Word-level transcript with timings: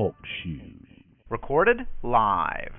Talk 0.00 0.16
Show. 0.42 0.50
Recorded 1.28 1.80
live. 2.02 2.72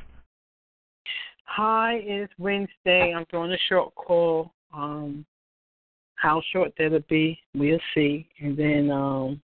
Hi, 1.44 2.00
it's 2.02 2.34
Wednesday. 2.40 3.14
I'm 3.16 3.28
doing 3.32 3.52
a 3.52 3.58
short 3.70 3.94
call. 3.94 4.52
Um, 4.74 5.24
how 6.16 6.42
short 6.52 6.72
that'll 6.80 7.02
be, 7.08 7.38
we'll 7.54 7.78
see. 7.94 8.28
And 8.40 8.58
then 8.58 8.90
um, 8.90 9.40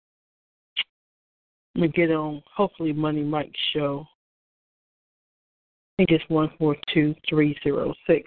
we 1.74 1.88
get 1.88 2.12
on 2.12 2.44
hopefully 2.46 2.92
Money 2.92 3.24
Mike's 3.24 3.58
show. 3.72 4.06
I 4.06 5.96
think 5.96 6.10
it's 6.10 6.30
one 6.30 6.52
four 6.56 6.76
two 6.92 7.12
three 7.28 7.58
zero 7.64 7.92
six. 8.06 8.22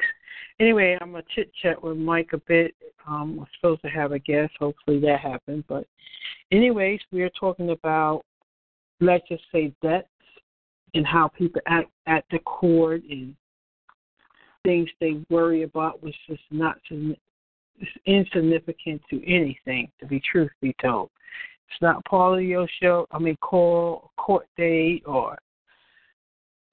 Anyway, 0.60 0.98
I'm 1.00 1.12
gonna 1.12 1.24
chit 1.34 1.50
chat 1.62 1.82
with 1.82 1.96
Mike 1.96 2.32
a 2.34 2.42
bit. 2.50 2.76
Um, 3.08 3.40
I'm 3.40 3.48
supposed 3.56 3.82
to 3.84 3.88
have 3.88 4.12
a 4.12 4.20
guest. 4.20 4.52
Hopefully 4.60 5.00
that 5.00 5.22
happens. 5.22 5.64
But 5.70 5.88
anyways, 6.52 7.00
we 7.14 7.22
are 7.22 7.32
talking 7.40 7.70
about 7.70 8.26
let's 9.00 9.28
just 9.28 9.44
say 9.52 9.74
debts 9.82 10.08
and 10.94 11.06
how 11.06 11.28
people 11.28 11.62
act 11.68 11.90
at 12.08 12.24
the 12.32 12.40
court 12.40 13.02
and 13.10 13.36
things 14.64 14.90
they 15.00 15.22
worry 15.30 15.64
about, 15.64 16.02
which 16.02 16.16
is 16.30 16.40
not 16.52 16.78
insignificant 18.06 19.02
to 19.10 19.26
anything. 19.26 19.90
To 20.00 20.06
be 20.06 20.22
truth 20.32 20.52
be 20.62 20.76
told, 20.82 21.10
it's 21.70 21.82
not 21.82 22.04
part 22.06 22.40
of 22.40 22.46
your 22.46 22.68
show. 22.82 23.08
I 23.12 23.20
mean, 23.20 23.38
call 23.38 24.12
court 24.18 24.48
date 24.58 25.04
or. 25.06 25.38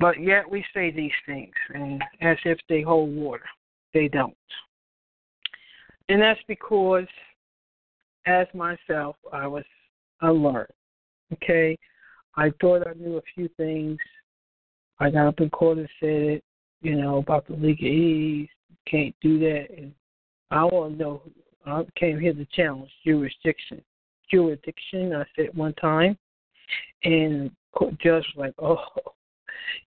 But 0.01 0.21
yet 0.21 0.51
we 0.51 0.65
say 0.75 0.91
these 0.91 1.13
things 1.25 1.55
and 1.73 2.03
as 2.21 2.37
if 2.45 2.59
they 2.69 2.83
hold 2.83 3.15
water. 3.15 3.45
They 3.93 4.09
don't. 4.09 4.35
And 6.09 6.21
that's 6.21 6.41
because, 6.49 7.07
as 8.27 8.47
myself, 8.53 9.17
I 9.33 9.47
was 9.47 9.65
unlearned. 10.21 10.69
Okay? 11.33 11.79
I 12.37 12.53
thought 12.61 12.87
I 12.87 12.95
knew 12.95 13.17
a 13.17 13.23
few 13.35 13.49
things. 13.57 13.99
I 14.99 15.11
got 15.11 15.27
up 15.27 15.41
in 15.41 15.51
court 15.51 15.79
and 15.79 15.89
said 16.01 16.09
it, 16.09 16.45
you 16.83 16.97
know, 16.97 17.19
about 17.19 17.47
the 17.47 17.55
legalese. 17.55 18.49
Can't 18.87 19.15
do 19.21 19.39
that. 19.41 19.67
And 19.77 19.93
I 20.51 20.65
want 20.65 20.99
to 20.99 21.03
know. 21.03 21.23
I 21.67 21.85
came 21.97 22.21
here 22.21 22.35
to 22.35 22.47
challenge 22.55 22.91
jurisdiction. 23.05 23.83
Jurisdiction, 24.31 25.15
I 25.15 25.25
said 25.35 25.57
one 25.57 25.75
time. 25.75 26.19
And 27.05 27.51
court 27.73 27.99
judge 28.01 28.25
was 28.37 28.37
like, 28.37 28.55
oh, 28.63 28.85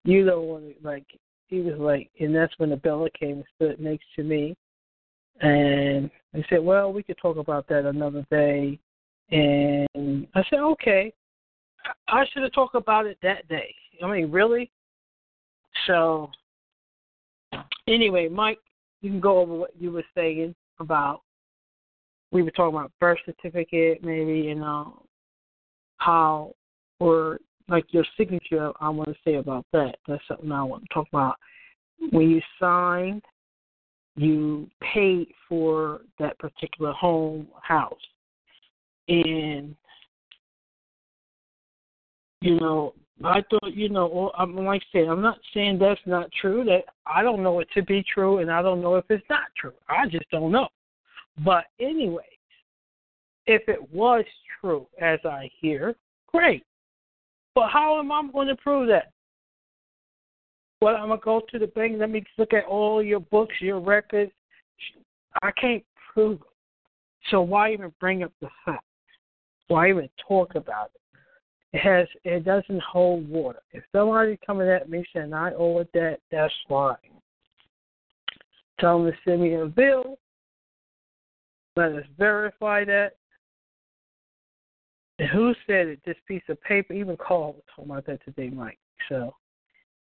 you 0.03 0.25
don't 0.25 0.45
want 0.45 0.63
to, 0.63 0.87
like, 0.87 1.05
he 1.47 1.61
was 1.61 1.77
like, 1.77 2.09
and 2.19 2.35
that's 2.35 2.53
when 2.57 2.71
the 2.71 2.75
Bella 2.75 3.09
came 3.17 3.37
and 3.37 3.45
stood 3.55 3.79
next 3.79 4.05
to 4.15 4.23
me. 4.23 4.55
And 5.39 6.09
I 6.33 6.43
said, 6.49 6.63
well, 6.63 6.91
we 6.91 7.03
could 7.03 7.17
talk 7.21 7.37
about 7.37 7.67
that 7.67 7.85
another 7.85 8.25
day. 8.29 8.79
And 9.31 10.27
I 10.33 10.43
said, 10.49 10.59
okay. 10.59 11.13
I 12.07 12.25
should 12.31 12.43
have 12.43 12.53
talked 12.53 12.75
about 12.75 13.05
it 13.05 13.17
that 13.23 13.47
day. 13.47 13.73
I 14.03 14.11
mean, 14.11 14.31
really? 14.31 14.71
So, 15.85 16.29
anyway, 17.87 18.27
Mike, 18.29 18.59
you 19.01 19.09
can 19.09 19.19
go 19.19 19.39
over 19.39 19.55
what 19.55 19.79
you 19.79 19.91
were 19.91 20.05
saying 20.15 20.55
about. 20.79 21.21
We 22.31 22.43
were 22.43 22.51
talking 22.51 22.77
about 22.77 22.91
birth 22.99 23.19
certificate, 23.25 24.03
maybe, 24.03 24.49
and 24.49 24.63
uh, 24.63 24.85
how, 25.97 26.53
or 26.99 27.39
like 27.69 27.85
your 27.89 28.05
signature. 28.17 28.71
I 28.79 28.89
want 28.89 29.09
to 29.09 29.15
say 29.23 29.35
about 29.35 29.65
that. 29.73 29.95
That's 30.07 30.21
something 30.27 30.51
I 30.51 30.63
want 30.63 30.83
to 30.83 30.93
talk 30.93 31.07
about. 31.11 31.35
When 32.11 32.29
you 32.29 32.41
signed, 32.59 33.23
you 34.15 34.69
paid 34.93 35.27
for 35.47 36.01
that 36.19 36.37
particular 36.39 36.91
home 36.91 37.47
house, 37.61 37.93
and 39.07 39.75
you 42.41 42.59
know, 42.59 42.93
I 43.23 43.41
thought, 43.49 43.73
you 43.73 43.89
know, 43.89 44.31
I'm 44.37 44.55
like 44.55 44.83
said, 44.91 45.07
I'm 45.07 45.21
not 45.21 45.39
saying 45.53 45.79
that's 45.79 45.99
not 46.05 46.29
true. 46.39 46.63
That 46.65 46.83
I 47.05 47.23
don't 47.23 47.41
know 47.41 47.59
it 47.59 47.67
to 47.73 47.81
be 47.81 48.03
true, 48.13 48.39
and 48.39 48.51
I 48.51 48.61
don't 48.61 48.81
know 48.81 48.95
if 48.95 49.05
it's 49.09 49.25
not 49.29 49.45
true. 49.59 49.73
I 49.89 50.07
just 50.07 50.29
don't 50.31 50.51
know. 50.51 50.67
But 51.43 51.65
anyway, 51.79 52.27
if 53.47 53.63
it 53.67 53.91
was 53.91 54.23
true, 54.59 54.87
as 55.01 55.19
I 55.25 55.49
hear, 55.59 55.95
great. 56.27 56.63
But 57.55 57.69
how 57.69 57.99
am 57.99 58.11
I 58.11 58.21
going 58.31 58.47
to 58.49 58.55
prove 58.55 58.87
that? 58.89 59.11
Well, 60.79 60.95
I'm 60.95 61.09
gonna 61.09 61.19
go 61.23 61.41
to 61.49 61.57
the 61.57 61.67
bank. 61.67 61.95
Let 61.97 62.11
me 62.11 62.23
look 62.37 62.53
at 62.53 62.65
all 62.65 63.01
your 63.01 63.19
books, 63.19 63.55
your 63.59 63.79
records. 63.79 64.31
I 65.41 65.49
can't 65.59 65.83
prove 66.13 66.39
it. 66.39 66.47
So 67.31 67.41
why 67.41 67.73
even 67.73 67.91
bring 67.99 68.21
up 68.21 68.31
the 68.41 68.49
fact? 68.63 68.83
Why 69.69 69.89
even 69.89 70.07
talk 70.27 70.53
about 70.53 70.91
it? 70.93 71.01
It 71.77 71.81
has 71.81 72.07
it 72.23 72.43
doesn't 72.43 72.81
hold 72.81 73.29
water. 73.29 73.61
If 73.71 73.83
somebody 73.91 74.39
coming 74.43 74.67
at 74.67 74.89
me 74.89 75.05
saying 75.13 75.31
I 75.31 75.53
owe 75.53 75.77
a 75.77 75.83
debt, 75.85 76.19
that's 76.31 76.51
fine. 76.67 76.95
Tell 78.79 79.03
them 79.03 79.11
to 79.11 79.17
send 79.23 79.43
me 79.43 79.53
a 79.53 79.67
bill. 79.67 80.17
Let 81.75 81.91
us 81.91 82.05
verify 82.17 82.83
that. 82.85 83.11
And 85.19 85.29
who 85.29 85.53
said 85.67 85.85
it? 85.85 85.99
This 86.03 86.17
piece 86.27 86.41
of 86.49 86.59
paper, 86.63 86.93
even 86.93 87.15
Carl 87.15 87.53
was 87.53 87.63
talking 87.75 87.91
about 87.91 88.07
that 88.07 88.25
today, 88.25 88.49
Mike. 88.49 88.79
So 89.07 89.35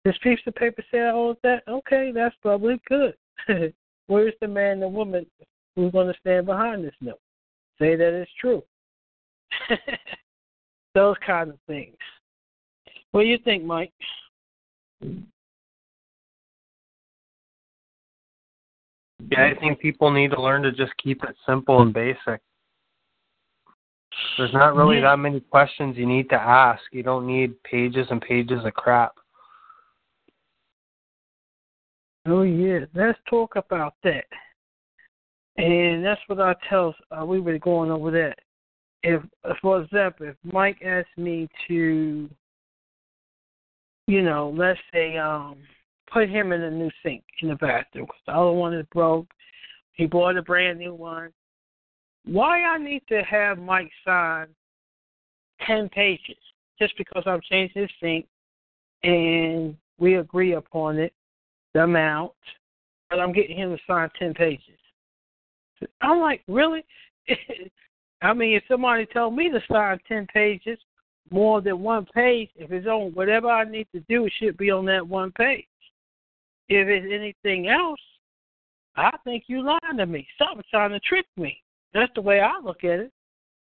this 0.06 0.18
piece 0.24 0.40
of 0.48 0.56
paper 0.56 0.84
said 0.90 1.02
I 1.02 1.12
owe 1.12 1.36
that. 1.44 1.62
Okay, 1.68 2.12
that's 2.12 2.36
probably 2.42 2.82
good. 2.88 3.14
Where's 4.08 4.34
the 4.42 4.48
man 4.48 4.74
and 4.74 4.82
the 4.82 4.88
woman 4.88 5.28
who's 5.76 5.92
going 5.92 6.08
to 6.08 6.20
stand 6.20 6.48
behind 6.48 6.84
this 6.84 6.96
note? 7.00 7.22
Say 7.78 7.96
that 7.96 8.14
it's 8.14 8.32
true. 8.42 8.64
those 10.94 11.16
kind 11.26 11.50
of 11.50 11.58
things. 11.68 11.96
What 13.12 13.22
do 13.22 13.28
you 13.28 13.38
think, 13.44 13.64
Mike? 13.64 13.94
Yeah, 19.32 19.46
I 19.46 19.60
think 19.60 19.80
people 19.80 20.12
need 20.12 20.32
to 20.32 20.42
learn 20.42 20.64
to 20.64 20.72
just 20.72 20.94
keep 21.02 21.24
it 21.24 21.36
simple 21.46 21.82
and 21.82 21.94
basic. 21.94 22.42
There's 24.38 24.54
not 24.54 24.76
really 24.76 25.02
that 25.02 25.20
many 25.20 25.40
questions 25.40 25.98
you 25.98 26.06
need 26.06 26.30
to 26.30 26.36
ask. 26.36 26.82
You 26.92 27.04
don't 27.04 27.28
need 27.28 27.62
pages 27.64 28.08
and 28.10 28.22
pages 28.22 28.66
of 28.66 28.74
crap. 28.74 29.14
Oh 32.26 32.42
yeah, 32.44 32.80
let's 32.94 33.20
talk 33.30 33.56
about 33.56 33.94
that. 34.04 34.26
And 35.58 36.04
that's 36.04 36.22
what 36.28 36.40
I 36.40 36.56
tell. 36.70 36.96
Uh, 37.12 37.26
we 37.26 37.40
were 37.40 37.60
going 37.60 37.92
over 37.92 38.12
that 38.12 38.40
if, 39.04 39.22
for 39.62 39.82
example, 39.82 40.28
if 40.28 40.36
Mike 40.44 40.82
asked 40.86 41.18
me 41.18 41.48
to, 41.68 42.30
you 44.08 44.22
know, 44.22 44.54
let's 44.56 44.80
say, 44.94 45.18
um, 45.18 45.58
put 46.12 46.30
him 46.30 46.52
in 46.52 46.62
a 46.62 46.72
new 46.72 46.90
sink 47.04 47.24
in 47.42 47.50
the 47.50 47.56
bathroom 47.56 48.06
because 48.06 48.22
the 48.26 48.34
other 48.34 48.52
one 48.52 48.74
is 48.74 48.86
broke. 48.92 49.28
He 49.94 50.06
bought 50.06 50.38
a 50.38 50.42
brand 50.42 50.80
new 50.80 50.94
one. 50.94 51.32
Why 52.26 52.62
I 52.64 52.78
need 52.78 53.04
to 53.10 53.22
have 53.24 53.58
Mike 53.58 53.92
sign 54.06 54.48
ten 55.66 55.90
pages 55.90 56.38
just 56.80 56.98
because 56.98 57.24
I'm 57.26 57.42
changing 57.50 57.82
his 57.82 57.92
sink 58.02 58.28
and 59.04 59.76
we 59.98 60.16
agree 60.16 60.54
upon 60.54 60.98
it, 60.98 61.14
the 61.74 61.84
amount, 61.84 62.32
but 63.10 63.20
I'm 63.20 63.34
getting 63.34 63.58
him 63.58 63.72
to 63.72 63.82
sign 63.88 64.10
ten 64.18 64.34
pages. 64.34 64.78
I'm 66.02 66.20
like, 66.20 66.42
really? 66.48 66.84
I 68.22 68.34
mean, 68.34 68.56
if 68.56 68.64
somebody 68.68 69.06
told 69.06 69.36
me 69.36 69.50
to 69.50 69.62
sign 69.72 70.00
10 70.08 70.28
pages, 70.34 70.78
more 71.32 71.62
than 71.62 71.82
one 71.82 72.06
page, 72.14 72.50
if 72.56 72.72
it's 72.72 72.88
on 72.88 73.14
whatever 73.14 73.50
I 73.50 73.64
need 73.64 73.88
to 73.94 74.00
do, 74.10 74.26
it 74.26 74.34
should 74.40 74.58
be 74.58 74.72
on 74.72 74.86
that 74.86 75.08
one 75.08 75.32
page. 75.32 75.66
If 76.68 76.88
it's 76.88 77.08
anything 77.12 77.68
else, 77.70 78.00
I 78.96 79.12
think 79.24 79.46
you're 79.48 79.64
lying 79.64 79.98
to 79.98 80.06
me. 80.06 80.28
Something 80.38 80.64
trying 80.70 80.92
to 80.92 81.00
trick 81.00 81.26
me. 81.38 81.62
That's 81.94 82.12
the 82.16 82.22
way 82.22 82.42
I 82.42 82.60
look 82.64 82.84
at 82.84 83.00
it. 83.00 83.12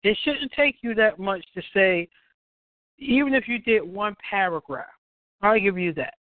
It 0.04 0.18
shouldn't 0.24 0.52
take 0.52 0.76
you 0.82 0.94
that 0.96 1.20
much 1.20 1.44
to 1.56 1.62
say, 1.74 2.08
even 3.00 3.34
if 3.34 3.48
you 3.48 3.60
did 3.60 3.82
one 3.82 4.16
paragraph, 4.30 4.86
I'll 5.42 5.60
give 5.60 5.78
you 5.78 5.94
that 5.94 6.16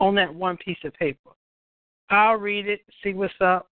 on 0.00 0.14
that 0.16 0.34
one 0.34 0.56
piece 0.56 0.78
of 0.84 0.92
paper. 0.94 1.30
I'll 2.10 2.34
read 2.34 2.66
it, 2.66 2.80
see 3.02 3.14
what's 3.14 3.32
up, 3.40 3.68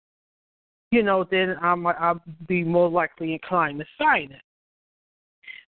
you 0.92 1.04
know, 1.04 1.25
then 1.30 1.56
I'm 1.62 1.86
I'll 1.86 2.22
be 2.48 2.63
more 2.63 2.89
likely 2.89 3.34
inclined 3.34 3.80
to 3.80 3.86
sign 3.98 4.31
it. 4.31 4.42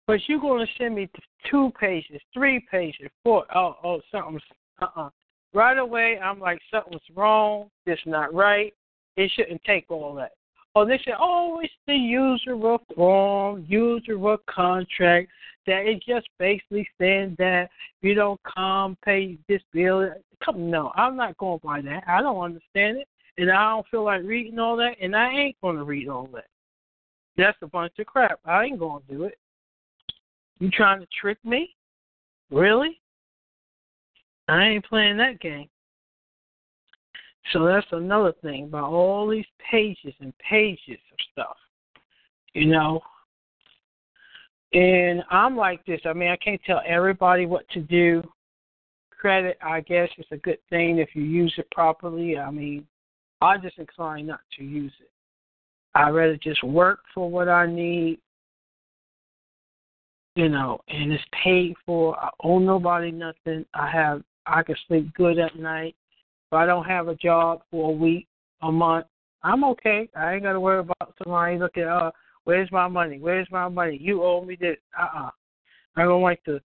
But 0.06 0.20
you're 0.28 0.40
going 0.40 0.64
to 0.64 0.72
send 0.78 0.94
me 0.94 1.08
two 1.50 1.72
pages, 1.80 2.20
three 2.32 2.64
pages, 2.70 3.08
four. 3.24 3.44
Oh, 3.54 3.76
oh, 3.82 4.00
something's 4.12 4.42
uh 4.80 4.86
uh 4.96 5.10
Right 5.54 5.78
away, 5.78 6.18
I'm 6.22 6.38
like 6.38 6.58
something's 6.70 7.00
wrong. 7.14 7.70
This 7.86 7.98
not 8.04 8.34
right. 8.34 8.74
It 9.16 9.30
shouldn't 9.34 9.62
take 9.64 9.86
all 9.90 10.14
that. 10.16 10.32
Oh, 10.74 10.84
they 10.84 10.98
say, 10.98 11.12
oh, 11.18 11.60
it's 11.62 11.72
the 11.86 11.94
user 11.94 12.52
of 12.68 12.80
form, 12.94 13.64
user 13.66 14.28
of 14.28 14.44
contract. 14.44 15.30
That 15.66 15.86
it 15.86 16.02
just 16.06 16.28
basically 16.38 16.86
saying 17.00 17.36
that 17.38 17.70
you 18.02 18.14
don't 18.14 18.38
come 18.54 18.98
pay 19.02 19.38
this 19.48 19.62
bill. 19.72 20.10
Come, 20.44 20.70
no, 20.70 20.92
I'm 20.94 21.16
not 21.16 21.38
going 21.38 21.60
by 21.64 21.80
that. 21.80 22.04
I 22.06 22.20
don't 22.20 22.38
understand 22.38 22.98
it 22.98 23.08
and 23.38 23.50
I 23.50 23.70
don't 23.70 23.86
feel 23.88 24.04
like 24.04 24.22
reading 24.22 24.58
all 24.58 24.76
that, 24.76 24.96
and 25.00 25.14
I 25.14 25.30
ain't 25.30 25.60
going 25.60 25.76
to 25.76 25.84
read 25.84 26.08
all 26.08 26.28
that. 26.34 26.46
That's 27.36 27.58
a 27.62 27.66
bunch 27.66 27.92
of 27.98 28.06
crap. 28.06 28.40
I 28.44 28.64
ain't 28.64 28.78
going 28.78 29.02
to 29.02 29.14
do 29.14 29.24
it. 29.24 29.38
You 30.58 30.70
trying 30.70 31.00
to 31.00 31.06
trick 31.20 31.38
me? 31.44 31.74
Really? 32.50 32.98
I 34.48 34.64
ain't 34.64 34.86
playing 34.86 35.18
that 35.18 35.40
game. 35.40 35.68
So 37.52 37.64
that's 37.64 37.86
another 37.92 38.32
thing 38.42 38.64
about 38.64 38.90
all 38.90 39.28
these 39.28 39.46
pages 39.70 40.14
and 40.20 40.32
pages 40.38 40.98
of 41.12 41.18
stuff. 41.32 41.56
You 42.54 42.66
know? 42.66 43.00
And 44.72 45.22
I'm 45.30 45.56
like 45.56 45.84
this. 45.84 46.00
I 46.06 46.12
mean, 46.12 46.30
I 46.30 46.36
can't 46.36 46.60
tell 46.66 46.80
everybody 46.86 47.46
what 47.46 47.68
to 47.70 47.80
do. 47.80 48.22
Credit, 49.10 49.58
I 49.62 49.80
guess, 49.80 50.08
is 50.18 50.26
a 50.30 50.36
good 50.38 50.58
thing 50.70 50.98
if 50.98 51.10
you 51.14 51.22
use 51.22 51.54
it 51.58 51.70
properly. 51.70 52.38
I 52.38 52.50
mean, 52.50 52.86
I 53.40 53.58
just 53.58 53.78
incline 53.78 54.26
not 54.26 54.40
to 54.56 54.64
use 54.64 54.92
it. 55.00 55.10
I'd 55.94 56.10
rather 56.10 56.36
just 56.36 56.62
work 56.62 57.00
for 57.14 57.30
what 57.30 57.48
I 57.48 57.66
need, 57.66 58.18
you 60.34 60.48
know, 60.48 60.80
and 60.88 61.12
it's 61.12 61.24
paid 61.44 61.74
for. 61.84 62.18
I 62.18 62.30
owe 62.42 62.58
nobody 62.58 63.10
nothing. 63.10 63.64
I 63.74 63.90
have 63.90 64.22
I 64.46 64.62
can 64.62 64.76
sleep 64.86 65.12
good 65.14 65.38
at 65.38 65.58
night. 65.58 65.96
If 66.50 66.56
I 66.56 66.66
don't 66.66 66.84
have 66.84 67.08
a 67.08 67.14
job 67.16 67.62
for 67.70 67.90
a 67.90 67.94
week, 67.94 68.28
a 68.62 68.70
month, 68.70 69.06
I'm 69.42 69.64
okay. 69.64 70.08
I 70.16 70.34
ain't 70.34 70.42
gotta 70.42 70.60
worry 70.60 70.80
about 70.80 71.14
somebody 71.22 71.58
looking, 71.58 71.84
uh, 71.84 72.10
where's 72.44 72.70
my 72.72 72.88
money? 72.88 73.18
Where's 73.18 73.48
my 73.50 73.68
money? 73.68 73.98
You 74.00 74.22
owe 74.22 74.44
me 74.44 74.56
this. 74.60 74.76
Uh 74.98 75.02
uh-uh. 75.02 75.26
uh 75.26 75.30
I 75.96 76.02
don't 76.02 76.22
like 76.22 76.44
to 76.44 76.60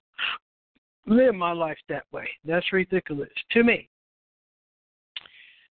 live 1.06 1.35
my 1.35 1.53
life 1.53 1.77
that 1.89 2.03
way. 2.12 2.27
That's 2.45 2.73
ridiculous 2.73 3.29
to 3.51 3.63
me. 3.63 3.88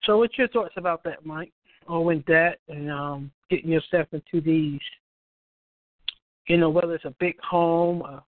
So 0.03 0.18
what's 0.18 0.38
your 0.38 0.48
thoughts 0.50 0.74
about 0.77 1.03
that, 1.03 1.25
Mike? 1.25 1.51
Owing 1.88 2.24
debt 2.27 2.59
and 2.68 2.92
um 2.92 3.31
getting 3.50 3.71
yourself 3.71 4.07
into 4.12 4.42
these 4.42 4.80
you 6.48 6.57
know, 6.57 6.69
whether 6.69 6.95
it's 6.95 7.06
a 7.06 7.15
big 7.19 7.39
home, 7.42 8.01
a 8.01 8.24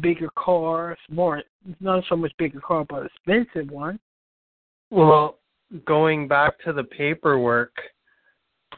bigger 0.00 0.28
car, 0.36 0.96
more 1.08 1.42
not 1.80 2.04
so 2.08 2.16
much 2.16 2.32
bigger 2.38 2.60
car, 2.60 2.84
but 2.88 3.06
expensive 3.06 3.70
one. 3.70 3.98
Well, 4.90 5.38
going 5.86 6.28
back 6.28 6.60
to 6.64 6.72
the 6.72 6.84
paperwork, 6.84 7.74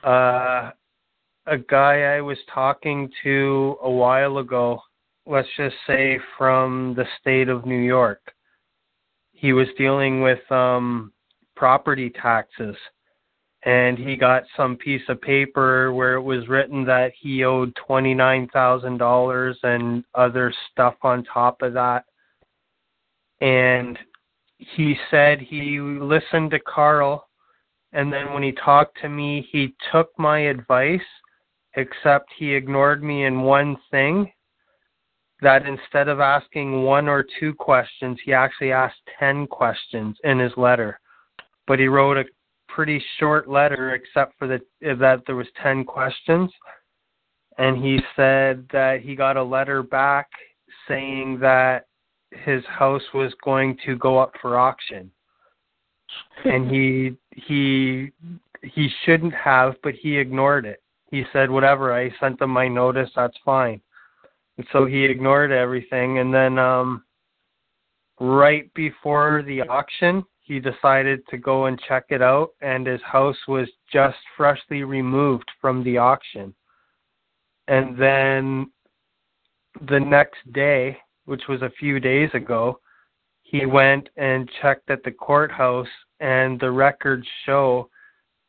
uh, 0.05 0.71
a 1.47 1.59
guy 1.69 2.17
I 2.17 2.21
was 2.21 2.39
talking 2.55 3.11
to 3.23 3.77
a 3.83 3.91
while 3.91 4.39
ago, 4.39 4.81
let's 5.27 5.49
just 5.57 5.77
say 5.87 6.19
from 6.37 6.95
the 6.97 7.05
state 7.21 7.49
of 7.49 7.67
New 7.67 7.81
York, 7.81 8.21
he 9.33 9.53
was 9.53 9.67
dealing 9.77 10.23
with 10.23 10.51
um, 10.51 11.13
property 11.58 12.08
taxes. 12.10 12.76
And 13.64 13.99
he 13.99 14.14
got 14.14 14.44
some 14.56 14.76
piece 14.76 15.02
of 15.08 15.20
paper 15.20 15.93
where 15.93 16.14
it 16.14 16.22
was 16.22 16.46
written 16.49 16.84
that 16.84 17.10
he 17.20 17.43
owed 17.43 17.75
twenty 17.75 18.14
nine 18.14 18.49
thousand 18.52 18.99
dollars 18.99 19.58
and 19.64 20.05
other 20.14 20.55
stuff 20.70 20.94
on 21.02 21.25
top 21.25 21.60
of 21.62 21.72
that. 21.72 22.05
And 23.40 23.99
he 24.58 24.96
said 25.10 25.40
he 25.40 25.81
listened 25.81 26.52
to 26.52 26.60
Carl 26.60 27.26
and 27.93 28.12
then 28.12 28.32
when 28.32 28.43
he 28.43 28.52
talked 28.52 29.00
to 29.00 29.08
me 29.08 29.49
he 29.50 29.75
took 29.93 30.10
my 30.19 30.40
advice 30.40 31.00
except 31.75 32.28
he 32.37 32.52
ignored 32.52 33.02
me 33.02 33.25
in 33.25 33.43
one 33.43 33.76
thing 33.90 34.31
that 35.40 35.64
instead 35.64 36.08
of 36.08 36.19
asking 36.19 36.82
one 36.82 37.08
or 37.08 37.25
two 37.38 37.55
questions 37.55 38.19
he 38.25 38.32
actually 38.32 38.72
asked 38.72 39.00
10 39.20 39.46
questions 39.46 40.16
in 40.25 40.40
his 40.40 40.52
letter 40.56 40.99
but 41.69 41.79
he 41.79 41.87
wrote 41.87 42.17
a 42.17 42.25
pretty 42.67 43.00
short 43.19 43.49
letter, 43.49 43.94
except 43.94 44.37
for 44.38 44.49
the, 44.49 44.61
that 44.81 45.23
there 45.26 45.37
was 45.37 45.47
ten 45.62 45.85
questions, 45.85 46.50
and 47.59 47.85
he 47.85 48.00
said 48.17 48.67
that 48.73 49.03
he 49.03 49.15
got 49.15 49.37
a 49.37 49.43
letter 49.43 49.82
back 49.82 50.29
saying 50.88 51.38
that 51.41 51.87
his 52.31 52.65
house 52.67 53.03
was 53.12 53.32
going 53.44 53.76
to 53.85 53.97
go 53.97 54.19
up 54.19 54.32
for 54.41 54.59
auction, 54.59 55.11
and 56.44 56.70
he 56.70 57.17
he 57.31 58.11
he 58.62 58.88
shouldn't 59.05 59.35
have, 59.35 59.75
but 59.82 59.94
he 59.94 60.17
ignored 60.17 60.65
it. 60.65 60.82
He 61.11 61.25
said, 61.32 61.50
"Whatever, 61.50 61.93
I 61.93 62.11
sent 62.19 62.38
them 62.38 62.50
my 62.50 62.67
notice. 62.67 63.11
That's 63.15 63.37
fine." 63.44 63.81
And 64.56 64.67
so 64.73 64.87
he 64.87 65.05
ignored 65.05 65.53
everything, 65.53 66.19
and 66.19 66.35
then 66.35 66.59
um, 66.59 67.05
right 68.19 68.73
before 68.75 69.43
the 69.47 69.62
auction, 69.62 70.25
he 70.49 70.59
decided 70.59 71.21
to 71.29 71.37
go 71.37 71.67
and 71.67 71.79
check 71.87 72.06
it 72.09 72.23
out, 72.23 72.53
and 72.62 72.87
his 72.87 73.03
house 73.03 73.37
was 73.47 73.69
just 73.93 74.17
freshly 74.35 74.83
removed 74.83 75.49
from 75.61 75.85
the 75.85 75.99
auction. 75.99 76.55
And 77.69 77.99
then 77.99 78.71
the 79.89 80.00
next 80.00 80.50
day, 80.55 80.97
which 81.27 81.43
was 81.50 81.61
a 81.61 81.71
few 81.79 82.00
days 82.00 82.31
ago, 82.33 82.81
he 83.43 83.67
went 83.67 84.09
and 84.17 84.50
checked 84.62 84.91
at 84.91 85.05
the 85.05 85.11
courthouse, 85.11 85.87
and 86.21 86.59
the 86.59 86.71
records 86.71 87.27
show 87.44 87.91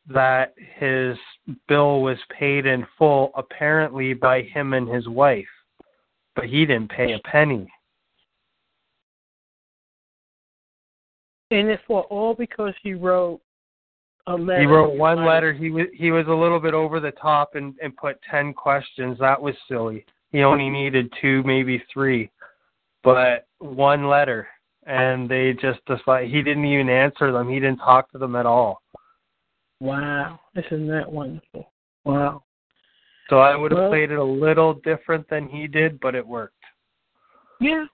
that 0.08 0.54
his 0.78 1.18
bill 1.68 2.00
was 2.00 2.18
paid 2.38 2.64
in 2.64 2.86
full, 2.96 3.30
apparently 3.36 4.14
by 4.14 4.40
him 4.40 4.72
and 4.72 4.88
his 4.88 5.06
wife, 5.06 5.44
but 6.34 6.46
he 6.46 6.64
didn't 6.64 6.90
pay 6.90 7.12
a 7.12 7.18
penny. 7.20 7.70
And 11.50 11.68
it's 11.68 11.82
for 11.86 12.02
all 12.04 12.34
because 12.34 12.74
he 12.82 12.94
wrote 12.94 13.40
a 14.26 14.34
letter. 14.34 14.60
He 14.60 14.66
wrote 14.66 14.94
one 14.94 15.24
letter. 15.24 15.52
He 15.52 15.70
was 15.70 15.86
he 15.94 16.10
was 16.10 16.26
a 16.28 16.32
little 16.32 16.60
bit 16.60 16.74
over 16.74 17.00
the 17.00 17.10
top 17.12 17.54
and 17.54 17.74
and 17.82 17.96
put 17.96 18.18
ten 18.30 18.52
questions. 18.52 19.18
That 19.18 19.40
was 19.40 19.54
silly. 19.68 20.04
He 20.32 20.42
only 20.42 20.70
needed 20.70 21.12
two, 21.20 21.42
maybe 21.44 21.82
three, 21.92 22.30
but 23.02 23.48
one 23.58 24.08
letter, 24.08 24.46
and 24.86 25.28
they 25.28 25.54
just 25.60 25.80
decided 25.86 26.30
he 26.30 26.42
didn't 26.42 26.66
even 26.66 26.88
answer 26.88 27.32
them. 27.32 27.48
He 27.48 27.56
didn't 27.56 27.78
talk 27.78 28.10
to 28.12 28.18
them 28.18 28.36
at 28.36 28.46
all. 28.46 28.80
Wow, 29.80 30.38
isn't 30.54 30.86
that 30.88 31.10
wonderful? 31.10 31.72
Wow. 32.04 32.44
So 33.28 33.38
I 33.38 33.56
would 33.56 33.72
have 33.72 33.78
well, 33.78 33.90
played 33.90 34.10
it 34.10 34.18
a 34.18 34.24
little 34.24 34.74
different 34.74 35.28
than 35.28 35.48
he 35.48 35.66
did, 35.66 35.98
but 36.00 36.14
it 36.14 36.26
worked. 36.26 36.54
Yeah. 37.60 37.86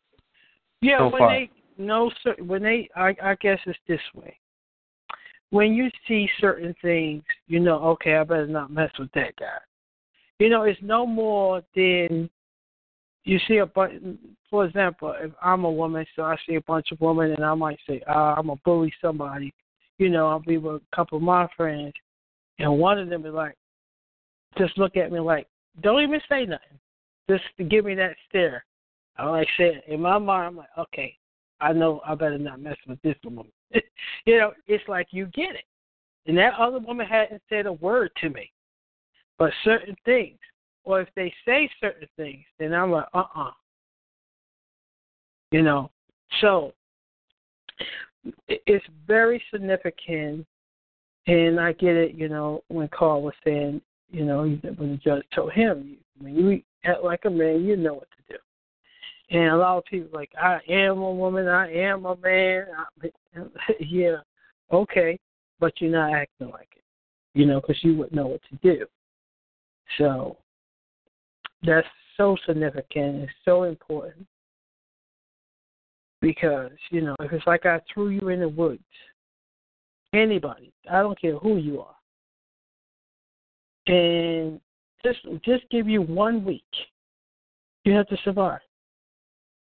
Yeah, 0.80 0.98
so 0.98 1.08
when 1.08 1.18
far. 1.18 1.30
they 1.30 1.50
no 1.78 2.10
when 2.38 2.62
they 2.62 2.88
I, 2.96 3.14
I 3.22 3.34
guess 3.40 3.58
it's 3.66 3.78
this 3.88 4.00
way. 4.14 4.36
When 5.50 5.74
you 5.74 5.90
see 6.08 6.28
certain 6.40 6.74
things, 6.82 7.22
you 7.46 7.60
know, 7.60 7.76
okay, 7.90 8.16
I 8.16 8.24
better 8.24 8.46
not 8.46 8.70
mess 8.70 8.90
with 8.98 9.12
that 9.12 9.36
guy. 9.36 9.58
You 10.38 10.50
know, 10.50 10.62
it's 10.62 10.80
no 10.82 11.06
more 11.06 11.62
than 11.74 12.28
you 13.24 13.38
see 13.46 13.58
a 13.58 13.66
bunch. 13.66 14.02
For 14.50 14.64
example, 14.64 15.14
if 15.18 15.32
I'm 15.42 15.64
a 15.64 15.70
woman, 15.70 16.04
so 16.14 16.22
I 16.22 16.36
see 16.46 16.56
a 16.56 16.60
bunch 16.62 16.92
of 16.92 17.00
women, 17.00 17.32
and 17.32 17.44
I 17.44 17.54
might 17.54 17.78
say, 17.86 18.02
uh, 18.08 18.34
I'm 18.36 18.50
a 18.50 18.56
bully 18.56 18.92
somebody. 19.00 19.52
You 19.98 20.08
know, 20.08 20.28
I'll 20.28 20.40
be 20.40 20.58
with 20.58 20.82
a 20.82 20.96
couple 20.96 21.16
of 21.16 21.22
my 21.22 21.48
friends, 21.56 21.94
and 22.58 22.78
one 22.78 22.98
of 22.98 23.08
them 23.08 23.24
is 23.24 23.32
like, 23.32 23.56
just 24.58 24.76
look 24.78 24.96
at 24.96 25.12
me 25.12 25.20
like, 25.20 25.46
don't 25.82 26.02
even 26.02 26.20
say 26.28 26.44
nothing, 26.44 26.78
just 27.28 27.44
give 27.70 27.84
me 27.84 27.94
that 27.94 28.16
stare. 28.28 28.64
I 29.18 29.28
like 29.28 29.48
said 29.56 29.82
in 29.88 30.00
my 30.00 30.18
mind, 30.18 30.46
I'm 30.46 30.56
like, 30.56 30.68
okay, 30.78 31.16
I 31.60 31.72
know 31.72 32.00
I 32.06 32.14
better 32.14 32.38
not 32.38 32.60
mess 32.60 32.76
with 32.86 33.00
this 33.02 33.16
woman. 33.24 33.50
you 34.26 34.38
know, 34.38 34.52
it's 34.66 34.86
like 34.88 35.08
you 35.10 35.26
get 35.26 35.54
it. 35.54 35.64
And 36.26 36.36
that 36.38 36.54
other 36.58 36.78
woman 36.78 37.06
hadn't 37.06 37.42
said 37.48 37.66
a 37.66 37.72
word 37.72 38.10
to 38.20 38.30
me. 38.30 38.50
But 39.38 39.52
certain 39.64 39.96
things, 40.04 40.38
or 40.84 41.00
if 41.00 41.08
they 41.14 41.32
say 41.46 41.70
certain 41.80 42.08
things, 42.16 42.44
then 42.58 42.72
I'm 42.72 42.90
like, 42.90 43.06
uh 43.14 43.18
uh-uh. 43.18 43.48
uh 43.48 43.50
You 45.50 45.62
know, 45.62 45.90
so 46.40 46.72
it's 48.48 48.86
very 49.06 49.42
significant. 49.52 50.46
And 51.26 51.58
I 51.58 51.72
get 51.72 51.96
it, 51.96 52.14
you 52.14 52.28
know, 52.28 52.62
when 52.68 52.88
Carl 52.88 53.22
was 53.22 53.34
saying, 53.44 53.80
you 54.10 54.24
know, 54.24 54.42
when 54.76 54.90
the 54.92 55.00
judge 55.02 55.24
told 55.34 55.52
him, 55.52 55.96
when 56.18 56.34
you 56.34 56.62
act 56.84 57.02
like 57.02 57.24
a 57.24 57.30
man, 57.30 57.64
you 57.64 57.76
know 57.76 57.94
what 57.94 58.08
to 58.10 58.34
do. 58.34 58.38
And 59.30 59.48
a 59.48 59.56
lot 59.56 59.78
of 59.78 59.84
people 59.86 60.08
like, 60.12 60.30
I 60.40 60.60
am 60.68 60.98
a 60.98 61.12
woman, 61.12 61.48
I 61.48 61.72
am 61.72 62.06
a 62.06 62.16
man. 62.16 62.66
yeah, 63.80 64.18
okay, 64.72 65.18
but 65.58 65.72
you're 65.80 65.90
not 65.90 66.14
acting 66.14 66.50
like 66.50 66.68
it, 66.76 66.84
you 67.34 67.44
know, 67.44 67.60
because 67.60 67.82
you 67.82 67.96
wouldn't 67.96 68.14
know 68.14 68.28
what 68.28 68.40
to 68.50 68.56
do. 68.62 68.86
So 69.98 70.36
that's 71.62 71.86
so 72.16 72.36
significant. 72.46 73.22
It's 73.22 73.32
so 73.44 73.64
important 73.64 74.26
because 76.20 76.72
you 76.90 77.02
know 77.02 77.14
if 77.20 77.32
it's 77.32 77.46
like 77.46 77.66
I 77.66 77.80
threw 77.92 78.08
you 78.08 78.28
in 78.28 78.40
the 78.40 78.48
woods, 78.48 78.82
anybody, 80.14 80.72
I 80.90 81.00
don't 81.02 81.20
care 81.20 81.36
who 81.36 81.56
you 81.56 81.80
are, 81.82 81.96
and 83.86 84.60
just 85.04 85.18
just 85.44 85.64
give 85.70 85.88
you 85.88 86.02
one 86.02 86.44
week, 86.44 86.64
you 87.84 87.92
have 87.92 88.08
to 88.08 88.16
survive. 88.24 88.60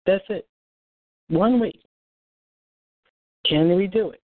That's 0.06 0.24
it. 0.28 0.46
One 1.28 1.60
week. 1.60 1.80
Can 3.46 3.74
we 3.76 3.86
do 3.86 4.10
it? 4.10 4.20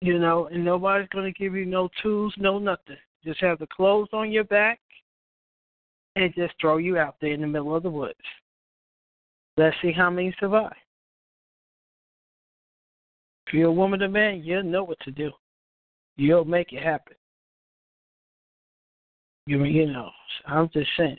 You 0.00 0.18
know, 0.18 0.46
and 0.46 0.64
nobody's 0.64 1.08
going 1.10 1.30
to 1.32 1.38
give 1.38 1.54
you 1.54 1.66
no 1.66 1.88
tools, 2.02 2.34
no 2.38 2.58
nothing. 2.58 2.96
Just 3.24 3.40
have 3.40 3.58
the 3.58 3.66
clothes 3.66 4.08
on 4.12 4.32
your 4.32 4.44
back 4.44 4.80
and 6.16 6.34
just 6.34 6.54
throw 6.60 6.78
you 6.78 6.98
out 6.98 7.16
there 7.20 7.32
in 7.32 7.42
the 7.42 7.46
middle 7.46 7.76
of 7.76 7.82
the 7.82 7.90
woods. 7.90 8.14
Let's 9.56 9.76
see 9.82 9.92
how 9.92 10.08
many 10.10 10.34
survive. 10.40 10.72
If 13.46 13.54
you're 13.54 13.68
a 13.68 13.72
woman 13.72 14.02
or 14.02 14.08
man, 14.08 14.42
you'll 14.42 14.62
know 14.62 14.84
what 14.84 15.00
to 15.00 15.10
do. 15.10 15.30
You'll 16.16 16.44
make 16.44 16.72
it 16.72 16.82
happen. 16.82 17.14
You 19.46 19.64
you 19.64 19.86
know, 19.86 20.10
I'm 20.46 20.70
just 20.72 20.88
saying. 20.96 21.18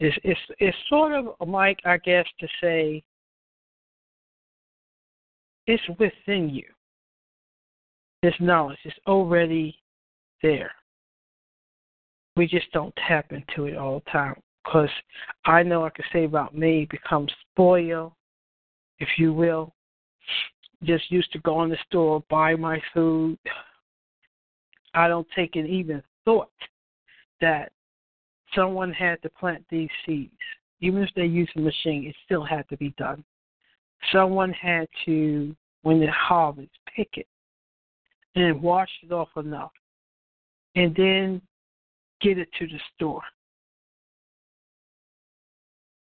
It's 0.00 0.16
it's 0.22 0.40
it's 0.58 0.76
sort 0.88 1.12
of 1.12 1.48
like 1.48 1.80
I 1.84 1.98
guess 1.98 2.26
to 2.40 2.46
say 2.60 3.02
it's 5.66 5.82
within 5.98 6.48
you. 6.48 6.64
This 8.22 8.34
knowledge 8.40 8.78
is 8.84 8.92
already 9.06 9.76
there. 10.42 10.72
We 12.36 12.46
just 12.46 12.70
don't 12.72 12.94
tap 13.06 13.32
into 13.32 13.66
it 13.66 13.76
all 13.76 14.02
the 14.04 14.10
time. 14.10 14.40
Because 14.64 14.90
I 15.44 15.62
know 15.62 15.84
I 15.84 15.90
can 15.90 16.04
say 16.12 16.24
about 16.24 16.56
me, 16.56 16.86
become 16.90 17.26
spoiled, 17.52 18.12
if 18.98 19.08
you 19.18 19.32
will. 19.32 19.72
Just 20.82 21.10
used 21.10 21.32
to 21.32 21.38
go 21.40 21.62
in 21.62 21.70
the 21.70 21.78
store, 21.86 22.22
buy 22.28 22.54
my 22.54 22.80
food. 22.92 23.38
I 24.94 25.08
don't 25.08 25.26
take 25.34 25.56
an 25.56 25.66
even 25.66 26.02
thought 26.24 26.50
that 27.40 27.72
someone 28.54 28.92
had 28.92 29.20
to 29.22 29.30
plant 29.30 29.64
these 29.70 29.90
seeds. 30.04 30.32
Even 30.80 31.02
if 31.02 31.10
they 31.16 31.24
use 31.24 31.50
a 31.56 31.60
machine, 31.60 32.06
it 32.06 32.16
still 32.24 32.44
had 32.44 32.68
to 32.68 32.76
be 32.76 32.94
done. 32.98 33.24
Someone 34.12 34.52
had 34.52 34.88
to, 35.04 35.54
when 35.82 36.02
it 36.02 36.10
harvest, 36.10 36.70
pick 36.94 37.10
it 37.14 37.26
and 38.34 38.62
wash 38.62 38.90
it 39.02 39.12
off 39.12 39.28
enough 39.36 39.72
and 40.76 40.94
then 40.94 41.42
get 42.20 42.38
it 42.38 42.48
to 42.58 42.66
the 42.66 42.78
store. 42.94 43.22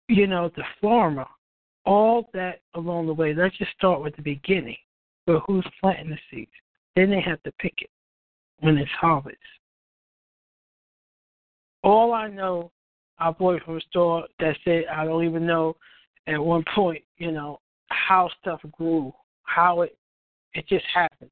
You 0.09 0.27
know, 0.27 0.51
the 0.57 0.65
farmer, 0.81 1.27
all 1.85 2.29
that 2.33 2.61
along 2.75 3.07
the 3.07 3.15
way, 3.15 3.35
let's 3.35 3.57
just 3.59 3.73
start 3.73 4.03
with 4.03 4.17
the 4.17 4.23
beginning. 4.23 4.77
But 5.27 5.43
who's 5.47 5.67
planting 5.81 6.11
the 6.11 6.19
seeds? 6.31 6.51
Then 6.97 7.11
they 7.11 7.21
have 7.21 7.43
to 7.43 7.53
pick 7.53 7.75
it 7.79 7.91
when 8.61 8.79
it's 8.79 8.91
harvest. 8.93 9.37
All 11.83 12.13
I 12.13 12.29
know, 12.29 12.71
I 13.19 13.31
bought 13.31 13.63
from 13.65 13.77
a 13.77 13.81
store 13.83 14.27
that 14.41 14.57
said 14.65 14.85
I 14.93 15.05
don't 15.05 15.25
even 15.25 15.47
know 15.47 15.77
at 16.27 16.43
one 16.43 16.65
point, 16.75 17.03
you 17.19 17.33
know, 17.33 17.61
how 17.89 18.31
stuff 18.41 18.61
grew, 18.73 19.13
how 19.43 19.83
it 19.83 19.97
it 20.55 20.67
just 20.69 20.85
happened. 20.93 21.31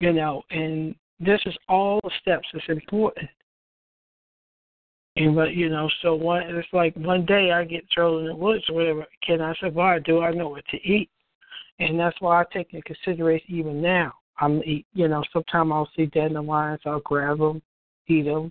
You 0.00 0.12
know, 0.12 0.42
and 0.50 0.94
this 1.20 1.40
is 1.46 1.56
all 1.68 2.00
the 2.02 2.10
steps 2.20 2.46
that's 2.52 2.64
important. 2.68 3.28
And 5.16 5.34
but 5.34 5.54
you 5.54 5.68
know, 5.68 5.88
so 6.02 6.14
one 6.14 6.42
it's 6.42 6.68
like 6.72 6.94
one 6.96 7.24
day 7.24 7.52
I 7.52 7.64
get 7.64 7.84
thrown 7.92 8.22
in 8.22 8.26
the 8.28 8.36
woods 8.36 8.64
or 8.68 8.74
whatever. 8.74 9.06
Can 9.24 9.40
I 9.40 9.54
survive? 9.60 10.04
Do 10.04 10.20
I 10.20 10.32
know 10.32 10.48
what 10.48 10.66
to 10.70 10.76
eat? 10.78 11.08
And 11.78 11.98
that's 11.98 12.20
why 12.20 12.40
I 12.40 12.44
take 12.52 12.72
into 12.72 12.82
consideration 12.84 13.54
even 13.54 13.80
now. 13.80 14.12
I'm 14.38 14.62
eat. 14.64 14.86
You 14.92 15.08
know, 15.08 15.22
sometimes 15.32 15.70
I'll 15.72 15.88
see 15.96 16.06
dandelions. 16.06 16.80
I'll 16.84 17.00
grab 17.00 17.38
them, 17.38 17.62
eat 18.08 18.24
them. 18.24 18.50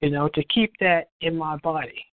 You 0.00 0.10
know, 0.10 0.28
to 0.34 0.44
keep 0.44 0.72
that 0.80 1.10
in 1.20 1.36
my 1.36 1.56
body. 1.58 2.04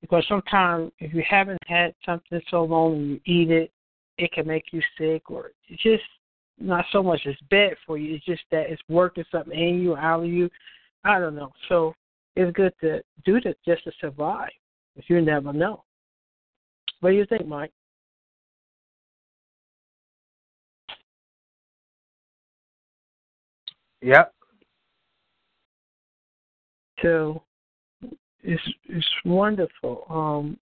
Because 0.00 0.24
sometimes 0.28 0.90
if 0.98 1.14
you 1.14 1.22
haven't 1.28 1.60
had 1.66 1.94
something 2.04 2.40
so 2.50 2.64
long 2.64 2.94
and 2.94 3.10
you 3.10 3.20
eat 3.24 3.50
it, 3.50 3.70
it 4.18 4.32
can 4.32 4.46
make 4.46 4.64
you 4.72 4.80
sick 4.98 5.30
or 5.30 5.52
it's 5.68 5.82
just 5.82 6.02
not 6.58 6.84
so 6.90 7.02
much 7.02 7.20
it's 7.24 7.40
bad 7.50 7.74
for 7.86 7.98
you. 7.98 8.14
It's 8.14 8.24
just 8.24 8.42
that 8.50 8.70
it's 8.70 8.82
working 8.88 9.24
something 9.30 9.58
in 9.58 9.80
you, 9.80 9.96
out 9.96 10.24
of 10.24 10.28
you. 10.28 10.50
I 11.04 11.18
don't 11.18 11.36
know. 11.36 11.52
So 11.68 11.94
it's 12.34 12.54
good 12.56 12.72
to 12.80 13.02
do 13.24 13.40
this 13.40 13.54
just 13.64 13.84
to 13.84 13.92
survive. 14.00 14.50
You 15.08 15.20
never 15.20 15.52
know. 15.52 15.84
What 17.00 17.10
do 17.10 17.16
you 17.16 17.26
think, 17.26 17.46
Mike? 17.46 17.72
Yep. 24.02 24.35
So 27.02 27.42
it's 28.42 28.62
it's 28.88 29.06
wonderful. 29.24 30.04
Um 30.08 30.58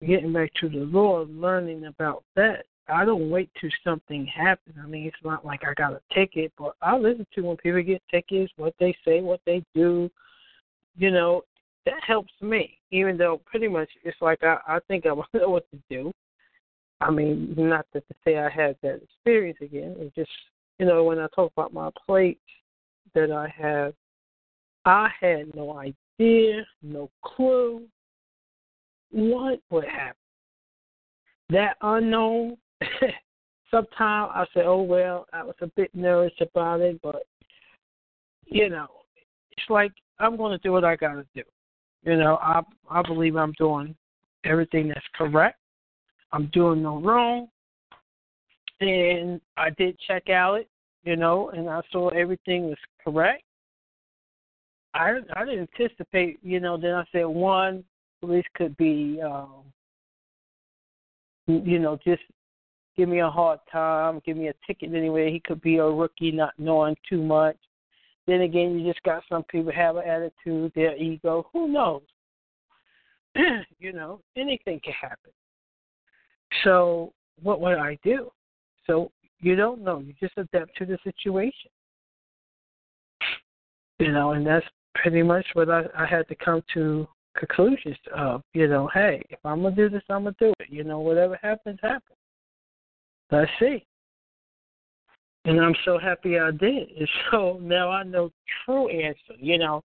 getting 0.00 0.32
back 0.32 0.50
to 0.60 0.68
the 0.68 0.78
Lord, 0.78 1.30
learning 1.30 1.84
about 1.86 2.24
that. 2.36 2.64
I 2.88 3.04
don't 3.04 3.30
wait 3.30 3.50
till 3.60 3.70
something 3.84 4.26
happens. 4.26 4.76
I 4.82 4.86
mean, 4.86 5.06
it's 5.06 5.24
not 5.24 5.44
like 5.44 5.60
I 5.64 5.72
got 5.74 5.92
a 5.92 6.00
ticket, 6.12 6.52
but 6.58 6.74
I 6.82 6.96
listen 6.96 7.26
to 7.34 7.42
when 7.42 7.56
people 7.56 7.82
get 7.82 8.02
tickets, 8.10 8.52
what 8.56 8.74
they 8.80 8.94
say, 9.04 9.20
what 9.20 9.40
they 9.46 9.62
do. 9.74 10.10
You 10.96 11.10
know, 11.10 11.42
that 11.86 12.02
helps 12.06 12.32
me. 12.40 12.78
Even 12.90 13.16
though 13.16 13.40
pretty 13.46 13.68
much 13.68 13.88
it's 14.04 14.20
like 14.20 14.42
I, 14.42 14.58
I 14.66 14.78
think 14.88 15.06
I 15.06 15.10
know 15.38 15.48
what 15.50 15.70
to 15.70 15.78
do. 15.88 16.12
I 17.00 17.10
mean, 17.10 17.54
not 17.56 17.86
that 17.92 18.06
to 18.08 18.14
say 18.24 18.38
I 18.38 18.48
had 18.48 18.76
that 18.82 19.00
experience 19.02 19.58
again. 19.60 19.96
It's 19.98 20.14
just 20.14 20.30
you 20.78 20.86
know 20.86 21.04
when 21.04 21.18
I 21.18 21.26
talk 21.34 21.52
about 21.56 21.72
my 21.72 21.90
plates 22.06 22.40
that 23.14 23.30
I 23.30 23.52
have, 23.56 23.94
I 24.84 25.08
had 25.20 25.54
no 25.54 25.78
idea, 25.78 26.64
no 26.82 27.10
clue 27.22 27.82
what 29.10 29.60
would 29.70 29.84
happen. 29.84 30.16
That 31.50 31.76
unknown 31.82 32.56
sometimes 33.70 34.30
I 34.34 34.44
say, 34.54 34.62
oh, 34.64 34.82
well, 34.82 35.26
I 35.32 35.42
was 35.44 35.54
a 35.60 35.66
bit 35.68 35.94
nervous 35.94 36.32
about 36.40 36.80
it, 36.80 37.00
but, 37.02 37.26
you 38.46 38.68
know, 38.68 38.88
it's 39.50 39.68
like 39.68 39.92
I'm 40.18 40.36
going 40.36 40.52
to 40.52 40.58
do 40.58 40.72
what 40.72 40.84
I 40.84 40.96
got 40.96 41.14
to 41.14 41.26
do. 41.34 41.42
You 42.04 42.16
know, 42.16 42.36
I 42.42 42.62
I 42.90 43.02
believe 43.02 43.36
I'm 43.36 43.52
doing 43.58 43.94
everything 44.44 44.88
that's 44.88 45.06
correct. 45.14 45.58
I'm 46.32 46.46
doing 46.52 46.82
no 46.82 47.00
wrong. 47.00 47.48
And 48.80 49.40
I 49.56 49.70
did 49.70 49.96
check 50.08 50.28
out 50.28 50.54
it, 50.54 50.68
you 51.04 51.14
know, 51.14 51.50
and 51.50 51.68
I 51.70 51.80
saw 51.92 52.08
everything 52.08 52.64
was 52.64 52.78
correct. 53.04 53.44
I 54.94 55.18
I 55.34 55.44
didn't 55.44 55.70
anticipate, 55.78 56.38
you 56.42 56.60
know, 56.60 56.76
then 56.76 56.94
I 56.94 57.04
said 57.12 57.24
one 57.24 57.84
police 58.20 58.44
could 58.54 58.76
be 58.76 59.20
um 59.24 59.64
you 61.46 61.78
know, 61.78 61.98
just 62.04 62.22
give 62.96 63.08
me 63.08 63.20
a 63.20 63.30
hard 63.30 63.58
time, 63.70 64.20
give 64.24 64.36
me 64.36 64.48
a 64.48 64.54
ticket 64.66 64.94
anyway. 64.94 65.32
He 65.32 65.40
could 65.40 65.60
be 65.60 65.78
a 65.78 65.84
rookie, 65.84 66.30
not 66.30 66.52
knowing 66.58 66.96
too 67.08 67.22
much. 67.22 67.56
Then 68.26 68.42
again, 68.42 68.78
you 68.78 68.90
just 68.90 69.02
got 69.02 69.24
some 69.28 69.42
people 69.44 69.72
have 69.72 69.96
an 69.96 70.04
attitude, 70.06 70.72
their 70.74 70.96
ego. 70.96 71.48
Who 71.52 71.68
knows? 71.68 72.02
you 73.80 73.92
know, 73.92 74.20
anything 74.36 74.80
can 74.84 74.92
happen. 74.92 75.32
So, 76.62 77.12
what 77.42 77.60
would 77.60 77.78
I 77.78 77.98
do? 78.04 78.30
So, 78.86 79.10
you 79.40 79.56
don't 79.56 79.82
know. 79.82 79.98
You 79.98 80.14
just 80.20 80.34
adapt 80.36 80.76
to 80.76 80.86
the 80.86 80.98
situation. 81.02 81.70
You 83.98 84.12
know, 84.12 84.32
and 84.32 84.46
that's 84.46 84.66
pretty 84.94 85.22
much 85.22 85.46
what 85.54 85.70
I, 85.70 85.84
I 85.96 86.06
had 86.06 86.28
to 86.28 86.34
come 86.34 86.62
to 86.74 87.06
conclusions 87.36 87.96
of. 88.14 88.42
You 88.54 88.68
know, 88.68 88.88
hey, 88.92 89.22
if 89.30 89.38
I'm 89.44 89.62
gonna 89.62 89.74
do 89.74 89.88
this, 89.88 90.02
I'm 90.08 90.24
gonna 90.24 90.36
do 90.38 90.52
it. 90.60 90.68
You 90.70 90.84
know, 90.84 91.00
whatever 91.00 91.38
happens, 91.42 91.78
happens. 91.82 92.18
Let's 93.30 93.50
see. 93.58 93.84
And 95.44 95.60
I'm 95.60 95.74
so 95.84 95.98
happy 95.98 96.38
I 96.38 96.50
did. 96.50 96.90
And 96.98 97.08
so 97.30 97.58
now 97.60 97.90
I 97.90 98.02
know 98.04 98.30
true 98.64 98.88
answer, 98.88 99.34
you 99.38 99.58
know. 99.58 99.82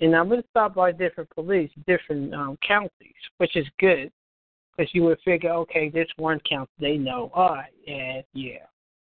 And 0.00 0.14
I'm 0.14 0.28
to 0.30 0.44
stop 0.50 0.74
by 0.74 0.92
different 0.92 1.30
police, 1.30 1.70
different 1.86 2.32
um, 2.32 2.56
counties, 2.66 3.14
which 3.38 3.56
is 3.56 3.66
good. 3.80 4.12
Because 4.76 4.94
you 4.94 5.02
would 5.04 5.18
figure, 5.24 5.50
okay, 5.50 5.88
this 5.88 6.06
one 6.18 6.40
county, 6.48 6.70
they 6.78 6.96
know. 6.96 7.32
All 7.34 7.54
right, 7.54 7.72
yeah, 7.84 8.20
yeah. 8.32 8.66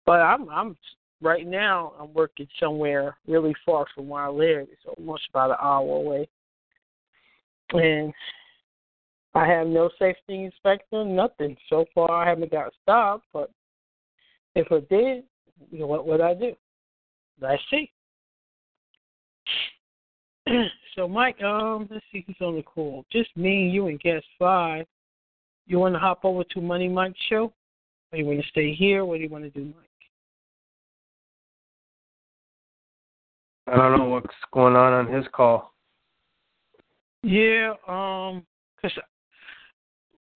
But 0.05 0.21
I'm, 0.21 0.47
I'm 0.49 0.77
right 1.22 1.48
now, 1.48 1.93
I'm 2.00 2.13
working 2.13 2.48
somewhere 2.60 3.17
really 3.27 3.55
far 3.65 3.86
from 3.93 4.07
where 4.07 4.24
I 4.24 4.29
live. 4.29 4.67
It's 4.72 4.98
almost 4.98 5.24
about 5.29 5.51
an 5.51 5.57
hour 5.62 5.98
away. 5.98 6.27
And 7.72 8.13
I 9.34 9.45
have 9.48 9.67
no 9.67 9.89
safety 10.00 10.45
inspector, 10.45 11.03
nothing. 11.03 11.57
So 11.69 11.86
far, 11.93 12.12
I 12.12 12.29
haven't 12.29 12.51
got 12.51 12.74
stopped, 12.81 13.25
but 13.34 13.51
if 14.55 14.72
I 14.72 14.79
did, 14.89 15.24
you 15.72 15.79
know, 15.79 15.88
what 15.88 16.07
would 16.07 16.22
I 16.22 16.34
do? 16.34 16.53
Let's 17.41 17.62
see. 17.69 17.91
so, 20.95 21.07
Mike, 21.07 21.41
um, 21.41 21.88
let's 21.89 22.05
see 22.12 22.24
who's 22.25 22.38
on 22.39 22.55
the 22.55 22.62
call. 22.62 23.03
Just 23.12 23.36
me, 23.36 23.69
you, 23.69 23.88
and 23.88 24.00
guest 24.00 24.25
five. 24.38 24.86
You 25.67 25.79
want 25.79 25.95
to 25.95 26.00
hop 26.00 26.24
over 26.24 26.43
to 26.43 26.62
Money 26.62 26.88
Mike 26.88 27.15
show? 27.29 27.51
Or 28.12 28.17
you 28.17 28.25
want 28.25 28.41
to 28.41 28.48
stay 28.50 28.74
here? 28.74 29.03
What 29.03 29.17
do 29.17 29.24
you 29.24 29.29
want 29.29 29.43
to 29.43 29.50
do, 29.50 29.65
Mike? 29.65 29.89
I 33.67 33.75
don't 33.75 33.98
know 33.98 34.05
what's 34.05 34.27
going 34.51 34.75
on 34.75 34.93
on 34.93 35.12
his 35.12 35.25
call. 35.34 35.74
Yeah, 37.24 37.74
um, 37.88 38.45
cause 38.79 38.91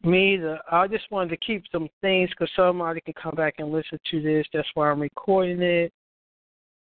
me 0.03 0.35
either. 0.35 0.59
I 0.71 0.87
just 0.87 1.11
wanted 1.11 1.29
to 1.29 1.37
keep 1.37 1.63
some 1.71 1.89
things 2.01 2.29
because 2.29 2.49
somebody 2.55 3.01
can 3.01 3.13
come 3.21 3.35
back 3.35 3.55
and 3.57 3.71
listen 3.71 3.99
to 4.11 4.21
this. 4.21 4.47
That's 4.53 4.67
why 4.73 4.89
I'm 4.89 5.01
recording 5.01 5.61
it. 5.61 5.93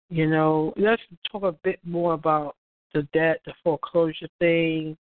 You 0.09 0.29
know, 0.31 0.73
let's 0.77 1.03
talk 1.31 1.43
a 1.43 1.53
bit 1.53 1.81
more 1.85 2.15
about 2.15 2.57
the 2.95 3.03
debt, 3.13 3.41
the 3.45 3.53
foreclosure 3.63 4.29
thing. 4.39 4.97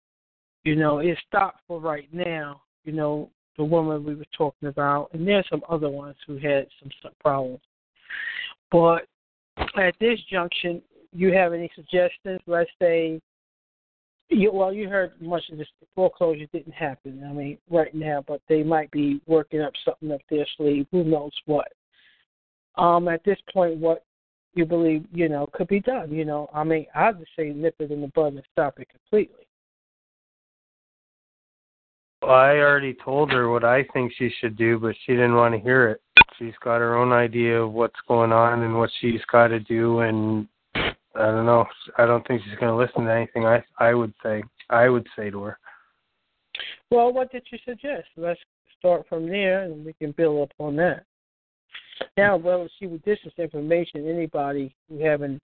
You 0.63 0.77
know, 0.77 1.01
it 1.01 1.19
stopped 1.29 1.61
for 1.69 1.79
right 1.81 2.09
now, 2.13 2.63
you 2.85 2.93
know, 2.93 3.29
the 3.59 3.65
woman 3.65 4.05
we 4.05 4.15
were 4.15 4.25
talking 4.37 4.69
about, 4.69 5.11
and 5.13 5.27
there's 5.27 5.47
some 5.51 5.63
other 5.69 5.91
ones 5.91 6.17
who 6.27 6.39
had 6.39 6.67
some 6.81 7.13
problems. 7.21 7.61
But 8.73 9.07
at 9.77 9.95
this 10.01 10.19
junction, 10.31 10.81
you 11.15 11.33
have 11.33 11.53
any 11.53 11.71
suggestions? 11.75 12.41
Let's 12.47 12.71
say, 12.81 13.21
you, 14.29 14.53
well, 14.53 14.73
you 14.73 14.89
heard 14.89 15.13
much 15.21 15.43
of 15.51 15.59
this 15.59 15.69
foreclosure 15.95 16.47
didn't 16.53 16.75
happen. 16.75 17.25
I 17.29 17.33
mean, 17.33 17.59
right 17.71 17.95
now, 17.95 18.25
but 18.27 18.41
they 18.49 18.63
might 18.63 18.91
be 18.91 19.21
working 19.27 19.61
up 19.61 19.73
something 19.85 20.13
up 20.13 20.21
their 20.29 20.47
sleeve. 20.57 20.87
Who 20.91 21.05
knows 21.05 21.33
what? 21.47 21.69
Um, 22.77 23.09
at 23.09 23.25
this 23.25 23.39
point, 23.53 23.79
what 23.79 24.05
you 24.55 24.65
believe, 24.65 25.05
you 25.13 25.29
know, 25.29 25.49
could 25.53 25.69
be 25.69 25.81
done? 25.81 26.13
You 26.13 26.25
know, 26.25 26.49
I 26.53 26.65
mean, 26.65 26.87
I'd 26.95 27.19
just 27.19 27.31
say 27.37 27.51
nip 27.51 27.77
it 27.79 27.91
in 27.91 28.01
the 28.01 28.09
bud 28.09 28.35
and 28.35 28.43
stop 28.53 28.79
it 28.81 28.89
completely. 28.89 29.47
Well, 32.23 32.33
I 32.33 32.57
already 32.57 32.97
told 33.05 33.31
her 33.33 33.51
what 33.51 33.65
I 33.65 33.85
think 33.93 34.13
she 34.17 34.31
should 34.41 34.57
do, 34.57 34.79
but 34.79 34.97
she 35.05 35.13
didn't 35.13 35.35
want 35.35 35.55
to 35.55 35.61
hear 35.61 35.89
it. 35.91 36.01
She's 36.39 36.55
got 36.63 36.79
her 36.79 36.97
own 36.97 37.13
idea 37.13 37.63
of 37.63 37.73
what's 37.73 38.01
going 38.09 38.33
on 38.33 38.63
and 38.63 38.77
what 38.77 38.91
she's 39.01 39.21
got 39.31 39.49
to 39.49 39.61
do, 39.61 40.01
and 40.01 40.49
I 41.17 41.27
don't 41.27 41.47
know. 41.47 41.65
I 41.99 42.07
don't 42.07 42.27
think 42.27 42.43
she's 42.45 42.59
going 42.59 42.73
to 42.73 42.77
listen 42.77 43.05
to 43.05 43.13
anything 43.13 43.45
I 43.47 43.63
I 43.79 43.95
would 43.95 44.13
say. 44.23 44.43
I 44.71 44.89
would 44.89 45.07
say 45.17 45.31
to 45.31 45.43
her. 45.43 45.59
Well, 46.91 47.13
what 47.13 47.31
did 47.33 47.45
you 47.51 47.59
suggest? 47.65 48.07
Let's 48.17 48.41
start 48.79 49.07
from 49.09 49.29
there, 49.29 49.63
and 49.63 49.85
we 49.85 49.93
can 49.95 50.13
build 50.13 50.43
up 50.43 50.53
on 50.59 50.77
that. 50.77 51.05
Now, 52.17 52.37
well, 52.37 52.69
see, 52.79 52.87
with 52.87 53.05
this 53.05 53.19
information, 53.39 54.09
anybody 54.09 54.75
who 54.89 55.05
having 55.05 55.41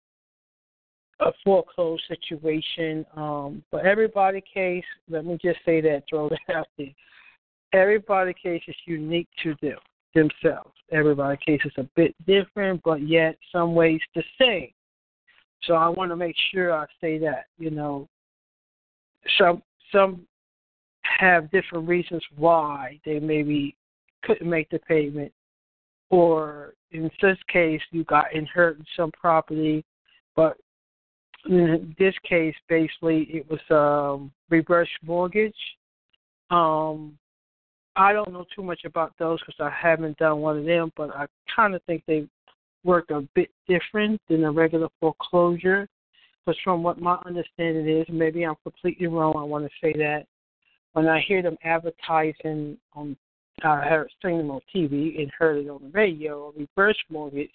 a 1.20 1.32
foreclosed 1.44 2.04
situation. 2.08 3.06
Um, 3.16 3.64
for 3.70 3.86
everybody 3.86 4.42
case, 4.42 4.84
let 5.10 5.26
me 5.26 5.38
just 5.42 5.60
say 5.66 5.82
that, 5.82 6.04
throw 6.10 6.30
that 6.30 6.40
out 6.56 6.68
there. 6.78 6.94
Everybody 7.74 8.34
case 8.34 8.64
is 8.68 8.76
unique 8.86 9.28
to 9.44 9.56
them 9.62 9.78
themselves. 10.14 10.72
Everybody 10.92 11.38
case 11.46 11.62
is 11.66 11.74
a 11.78 11.90
bit 11.96 12.16
different, 12.26 12.82
but 12.84 13.08
yet 13.08 13.38
some 13.52 13.76
ways 13.76 14.00
the 14.14 14.24
same. 14.40 14.70
So 15.66 15.74
I 15.74 15.88
want 15.88 16.12
to 16.12 16.16
make 16.16 16.36
sure 16.52 16.74
I 16.74 16.86
say 17.02 17.18
that. 17.20 17.46
You 17.58 17.72
know, 17.72 18.08
some 19.38 19.62
some 19.92 20.26
have 21.20 21.52
different 21.52 21.88
reasons 21.88 22.24
why 22.38 23.00
they 23.06 23.20
maybe 23.20 23.76
couldn't 24.24 24.50
make 24.50 24.70
the 24.70 24.80
payment, 24.80 25.32
or 26.10 26.74
in 26.92 27.10
this 27.22 27.38
case, 27.52 27.82
you 27.92 28.04
got 28.06 28.34
inherited 28.34 28.86
some 28.96 29.12
property, 29.12 29.84
but 30.36 30.58
in 31.48 31.96
this 32.00 32.16
case, 32.28 32.56
basically, 32.68 33.24
it 33.24 33.46
was 33.50 33.60
um, 33.70 34.32
reverse 34.50 34.90
mortgage. 35.04 35.56
Um, 36.50 37.18
I 37.96 38.14
don't 38.14 38.34
know 38.34 38.46
too 38.56 38.64
much 38.64 38.82
about 38.84 39.14
those 39.20 39.40
because 39.40 39.56
I 39.60 39.70
haven't 39.70 40.18
done 40.18 40.40
one 40.40 40.58
of 40.58 40.66
them, 40.66 40.92
but 40.98 41.16
I 41.16 41.28
kind 41.56 41.76
of 41.76 41.84
think 41.84 42.04
they 42.08 42.28
work 42.86 43.10
a 43.10 43.22
bit 43.36 43.50
different 43.68 44.22
than 44.30 44.44
a 44.44 44.52
regular 44.52 44.88
foreclosure. 45.00 45.88
Because 46.46 46.60
from 46.64 46.84
what 46.84 47.02
my 47.02 47.18
understanding 47.26 47.88
is, 47.90 48.06
maybe 48.10 48.44
I'm 48.44 48.56
completely 48.64 49.08
wrong. 49.08 49.34
I 49.36 49.44
want 49.44 49.66
to 49.66 49.72
say 49.82 49.92
that 49.98 50.26
when 50.94 51.08
I 51.08 51.20
hear 51.28 51.42
them 51.42 51.58
advertising 51.64 52.78
on, 52.94 53.18
I 53.64 53.82
heard 53.82 54.10
seen 54.24 54.38
them 54.38 54.52
on 54.52 54.62
TV 54.74 55.20
and 55.20 55.32
heard 55.38 55.66
it 55.66 55.70
on 55.70 55.82
the 55.82 55.90
radio, 55.90 56.54
reverse 56.56 56.98
mortgage 57.10 57.52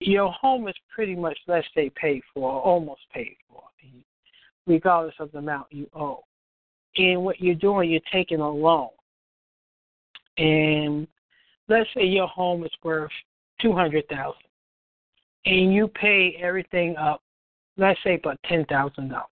your 0.00 0.30
home 0.32 0.68
is 0.68 0.74
pretty 0.94 1.14
much, 1.14 1.38
let's 1.46 1.66
say, 1.74 1.90
paid 1.90 2.22
for, 2.32 2.50
or 2.52 2.60
almost 2.60 3.02
paid 3.12 3.36
for, 3.48 3.62
regardless 4.66 5.14
of 5.18 5.32
the 5.32 5.38
amount 5.38 5.66
you 5.70 5.88
owe. 5.94 6.22
And 6.96 7.24
what 7.24 7.40
you're 7.40 7.54
doing, 7.54 7.90
you're 7.90 8.00
taking 8.12 8.40
a 8.40 8.50
loan. 8.50 8.90
And 10.38 11.06
let's 11.68 11.88
say 11.94 12.04
your 12.04 12.28
home 12.28 12.64
is 12.64 12.70
worth 12.82 13.10
two 13.64 13.72
hundred 13.72 14.06
thousand, 14.08 14.42
and 15.46 15.72
you 15.72 15.88
pay 15.88 16.36
everything 16.40 16.96
up, 16.96 17.22
let's 17.78 17.98
say 18.04 18.16
about 18.16 18.38
ten 18.46 18.64
thousand 18.66 19.08
dollars. 19.08 19.26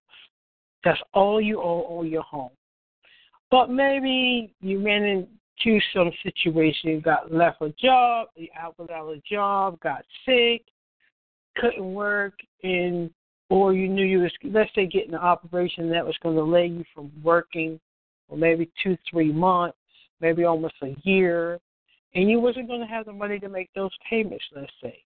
That's 0.83 0.99
all 1.13 1.39
you 1.39 1.59
owe 1.59 1.99
on 1.99 2.07
your 2.07 2.23
home. 2.23 2.51
But 3.51 3.69
maybe 3.69 4.53
you 4.61 4.83
ran 4.83 5.03
into 5.03 5.79
some 5.93 6.11
situation, 6.23 6.89
you 6.89 7.01
got 7.01 7.31
left 7.31 7.61
a 7.61 7.69
job, 7.79 8.29
you 8.35 8.47
out 8.59 8.75
without 8.79 9.07
a 9.09 9.21
job, 9.29 9.79
got 9.81 10.03
sick, 10.25 10.63
couldn't 11.57 11.93
work, 11.93 12.33
and 12.63 13.11
or 13.49 13.73
you 13.73 13.87
knew 13.87 14.03
you 14.03 14.19
was 14.19 14.31
let's 14.43 14.71
say 14.73 14.87
getting 14.87 15.13
an 15.13 15.19
operation 15.19 15.89
that 15.91 16.05
was 16.05 16.17
going 16.23 16.35
to 16.35 16.43
lay 16.43 16.65
you 16.65 16.83
from 16.95 17.11
working 17.21 17.79
for 18.27 18.37
maybe 18.37 18.71
two, 18.81 18.97
three 19.09 19.31
months, 19.31 19.77
maybe 20.21 20.43
almost 20.43 20.75
a 20.81 20.95
year, 21.03 21.59
and 22.15 22.29
you 22.29 22.39
wasn't 22.39 22.67
going 22.67 22.81
to 22.81 22.87
have 22.87 23.05
the 23.05 23.13
money 23.13 23.39
to 23.39 23.49
make 23.49 23.69
those 23.73 23.91
payments. 24.09 24.45
Let's 24.55 24.71
say, 24.81 25.03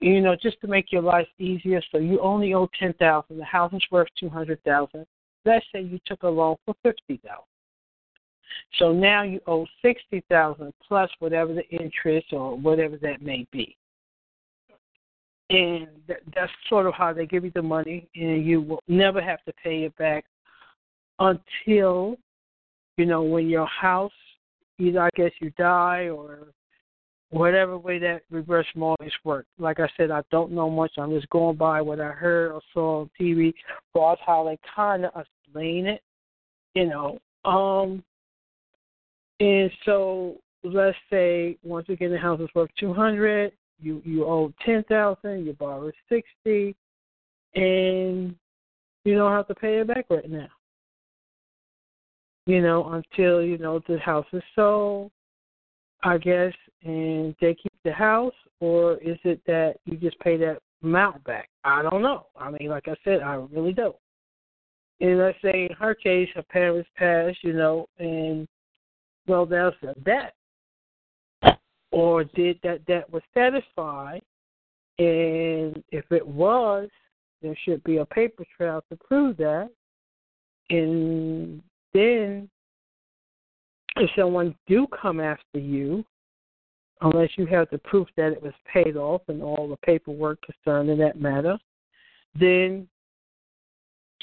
you 0.00 0.20
know, 0.20 0.36
just 0.40 0.60
to 0.60 0.66
make 0.66 0.92
your 0.92 1.02
life 1.02 1.28
easier. 1.38 1.80
So 1.90 1.98
you 1.98 2.20
only 2.20 2.54
owe 2.54 2.68
ten 2.78 2.92
thousand. 2.94 3.38
The 3.38 3.44
house 3.44 3.72
is 3.72 3.82
worth 3.90 4.08
two 4.18 4.28
hundred 4.28 4.62
thousand. 4.64 5.06
Let's 5.44 5.66
say 5.72 5.80
you 5.80 5.98
took 6.06 6.22
a 6.22 6.28
loan 6.28 6.56
for 6.64 6.74
fifty 6.82 7.20
thousand. 7.24 7.44
So 8.78 8.92
now 8.92 9.22
you 9.22 9.40
owe 9.46 9.66
sixty 9.80 10.22
thousand 10.28 10.72
plus 10.86 11.10
whatever 11.18 11.54
the 11.54 11.68
interest 11.68 12.28
or 12.32 12.56
whatever 12.56 12.96
that 12.98 13.22
may 13.22 13.46
be. 13.50 13.76
And 15.50 15.88
that's 16.34 16.52
sort 16.68 16.86
of 16.86 16.94
how 16.94 17.12
they 17.12 17.26
give 17.26 17.44
you 17.44 17.52
the 17.54 17.62
money, 17.62 18.08
and 18.14 18.46
you 18.46 18.62
will 18.62 18.82
never 18.88 19.20
have 19.20 19.44
to 19.44 19.52
pay 19.62 19.84
it 19.84 19.94
back 19.96 20.24
until, 21.18 22.16
you 22.96 23.04
know, 23.04 23.22
when 23.22 23.48
your 23.48 23.66
house, 23.66 24.12
either 24.78 25.00
I 25.00 25.10
guess 25.14 25.32
you 25.40 25.50
die 25.58 26.08
or 26.08 26.48
whatever 27.30 27.78
way 27.78 27.98
that 27.98 28.22
reverse 28.30 28.66
mortgage 28.74 29.12
works. 29.24 29.48
Like 29.58 29.80
I 29.80 29.88
said, 29.96 30.10
I 30.10 30.22
don't 30.30 30.52
know 30.52 30.68
much. 30.68 30.92
I'm 30.98 31.10
just 31.10 31.30
going 31.30 31.56
by 31.56 31.80
what 31.80 32.00
I 32.00 32.10
heard 32.10 32.52
or 32.52 32.60
saw 32.72 33.00
on 33.00 33.10
TV. 33.18 33.54
That's 33.94 34.20
how 34.24 34.44
they 34.44 34.58
kind 34.74 35.06
of 35.06 35.12
explain 35.16 35.86
it, 35.86 36.02
you 36.74 36.86
know. 36.86 37.18
Um, 37.44 38.04
and 39.40 39.70
so 39.84 40.36
let's 40.62 40.96
say 41.10 41.56
once 41.62 41.88
again 41.88 42.12
the 42.12 42.18
house 42.18 42.40
is 42.40 42.48
worth 42.54 42.70
two 42.78 42.92
hundred, 42.92 43.52
you 43.80 44.02
you 44.04 44.24
owe 44.24 44.52
ten 44.64 44.84
thousand, 44.84 45.46
you 45.46 45.54
borrow 45.54 45.90
sixty, 46.08 46.76
and 47.54 48.34
you 49.04 49.14
don't 49.14 49.32
have 49.32 49.48
to 49.48 49.54
pay 49.54 49.78
it 49.78 49.88
back 49.88 50.06
right 50.10 50.30
now. 50.30 50.48
You 52.46 52.60
know, 52.60 52.92
until 52.92 53.42
you 53.42 53.56
know 53.58 53.80
the 53.86 53.98
house 53.98 54.26
is 54.32 54.42
sold, 54.56 55.12
I 56.02 56.18
guess, 56.18 56.52
and 56.82 57.34
they 57.40 57.54
keep 57.54 57.72
the 57.84 57.92
house, 57.92 58.34
or 58.60 58.96
is 58.98 59.18
it 59.24 59.40
that 59.46 59.76
you 59.84 59.96
just 59.96 60.18
pay 60.20 60.36
that 60.38 60.58
amount 60.82 61.22
back? 61.24 61.48
I 61.62 61.82
don't 61.82 62.02
know. 62.02 62.26
I 62.36 62.50
mean, 62.50 62.68
like 62.68 62.88
I 62.88 62.96
said, 63.04 63.20
I 63.22 63.34
really 63.52 63.72
don't. 63.72 63.96
And 65.00 65.18
let's 65.18 65.38
say 65.42 65.66
in 65.68 65.76
her 65.78 65.94
case, 65.94 66.28
her 66.34 66.42
parents 66.42 66.88
passed, 66.96 67.38
you 67.42 67.52
know, 67.52 67.86
and 67.98 68.48
well, 69.26 69.46
there's 69.46 69.74
a 69.82 69.98
debt. 70.00 70.34
Or 71.90 72.24
did 72.24 72.58
that 72.62 72.86
debt 72.86 73.10
was 73.12 73.22
satisfied? 73.34 74.22
And 74.98 75.82
if 75.90 76.10
it 76.10 76.26
was, 76.26 76.88
there 77.42 77.56
should 77.64 77.82
be 77.84 77.98
a 77.98 78.06
paper 78.06 78.44
trail 78.56 78.82
to 78.88 78.96
prove 78.96 79.36
that. 79.38 79.68
And 80.70 81.62
then, 81.94 82.48
if 83.96 84.10
someone 84.16 84.54
do 84.66 84.86
come 85.00 85.20
after 85.20 85.58
you, 85.58 86.04
unless 87.02 87.30
you 87.36 87.46
have 87.46 87.68
the 87.70 87.78
proof 87.78 88.08
that 88.16 88.32
it 88.32 88.42
was 88.42 88.52
paid 88.72 88.96
off 88.96 89.22
and 89.28 89.42
all 89.42 89.68
the 89.68 89.76
paperwork 89.78 90.38
concerning 90.42 90.98
that 90.98 91.20
matter, 91.20 91.58
then 92.38 92.88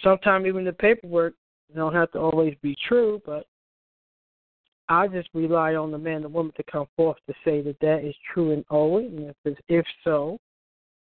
sometimes 0.04 0.46
even 0.48 0.64
the 0.64 0.74
paperwork 0.74 1.34
don't 1.76 1.94
have 1.94 2.12
to 2.12 2.20
always 2.20 2.56
be 2.62 2.76
true, 2.88 3.22
but 3.26 3.46
I 4.88 5.08
just 5.08 5.30
rely 5.34 5.76
on 5.76 5.92
the 5.92 5.98
man 5.98 6.24
and 6.24 6.34
woman 6.34 6.54
to 6.58 6.64
come 6.64 6.88
forth 6.96 7.18
to 7.28 7.34
say 7.46 7.62
that 7.62 7.80
that 7.82 8.04
is 8.04 8.16
true 8.34 8.54
and 8.54 8.66
always, 8.70 9.12
and 9.12 9.34
if, 9.46 9.58
if 9.68 9.86
so, 10.04 10.40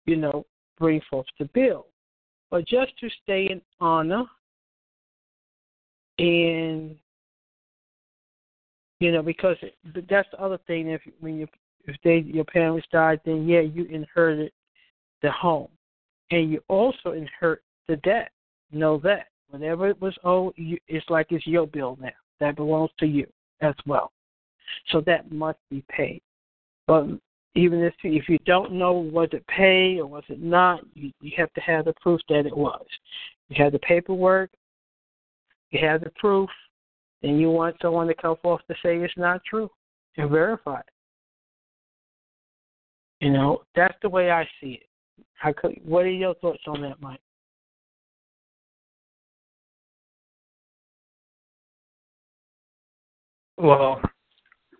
you 0.04 0.16
know, 0.16 0.44
bring 0.78 1.00
forth 1.08 1.26
the 1.38 1.46
bill. 1.46 1.86
But 2.50 2.66
just 2.66 2.98
to 2.98 3.08
stay 3.22 3.48
in 3.50 3.62
honor 3.80 4.24
and 6.22 6.94
you 9.00 9.10
know, 9.10 9.22
because 9.22 9.56
that's 10.08 10.28
the 10.30 10.40
other 10.40 10.58
thing. 10.68 10.88
If 10.88 11.00
when 11.20 11.36
you 11.36 11.48
if 11.86 11.96
they 12.04 12.18
your 12.18 12.44
parents 12.44 12.86
died, 12.92 13.20
then 13.24 13.48
yeah, 13.48 13.60
you 13.60 13.84
inherited 13.86 14.52
the 15.22 15.32
home, 15.32 15.68
and 16.30 16.50
you 16.50 16.62
also 16.68 17.10
inherit 17.10 17.62
the 17.88 17.96
debt. 17.96 18.30
Know 18.70 18.98
that 18.98 19.26
whatever 19.50 19.88
it 19.88 20.00
was 20.00 20.16
owed, 20.24 20.54
you, 20.56 20.78
it's 20.86 21.04
like 21.10 21.26
it's 21.30 21.46
your 21.46 21.66
bill 21.66 21.98
now. 22.00 22.10
That 22.38 22.56
belongs 22.56 22.90
to 23.00 23.06
you 23.06 23.26
as 23.60 23.74
well. 23.84 24.12
So 24.90 25.02
that 25.02 25.32
must 25.32 25.58
be 25.68 25.84
paid. 25.90 26.22
But 26.86 27.06
even 27.56 27.82
if 27.82 27.94
if 28.04 28.28
you 28.28 28.38
don't 28.46 28.72
know 28.72 28.92
was 28.92 29.30
it 29.32 29.44
paid 29.48 29.98
or 29.98 30.06
was 30.06 30.24
it 30.28 30.40
not, 30.40 30.80
you, 30.94 31.10
you 31.20 31.32
have 31.36 31.52
to 31.54 31.60
have 31.60 31.86
the 31.86 31.94
proof 32.00 32.20
that 32.28 32.46
it 32.46 32.56
was. 32.56 32.86
You 33.48 33.62
have 33.64 33.72
the 33.72 33.80
paperwork, 33.80 34.50
you 35.72 35.86
have 35.86 36.02
the 36.02 36.10
proof, 36.16 36.50
then 37.22 37.38
you 37.38 37.50
want 37.50 37.76
someone 37.80 38.06
to 38.08 38.14
come 38.14 38.36
forth 38.42 38.62
to 38.68 38.74
say 38.82 38.96
it's 38.96 39.14
not 39.16 39.40
true 39.48 39.70
and 40.16 40.30
verify 40.30 40.78
it. 40.80 40.86
You 43.20 43.30
know, 43.30 43.62
that's 43.74 43.96
the 44.02 44.08
way 44.08 44.30
I 44.30 44.44
see 44.60 44.80
it. 44.82 45.24
How 45.34 45.52
could, 45.52 45.80
what 45.84 46.04
are 46.04 46.10
your 46.10 46.34
thoughts 46.34 46.62
on 46.66 46.82
that, 46.82 47.00
Mike? 47.00 47.20
Well, 53.56 54.00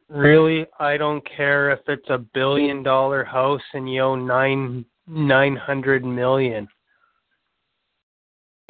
really, 0.08 0.66
I 0.80 0.96
don't 0.96 1.24
care 1.36 1.70
if 1.70 1.80
it's 1.86 2.08
a 2.10 2.18
billion 2.18 2.82
dollar 2.82 3.22
house 3.22 3.62
and 3.74 3.92
you 3.92 4.02
owe 4.02 4.16
nine 4.16 4.84
nine 5.06 5.54
hundred 5.54 6.04
million. 6.04 6.66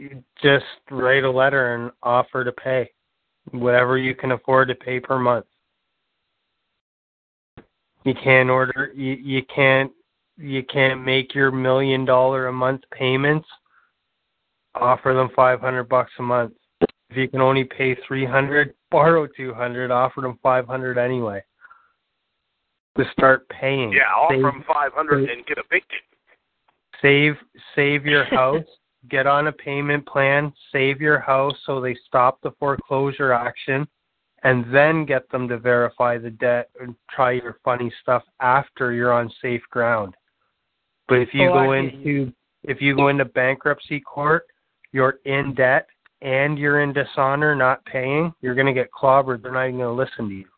You 0.02 0.24
just 0.42 0.64
write 0.90 1.22
a 1.22 1.30
letter 1.30 1.76
and 1.76 1.92
offer 2.02 2.42
to 2.42 2.50
pay 2.50 2.90
whatever 3.52 3.98
you 3.98 4.16
can 4.16 4.32
afford 4.32 4.66
to 4.66 4.74
pay 4.74 4.98
per 4.98 5.16
month. 5.16 5.46
You 8.04 8.12
can't 8.14 8.50
order 8.50 8.90
you, 8.96 9.12
you 9.12 9.42
can't 9.54 9.92
you 10.36 10.64
can't 10.64 11.04
make 11.04 11.36
your 11.36 11.52
million 11.52 12.04
dollar 12.04 12.48
a 12.48 12.52
month 12.52 12.80
payments. 12.90 13.46
Offer 14.74 15.14
them 15.14 15.28
five 15.36 15.60
hundred 15.60 15.84
bucks 15.88 16.10
a 16.18 16.22
month. 16.22 16.54
If 16.80 17.16
you 17.16 17.28
can 17.28 17.40
only 17.40 17.62
pay 17.62 17.96
three 18.04 18.26
hundred, 18.26 18.74
borrow 18.90 19.28
two 19.36 19.54
hundred, 19.54 19.92
offer 19.92 20.20
them 20.20 20.36
five 20.42 20.66
hundred 20.66 20.98
anyway. 20.98 21.44
To 22.98 23.04
start 23.12 23.48
paying. 23.50 23.92
Yeah, 23.92 24.12
offer 24.18 24.34
Save- 24.34 24.42
them 24.42 24.64
five 24.66 24.92
hundred 24.94 25.30
and 25.30 25.46
get 25.46 25.58
evicted. 25.58 26.00
save 27.00 27.34
save 27.76 28.04
your 28.04 28.24
house 28.34 28.64
get 29.08 29.26
on 29.26 29.48
a 29.48 29.52
payment 29.52 30.06
plan 30.06 30.52
save 30.70 31.00
your 31.00 31.18
house 31.18 31.54
so 31.66 31.80
they 31.80 31.96
stop 32.06 32.40
the 32.42 32.52
foreclosure 32.58 33.32
action 33.32 33.86
and 34.44 34.64
then 34.74 35.04
get 35.04 35.28
them 35.30 35.48
to 35.48 35.58
verify 35.58 36.18
the 36.18 36.30
debt 36.30 36.70
and 36.80 36.94
try 37.10 37.32
your 37.32 37.58
funny 37.64 37.92
stuff 38.02 38.22
after 38.40 38.92
you're 38.92 39.12
on 39.12 39.32
safe 39.40 39.62
ground. 39.70 40.14
But 41.08 41.18
if 41.18 41.32
you 41.32 41.48
Oh, 41.48 41.52
go 41.52 41.72
into 41.72 42.32
if 42.64 42.80
you 42.80 42.94
go 42.94 43.08
into 43.08 43.24
bankruptcy 43.24 44.00
court 44.00 44.46
you're 44.92 45.18
in 45.24 45.54
debt 45.54 45.88
and 46.20 46.58
you're 46.58 46.82
in 46.82 46.92
dishonor 46.92 47.54
not 47.54 47.84
paying 47.84 48.32
you're 48.40 48.54
going 48.54 48.66
to 48.66 48.72
get 48.72 48.90
clobbered. 48.92 49.42
They're 49.42 49.52
not 49.52 49.66
even 49.66 49.78
going 49.78 49.96
to 49.96 50.02
listen 50.02 50.28
to 50.28 50.34
you. 50.34 50.48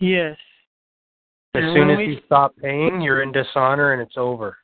Yes. 0.00 0.36
as 1.54 1.62
soon 1.62 1.90
as 1.90 1.98
you 2.00 2.20
stop 2.26 2.56
paying 2.56 3.00
you're 3.00 3.22
in 3.22 3.32
dishonor 3.32 3.92
and 3.92 4.02
it's 4.02 4.16
over 4.16 4.56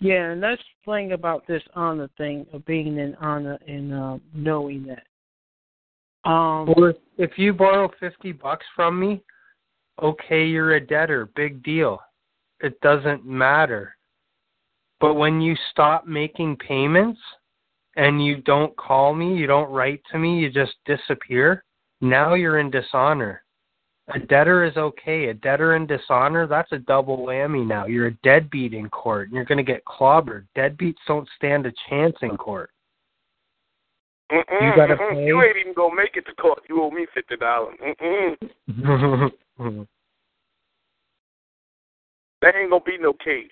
Yeah, 0.00 0.30
and 0.30 0.42
that's 0.42 0.62
the 0.84 0.92
thing 0.92 1.12
about 1.12 1.46
this 1.46 1.62
honor 1.74 2.08
thing 2.18 2.46
of 2.52 2.64
being 2.66 2.98
in 2.98 3.14
honor 3.16 3.58
and 3.66 3.94
uh, 3.94 4.18
knowing 4.34 4.86
that. 4.86 6.30
Um, 6.30 6.74
Or 6.76 6.94
if 7.18 7.38
you 7.38 7.52
borrow 7.52 7.90
fifty 8.00 8.32
bucks 8.32 8.66
from 8.74 8.98
me, 8.98 9.22
okay, 10.02 10.44
you're 10.44 10.74
a 10.74 10.86
debtor, 10.86 11.30
big 11.36 11.62
deal. 11.62 12.00
It 12.60 12.80
doesn't 12.80 13.24
matter. 13.24 13.96
But 14.98 15.14
when 15.14 15.40
you 15.40 15.54
stop 15.70 16.06
making 16.06 16.56
payments 16.56 17.20
and 17.96 18.24
you 18.24 18.38
don't 18.42 18.76
call 18.76 19.14
me, 19.14 19.36
you 19.36 19.46
don't 19.46 19.70
write 19.70 20.02
to 20.10 20.18
me, 20.18 20.38
you 20.38 20.50
just 20.50 20.74
disappear, 20.84 21.64
now 22.00 22.34
you're 22.34 22.58
in 22.58 22.70
dishonor. 22.70 23.42
A 24.14 24.20
debtor 24.20 24.64
is 24.64 24.76
okay. 24.76 25.26
A 25.26 25.34
debtor 25.34 25.74
in 25.74 25.86
dishonor, 25.86 26.46
that's 26.46 26.70
a 26.70 26.78
double 26.78 27.18
whammy 27.18 27.66
now. 27.66 27.86
You're 27.86 28.06
a 28.06 28.14
deadbeat 28.22 28.72
in 28.72 28.88
court 28.88 29.28
and 29.28 29.34
you're 29.34 29.44
going 29.44 29.58
to 29.58 29.64
get 29.64 29.84
clobbered. 29.84 30.46
Deadbeats 30.56 30.94
don't 31.08 31.28
stand 31.36 31.66
a 31.66 31.72
chance 31.88 32.16
in 32.22 32.36
court. 32.36 32.70
Mm-mm, 34.32 34.44
You 34.60 34.74
gotta 34.74 34.96
pay? 34.96 35.24
You 35.24 35.40
ain't 35.42 35.56
even 35.56 35.72
gonna 35.72 35.94
make 35.94 36.16
it 36.16 36.26
to 36.26 36.34
court. 36.34 36.60
You 36.68 36.82
owe 36.82 36.90
me 36.90 37.06
fifty 37.14 37.36
dollars. 37.36 37.76
Mm-mm. 37.80 39.36
There 42.42 42.60
ain't 42.60 42.70
gonna 42.70 42.84
be 42.84 42.98
no 42.98 43.12
case. 43.12 43.48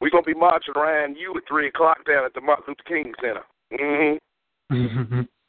We're 0.00 0.10
gonna 0.10 0.24
be 0.24 0.34
marching 0.34 0.74
around 0.74 1.16
you 1.16 1.32
at 1.36 1.42
three 1.46 1.68
o'clock 1.68 1.98
down 2.06 2.24
at 2.24 2.34
the 2.34 2.40
Martin 2.40 2.64
Luther 2.68 2.82
King 2.88 3.12
Center. 3.20 3.44
hmm 4.70 5.20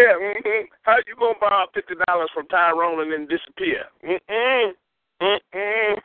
Yeah. 0.00 0.16
hmm 0.16 0.64
How 0.82 0.96
you 1.06 1.14
gonna 1.18 1.34
borrow 1.38 1.66
fifty 1.74 1.94
dollars 2.06 2.30
from 2.32 2.46
Tyrone 2.48 3.00
and 3.02 3.12
then 3.12 3.26
disappear? 3.28 3.84
Mm-mm. 4.02 4.72
Mm-mm. 5.20 5.96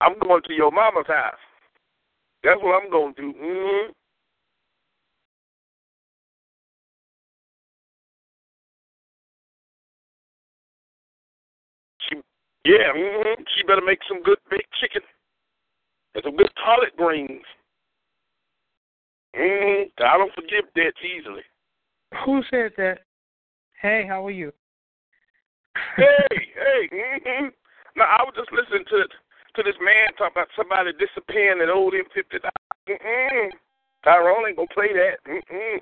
I'm 0.00 0.18
going 0.20 0.42
to 0.46 0.52
your 0.52 0.70
mama's 0.70 1.06
house. 1.08 1.34
That's 2.44 2.60
what 2.62 2.80
I'm 2.82 2.90
gonna 2.90 3.12
do. 3.16 3.32
hmm 3.36 3.92
She, 12.08 12.16
yeah, 12.64 12.92
hmm 12.94 13.42
she 13.56 13.64
better 13.64 13.82
make 13.84 14.00
some 14.08 14.22
good 14.22 14.38
baked 14.48 14.72
chicken 14.80 15.02
and 16.14 16.22
some 16.24 16.36
good 16.36 16.50
collard 16.62 16.92
greens. 16.96 17.42
hmm 19.34 19.82
I 19.98 20.18
don't 20.18 20.32
forgive 20.34 20.72
debts 20.76 21.02
easily. 21.02 21.42
Who 22.24 22.42
said 22.50 22.72
that? 22.76 23.00
Hey, 23.80 24.04
how 24.08 24.26
are 24.26 24.30
you? 24.30 24.52
hey, 25.96 26.26
hey. 26.30 26.88
hmm 26.90 27.48
Now 27.96 28.04
I 28.18 28.22
was 28.24 28.34
just 28.36 28.52
listening 28.52 28.84
to 28.90 29.04
to 29.56 29.62
this 29.66 29.78
man 29.82 30.14
talk 30.16 30.32
about 30.32 30.46
somebody 30.56 30.92
disappearing 30.94 31.60
and 31.60 31.70
owed 31.70 31.94
him 31.94 32.06
fifty 32.14 32.38
dollars. 32.38 32.70
Mm-mm. 32.88 33.50
Tyrone 34.04 34.46
ain't 34.48 34.56
gonna 34.56 34.72
play 34.72 34.90
that. 34.94 35.16
Mm-mm. 35.26 35.78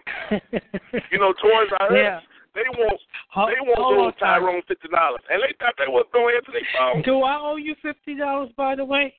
You 1.12 1.18
know, 1.18 1.32
Toys 1.36 1.70
R 1.80 1.92
Us, 1.92 1.94
yeah. 1.94 2.20
they 2.54 2.66
want 2.76 3.00
Hold, 3.30 3.48
they 3.52 3.60
want 3.60 3.78
hold 3.78 3.98
on, 3.98 4.08
owe 4.08 4.18
Tyrone 4.18 4.62
fifty 4.66 4.88
dollars, 4.88 5.20
and 5.30 5.42
they 5.42 5.52
thought 5.60 5.74
they 5.78 5.86
was 5.88 6.06
gonna 6.12 6.34
answer 6.34 6.52
their 6.52 6.68
phone. 6.76 7.02
Do 7.02 7.22
I 7.22 7.36
owe 7.38 7.56
you 7.56 7.74
fifty 7.82 8.16
dollars, 8.16 8.50
by 8.56 8.74
the 8.74 8.84
way? 8.84 9.14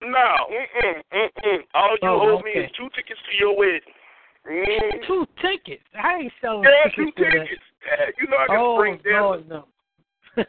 No, 0.00 0.46
mm-mm, 0.46 1.02
mm-mm. 1.12 1.58
All 1.74 1.96
you 2.00 2.08
Oh, 2.08 2.38
owe 2.38 2.42
me 2.42 2.52
is 2.52 2.70
two 2.78 2.88
tickets 2.94 3.18
to 3.30 3.36
your 3.36 3.56
wedding. 3.58 3.80
Mm. 4.50 5.06
Two 5.06 5.26
tickets. 5.42 5.82
I 5.94 6.18
ain't 6.20 6.32
selling 6.40 6.64
Yeah, 6.64 6.90
two 6.96 7.06
tickets 7.12 7.16
that. 7.18 7.46
tickets. 7.46 8.18
You 8.20 8.28
know 8.28 8.36
I 8.38 8.46
can 8.46 8.56
Oh 8.58 8.76
bring 8.78 9.00
them. 9.04 9.22
Lord, 9.22 9.48
no. 9.48 9.64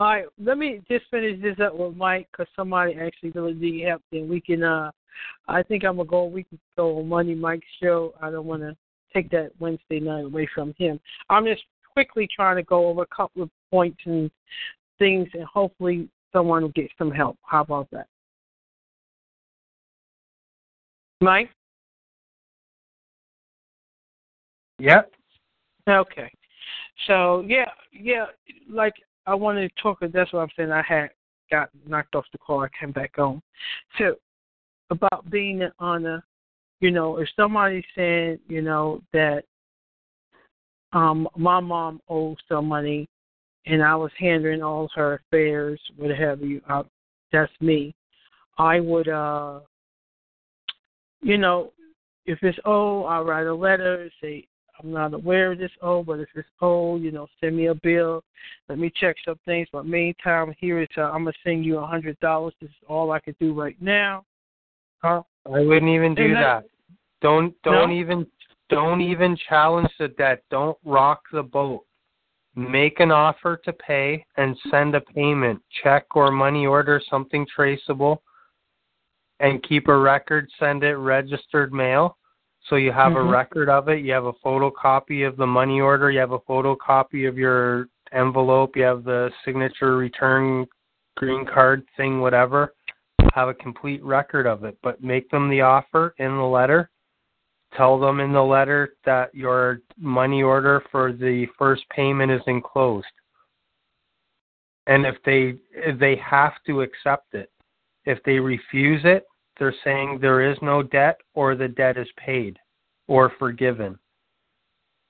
All 0.00 0.08
right, 0.08 0.24
let 0.38 0.58
me 0.58 0.80
just 0.90 1.06
finish 1.10 1.40
this 1.40 1.56
up 1.64 1.74
with 1.76 1.96
Mike 1.96 2.28
because 2.30 2.46
somebody 2.54 2.94
actually 2.94 3.30
really 3.30 3.54
need 3.54 3.84
help. 3.86 4.02
Then 4.12 4.28
we 4.28 4.40
can. 4.40 4.62
uh 4.62 4.90
I 5.48 5.62
think 5.62 5.84
I'm 5.84 5.96
gonna 5.96 6.08
go. 6.08 6.24
We 6.24 6.44
can 6.44 6.58
go 6.76 6.98
on 6.98 7.08
Money 7.08 7.34
Mike's 7.34 7.66
show. 7.82 8.14
I 8.20 8.30
don't 8.30 8.46
want 8.46 8.62
to 8.62 8.76
take 9.12 9.30
that 9.30 9.50
Wednesday 9.58 10.00
night 10.00 10.24
away 10.24 10.48
from 10.54 10.74
him. 10.78 10.98
I'm 11.28 11.44
just 11.44 11.62
quickly 11.92 12.28
trying 12.34 12.56
to 12.56 12.62
go 12.62 12.86
over 12.88 13.02
a 13.02 13.14
couple 13.14 13.42
of 13.42 13.50
points 13.70 14.00
and 14.06 14.30
things, 14.98 15.28
and 15.34 15.44
hopefully 15.44 16.08
someone 16.32 16.62
will 16.62 16.70
get 16.70 16.90
some 16.98 17.10
help. 17.10 17.36
How 17.42 17.62
about 17.62 17.88
that, 17.92 18.06
Mike? 21.20 21.50
Yep. 24.78 25.12
Okay. 25.88 26.30
So 27.06 27.44
yeah, 27.46 27.70
yeah, 27.92 28.26
like 28.70 28.94
I 29.26 29.34
wanted 29.34 29.68
to 29.68 29.82
talk. 29.82 29.98
That's 30.00 30.32
what 30.32 30.40
I'm 30.40 30.48
saying. 30.56 30.70
I 30.70 30.82
had 30.82 31.10
got 31.50 31.70
knocked 31.86 32.14
off 32.14 32.24
the 32.32 32.38
call. 32.38 32.60
I 32.60 32.68
came 32.78 32.92
back 32.92 33.18
on. 33.18 33.42
So 33.98 34.14
about 34.90 35.28
being 35.30 35.62
an 35.62 35.72
honor, 35.78 36.24
you 36.80 36.90
know, 36.90 37.18
if 37.18 37.28
somebody's 37.36 37.84
saying, 37.96 38.38
you 38.48 38.62
know, 38.62 39.02
that 39.12 39.44
um 40.92 41.28
my 41.36 41.60
mom 41.60 42.00
owes 42.08 42.36
some 42.48 42.66
money, 42.66 43.08
and 43.66 43.82
I 43.82 43.94
was 43.96 44.12
handling 44.18 44.62
all 44.62 44.88
her 44.94 45.20
affairs, 45.30 45.80
what 45.96 46.10
have 46.10 46.42
you. 46.42 46.60
I, 46.68 46.82
that's 47.32 47.52
me. 47.60 47.94
I 48.58 48.80
would, 48.80 49.08
uh 49.08 49.60
you 51.22 51.38
know, 51.38 51.72
if 52.26 52.38
it's 52.42 52.58
oh, 52.64 53.04
I'll 53.04 53.24
write 53.24 53.46
a 53.46 53.54
letter, 53.54 54.10
say 54.20 54.46
I'm 54.82 54.92
not 54.92 55.14
aware 55.14 55.52
of 55.52 55.58
this 55.58 55.70
oh, 55.80 56.02
but 56.02 56.20
if 56.20 56.28
it's 56.34 56.48
oh, 56.60 56.96
you 56.96 57.12
know, 57.12 57.28
send 57.40 57.56
me 57.56 57.66
a 57.66 57.74
bill. 57.74 58.24
Let 58.68 58.78
me 58.78 58.92
check 58.94 59.16
some 59.24 59.38
things. 59.44 59.68
But 59.72 59.86
meantime, 59.86 60.54
here 60.58 60.80
is 60.82 60.88
uh, 60.96 61.02
I'm 61.02 61.24
gonna 61.24 61.32
send 61.44 61.64
you 61.64 61.78
a 61.78 61.86
hundred 61.86 62.18
dollars. 62.20 62.54
This 62.60 62.70
is 62.70 62.76
all 62.88 63.12
I 63.12 63.20
can 63.20 63.34
do 63.40 63.54
right 63.54 63.76
now. 63.80 64.24
Huh? 65.02 65.22
I 65.46 65.60
wouldn't 65.60 65.90
even 65.90 66.14
do 66.14 66.34
that- 66.34 66.62
that. 66.62 66.64
Don't 67.20 67.54
don't 67.62 67.90
No? 67.90 67.94
even 67.94 68.26
don't 68.68 69.00
even 69.00 69.36
challenge 69.48 69.90
the 69.98 70.08
debt. 70.08 70.42
Don't 70.50 70.78
rock 70.84 71.22
the 71.32 71.42
boat. 71.42 71.84
Make 72.54 73.00
an 73.00 73.10
offer 73.10 73.56
to 73.64 73.72
pay 73.72 74.24
and 74.36 74.56
send 74.70 74.94
a 74.94 75.00
payment, 75.00 75.62
check 75.82 76.04
or 76.14 76.30
money 76.30 76.66
order, 76.66 77.00
something 77.08 77.46
traceable, 77.46 78.22
and 79.40 79.62
keep 79.62 79.88
a 79.88 79.96
record. 79.96 80.50
Send 80.58 80.84
it 80.84 80.96
registered 80.96 81.72
mail, 81.72 82.18
so 82.64 82.76
you 82.76 82.92
have 82.92 83.12
Mhm. 83.12 83.28
a 83.28 83.30
record 83.30 83.68
of 83.68 83.88
it. 83.88 84.00
You 84.00 84.12
have 84.12 84.26
a 84.26 84.32
photocopy 84.34 85.26
of 85.26 85.36
the 85.36 85.46
money 85.46 85.80
order. 85.80 86.10
You 86.10 86.20
have 86.20 86.32
a 86.32 86.40
photocopy 86.40 87.28
of 87.28 87.36
your 87.36 87.88
envelope, 88.12 88.76
you 88.76 88.84
have 88.84 89.04
the 89.04 89.32
signature 89.44 89.96
return 89.96 90.66
green 91.16 91.44
card 91.44 91.86
thing, 91.96 92.20
whatever. 92.20 92.74
Have 93.34 93.48
a 93.48 93.54
complete 93.54 94.02
record 94.02 94.46
of 94.46 94.64
it, 94.64 94.76
but 94.82 95.02
make 95.02 95.30
them 95.30 95.48
the 95.48 95.62
offer 95.62 96.14
in 96.18 96.36
the 96.36 96.44
letter. 96.44 96.90
Tell 97.74 97.98
them 97.98 98.20
in 98.20 98.32
the 98.32 98.44
letter 98.44 98.96
that 99.04 99.34
your 99.34 99.80
money 99.96 100.42
order 100.42 100.80
for 100.90 101.12
the 101.12 101.46
first 101.58 101.88
payment 101.88 102.30
is 102.30 102.42
enclosed. 102.46 103.06
And 104.86 105.06
if 105.06 105.22
they 105.22 105.56
if 105.70 105.98
they 105.98 106.16
have 106.16 106.62
to 106.66 106.82
accept 106.82 107.34
it. 107.34 107.50
If 108.04 108.22
they 108.24 108.40
refuse 108.40 109.04
it, 109.04 109.24
they're 109.58 109.74
saying 109.84 110.18
there 110.20 110.50
is 110.50 110.56
no 110.62 110.82
debt 110.82 111.18
or 111.34 111.54
the 111.54 111.68
debt 111.68 111.96
is 111.96 112.08
paid 112.16 112.58
or 113.08 113.32
forgiven. 113.38 113.98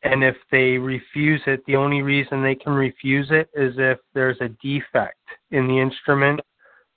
And 0.03 0.25
if 0.25 0.37
they 0.51 0.79
refuse 0.79 1.41
it, 1.47 1.65
the 1.67 1.77
only 1.77 2.03
reason 2.03 2.43
they 2.43 2.57
can 2.57 2.73
refuse 2.73 3.29
it 3.31 3.49
is 3.55 3.75
if 3.79 3.99
there's 4.15 4.41
a 4.41 4.49
defect 4.61 5.19
in 5.53 5.69
the 5.69 5.79
instrument, 5.79 6.41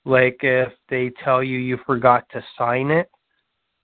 like 0.04 0.38
if 0.42 0.72
they 0.88 1.12
tell 1.22 1.42
you 1.42 1.58
you 1.58 1.78
forgot 1.86 2.28
to 2.32 2.44
sign 2.58 2.90
it, 2.90 3.08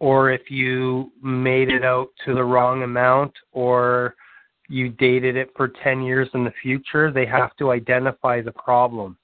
or 0.00 0.30
if 0.32 0.50
you 0.50 1.12
made 1.22 1.70
it 1.70 1.84
out 1.84 2.08
to 2.24 2.34
the 2.34 2.42
wrong 2.42 2.82
amount, 2.82 3.32
or 3.52 4.16
you 4.68 4.88
dated 4.88 5.36
it 5.36 5.50
for 5.56 5.68
10 5.68 6.02
years 6.02 6.28
in 6.34 6.42
the 6.42 6.52
future, 6.60 7.12
they 7.12 7.26
have 7.26 7.54
to 7.56 7.70
identify 7.70 8.40
the 8.40 8.50
problem 8.50 9.16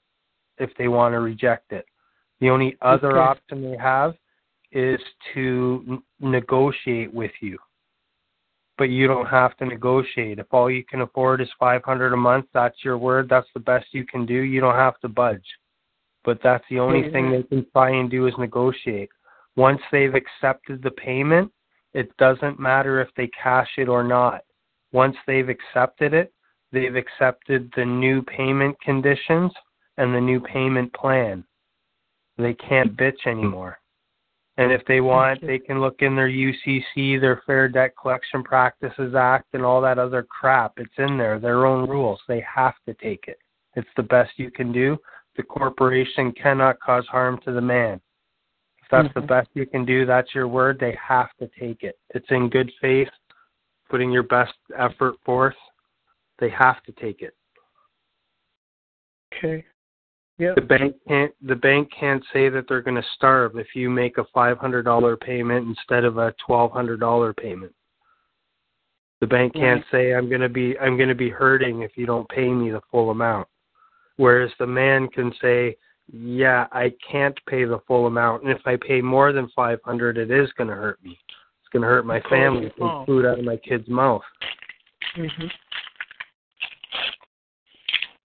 if 0.59 0.71
they 0.79 0.87
want 0.87 1.13
to 1.13 1.19
reject 1.19 1.73
it. 1.73 1.87
The 2.41 2.51
only 2.51 2.77
other 2.81 3.19
Okay. 3.19 3.19
option 3.19 3.71
they 3.71 3.77
have 3.77 4.15
is 4.73 5.01
to 5.35 5.85
n- 5.89 6.03
negotiate 6.21 7.13
with 7.13 7.33
you. 7.41 7.59
But 8.77 8.91
you 8.91 9.09
don't 9.09 9.27
have 9.27 9.57
to 9.57 9.67
negotiate. 9.67 10.39
If 10.39 10.47
all 10.53 10.71
you 10.71 10.85
can 10.85 11.01
afford 11.01 11.41
is 11.41 11.49
500 11.59 12.13
a 12.13 12.17
month, 12.17 12.47
that's 12.53 12.85
your 12.85 12.99
word, 12.99 13.29
that's 13.29 13.49
the 13.55 13.61
best 13.61 13.87
you 13.93 14.07
can 14.07 14.25
do, 14.25 14.35
you 14.35 14.61
don't 14.61 14.75
have 14.75 14.99
to 15.01 15.09
budge. 15.09 15.47
But 16.25 16.41
that's 16.43 16.65
the 16.69 16.79
only 16.79 17.03
Mhm. 17.03 17.13
thing 17.13 17.31
they 17.31 17.43
can 17.43 17.71
try 17.71 17.91
and 17.91 18.11
do 18.11 18.27
is 18.27 18.37
negotiate. 18.39 19.11
Once 19.57 19.83
they've 19.91 20.15
accepted 20.15 20.83
the 20.83 20.91
payment, 20.91 21.53
it 21.95 22.17
doesn't 22.19 22.61
matter 22.61 23.01
if 23.01 23.13
they 23.15 23.29
cash 23.29 23.79
it 23.79 23.89
or 23.89 24.05
not. 24.05 24.43
Once 24.93 25.17
they've 25.27 25.49
accepted 25.49 26.15
it, 26.15 26.33
they've 26.71 26.97
accepted 26.97 27.73
the 27.73 27.85
new 27.85 28.23
payment 28.23 28.79
conditions 28.81 29.53
and 29.97 30.15
the 30.15 30.21
new 30.21 30.41
payment 30.41 30.93
plan. 30.93 31.45
They 32.37 32.55
can't 32.55 32.97
bitch 32.97 33.27
anymore. 33.27 33.81
And 34.59 34.73
if 34.73 34.85
they 34.87 35.01
want, 35.01 35.41
they 35.41 35.61
can 35.61 35.81
look 35.81 36.03
in 36.03 36.17
their 36.17 36.29
UCC, 36.29 37.21
their 37.21 37.43
Fair 37.47 37.69
Debt 37.69 37.95
Collection 38.01 38.43
Practices 38.43 39.15
Act, 39.15 39.47
and 39.53 39.65
all 39.65 39.81
that 39.81 40.01
other 40.01 40.25
crap. 40.25 40.73
It's 40.79 40.93
in 40.99 41.17
there, 41.17 41.39
their 41.39 41.65
own 41.65 41.89
rules. 41.89 42.21
They 42.27 42.41
have 42.41 42.75
to 42.87 42.95
take 42.95 43.29
it. 43.29 43.39
It's 43.77 43.89
the 43.97 44.03
best 44.03 44.33
you 44.37 44.51
can 44.51 44.73
do. 44.73 44.99
The 45.37 45.45
corporation 45.45 46.33
cannot 46.33 46.81
cause 46.81 47.07
harm 47.07 47.39
to 47.45 47.53
the 47.53 47.61
man. 47.61 48.01
If 48.83 48.89
that's 48.91 49.15
the 49.15 49.21
Mhm. 49.21 49.29
best 49.29 49.49
you 49.55 49.65
can 49.65 49.85
do, 49.85 50.05
that's 50.05 50.35
your 50.35 50.49
word. 50.49 50.81
They 50.81 50.93
have 51.01 51.33
to 51.37 51.47
take 51.47 51.85
it. 51.85 51.97
It's 52.11 52.29
in 52.31 52.49
good 52.49 52.73
faith, 52.81 53.13
putting 53.89 54.11
your 54.11 54.25
best 54.25 54.57
effort 54.75 55.21
forth. 55.21 55.57
They 56.39 56.49
have 56.49 56.83
to 56.83 56.93
take 56.93 57.23
it. 57.23 57.37
Okay. 59.33 59.65
Yep. 60.39 60.55
The 60.55 60.61
bank 60.61 60.95
can't 61.07 61.33
the 61.47 61.57
bank 61.57 61.91
can't 61.99 62.25
say 62.33 62.49
that 62.49 62.67
they're 62.69 62.83
going 62.83 63.01
to 63.01 63.09
starve 63.17 63.59
if 63.59 63.75
you 63.75 63.91
make 63.91 64.19
a 64.19 64.25
five 64.33 64.57
hundred 64.59 64.85
dollar 64.85 65.17
payment 65.17 65.67
instead 65.67 66.05
of 66.05 66.19
a 66.19 66.33
twelve 66.47 66.71
hundred 66.71 67.01
dollar 67.01 67.35
payment. 67.35 67.75
The 69.21 69.27
bank 69.27 69.55
can't 69.55 69.85
say 69.91 70.15
I'm 70.15 70.29
going 70.29 70.41
to 70.43 70.49
be 70.49 70.79
I'm 70.79 70.97
going 70.97 71.09
to 71.09 71.15
be 71.17 71.29
hurting 71.29 71.83
if 71.83 71.93
you 71.97 72.07
don't 72.07 72.29
pay 72.29 72.49
me 72.49 72.71
the 72.71 72.81
full 72.89 73.11
amount. 73.11 73.49
Whereas 74.17 74.51
the 74.61 74.67
man 74.67 75.09
can 75.09 75.33
say, 75.43 75.77
yeah, 76.13 76.67
I 76.71 76.93
can't 77.11 77.39
pay 77.47 77.65
the 77.65 77.81
full 77.87 78.07
amount, 78.07 78.45
and 78.45 78.53
if 78.53 78.61
I 78.65 78.77
pay 78.77 79.01
more 79.01 79.33
than 79.33 79.49
five 79.57 79.81
hundred, 79.85 80.19
it 80.19 80.31
is 80.31 80.51
going 80.53 80.69
to 80.69 80.75
hurt 80.75 81.03
me. 81.05 81.19
It's 81.61 81.69
going 81.73 81.83
to 81.83 81.89
hurt 81.89 82.07
my 82.07 82.21
family, 82.31 82.73
Oh. 82.81 83.01
take 83.01 83.07
food 83.07 83.27
out 83.27 83.41
of 83.41 83.45
my 83.45 83.57
kid's 83.57 83.89
mouth. 83.89 84.23
Mhm. 85.17 85.51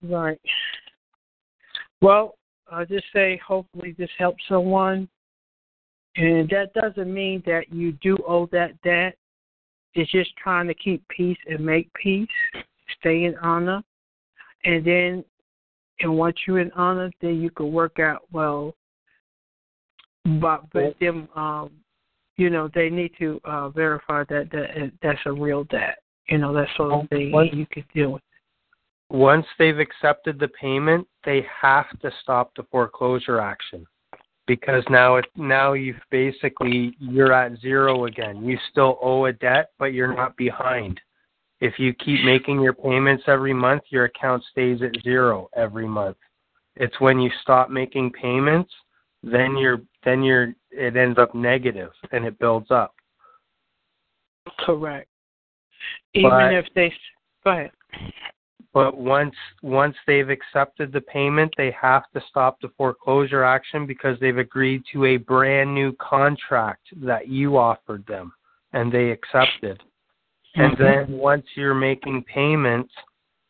Right. 0.02 0.40
Well, 2.04 2.34
I 2.70 2.84
just 2.84 3.06
say 3.14 3.40
hopefully 3.46 3.94
this 3.96 4.10
helps 4.18 4.42
someone, 4.46 5.08
and 6.16 6.46
that 6.50 6.74
doesn't 6.74 7.12
mean 7.12 7.42
that 7.46 7.72
you 7.72 7.92
do 7.92 8.18
owe 8.28 8.44
that 8.52 8.78
debt. 8.82 9.16
It's 9.94 10.10
just 10.12 10.36
trying 10.36 10.66
to 10.66 10.74
keep 10.74 11.02
peace 11.08 11.38
and 11.48 11.64
make 11.64 11.90
peace, 11.94 12.28
stay 13.00 13.24
in 13.24 13.34
honor, 13.38 13.82
and 14.66 14.84
then, 14.84 15.24
and 16.00 16.18
once 16.18 16.36
you're 16.46 16.58
in 16.58 16.72
honor, 16.72 17.10
then 17.22 17.40
you 17.40 17.48
can 17.50 17.72
work 17.72 17.98
out 17.98 18.24
well. 18.30 18.74
But 20.26 20.70
but 20.74 20.98
them, 21.00 21.26
um, 21.34 21.70
you 22.36 22.50
know, 22.50 22.68
they 22.74 22.90
need 22.90 23.12
to 23.18 23.40
uh, 23.46 23.70
verify 23.70 24.24
that 24.28 24.50
that 24.52 24.92
that's 25.02 25.20
a 25.24 25.32
real 25.32 25.64
debt. 25.64 26.00
You 26.28 26.36
know, 26.36 26.52
that 26.52 26.68
sort 26.76 27.04
of 27.04 27.08
thing. 27.08 27.32
You 27.54 27.66
could 27.72 27.86
deal 27.94 28.10
with. 28.12 28.22
Once 29.14 29.46
they've 29.60 29.78
accepted 29.78 30.40
the 30.40 30.48
payment, 30.48 31.06
they 31.24 31.46
have 31.62 31.86
to 32.00 32.10
stop 32.20 32.50
the 32.56 32.64
foreclosure 32.64 33.40
action 33.40 33.86
because 34.48 34.82
now 34.90 35.16
it 35.16 35.24
now 35.36 35.72
you've 35.72 36.02
basically 36.10 36.96
you're 36.98 37.32
at 37.32 37.56
zero 37.60 38.06
again. 38.06 38.44
You 38.44 38.58
still 38.72 38.98
owe 39.00 39.26
a 39.26 39.32
debt, 39.32 39.70
but 39.78 39.92
you're 39.92 40.12
not 40.12 40.36
behind. 40.36 41.00
If 41.60 41.78
you 41.78 41.94
keep 41.94 42.24
making 42.24 42.60
your 42.60 42.72
payments 42.72 43.22
every 43.28 43.54
month, 43.54 43.84
your 43.90 44.06
account 44.06 44.42
stays 44.50 44.82
at 44.82 45.00
zero 45.04 45.48
every 45.56 45.86
month. 45.86 46.16
It's 46.74 46.98
when 47.00 47.20
you 47.20 47.30
stop 47.40 47.70
making 47.70 48.10
payments, 48.20 48.72
then 49.22 49.56
you're 49.56 49.80
then 50.04 50.24
you're 50.24 50.54
it 50.72 50.96
ends 50.96 51.20
up 51.20 51.36
negative 51.36 51.92
and 52.10 52.24
it 52.24 52.36
builds 52.40 52.72
up. 52.72 52.96
Correct. 54.58 55.08
Even 56.14 56.30
But- 56.30 56.52
if 56.52 56.66
they 56.74 56.92
go 57.44 57.52
ahead. 57.52 57.70
But 58.74 58.98
once 58.98 59.36
once 59.62 59.94
they've 60.04 60.28
accepted 60.28 60.92
the 60.92 61.00
payment, 61.00 61.54
they 61.56 61.70
have 61.80 62.02
to 62.12 62.20
stop 62.28 62.60
the 62.60 62.72
foreclosure 62.76 63.44
action 63.44 63.86
because 63.86 64.18
they've 64.20 64.36
agreed 64.36 64.82
to 64.92 65.04
a 65.04 65.16
brand 65.16 65.72
new 65.72 65.92
contract 65.92 66.88
that 66.96 67.28
you 67.28 67.56
offered 67.56 68.04
them 68.06 68.32
and 68.72 68.92
they 68.92 69.10
accepted. 69.10 69.80
And 70.56 70.76
mm-hmm. 70.76 70.82
then 70.82 71.18
once 71.18 71.46
you're 71.54 71.74
making 71.74 72.24
payments, 72.24 72.92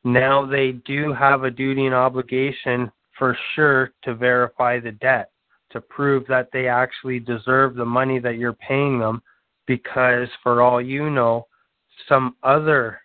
now 0.05 0.45
they 0.45 0.73
do 0.73 1.15
have 1.15 1.45
a 1.45 1.51
duty 1.51 1.87
and 1.87 1.95
obligation 1.95 2.93
for 3.19 3.37
sure 3.55 3.93
to 4.03 4.15
verify 4.15 4.79
the 4.79 4.93
debt 4.93 5.31
to 5.71 5.81
prove 5.81 6.27
that 6.27 6.51
they 6.53 6.69
actually 6.69 7.19
deserve 7.19 7.75
the 7.75 7.85
money 7.85 8.19
that 8.19 8.37
you're 8.37 8.53
paying 8.53 8.99
them 8.99 9.23
because 9.67 10.29
for 10.43 10.61
all 10.61 10.83
you 10.83 11.09
know, 11.09 11.47
some 12.09 12.37
other 12.43 13.01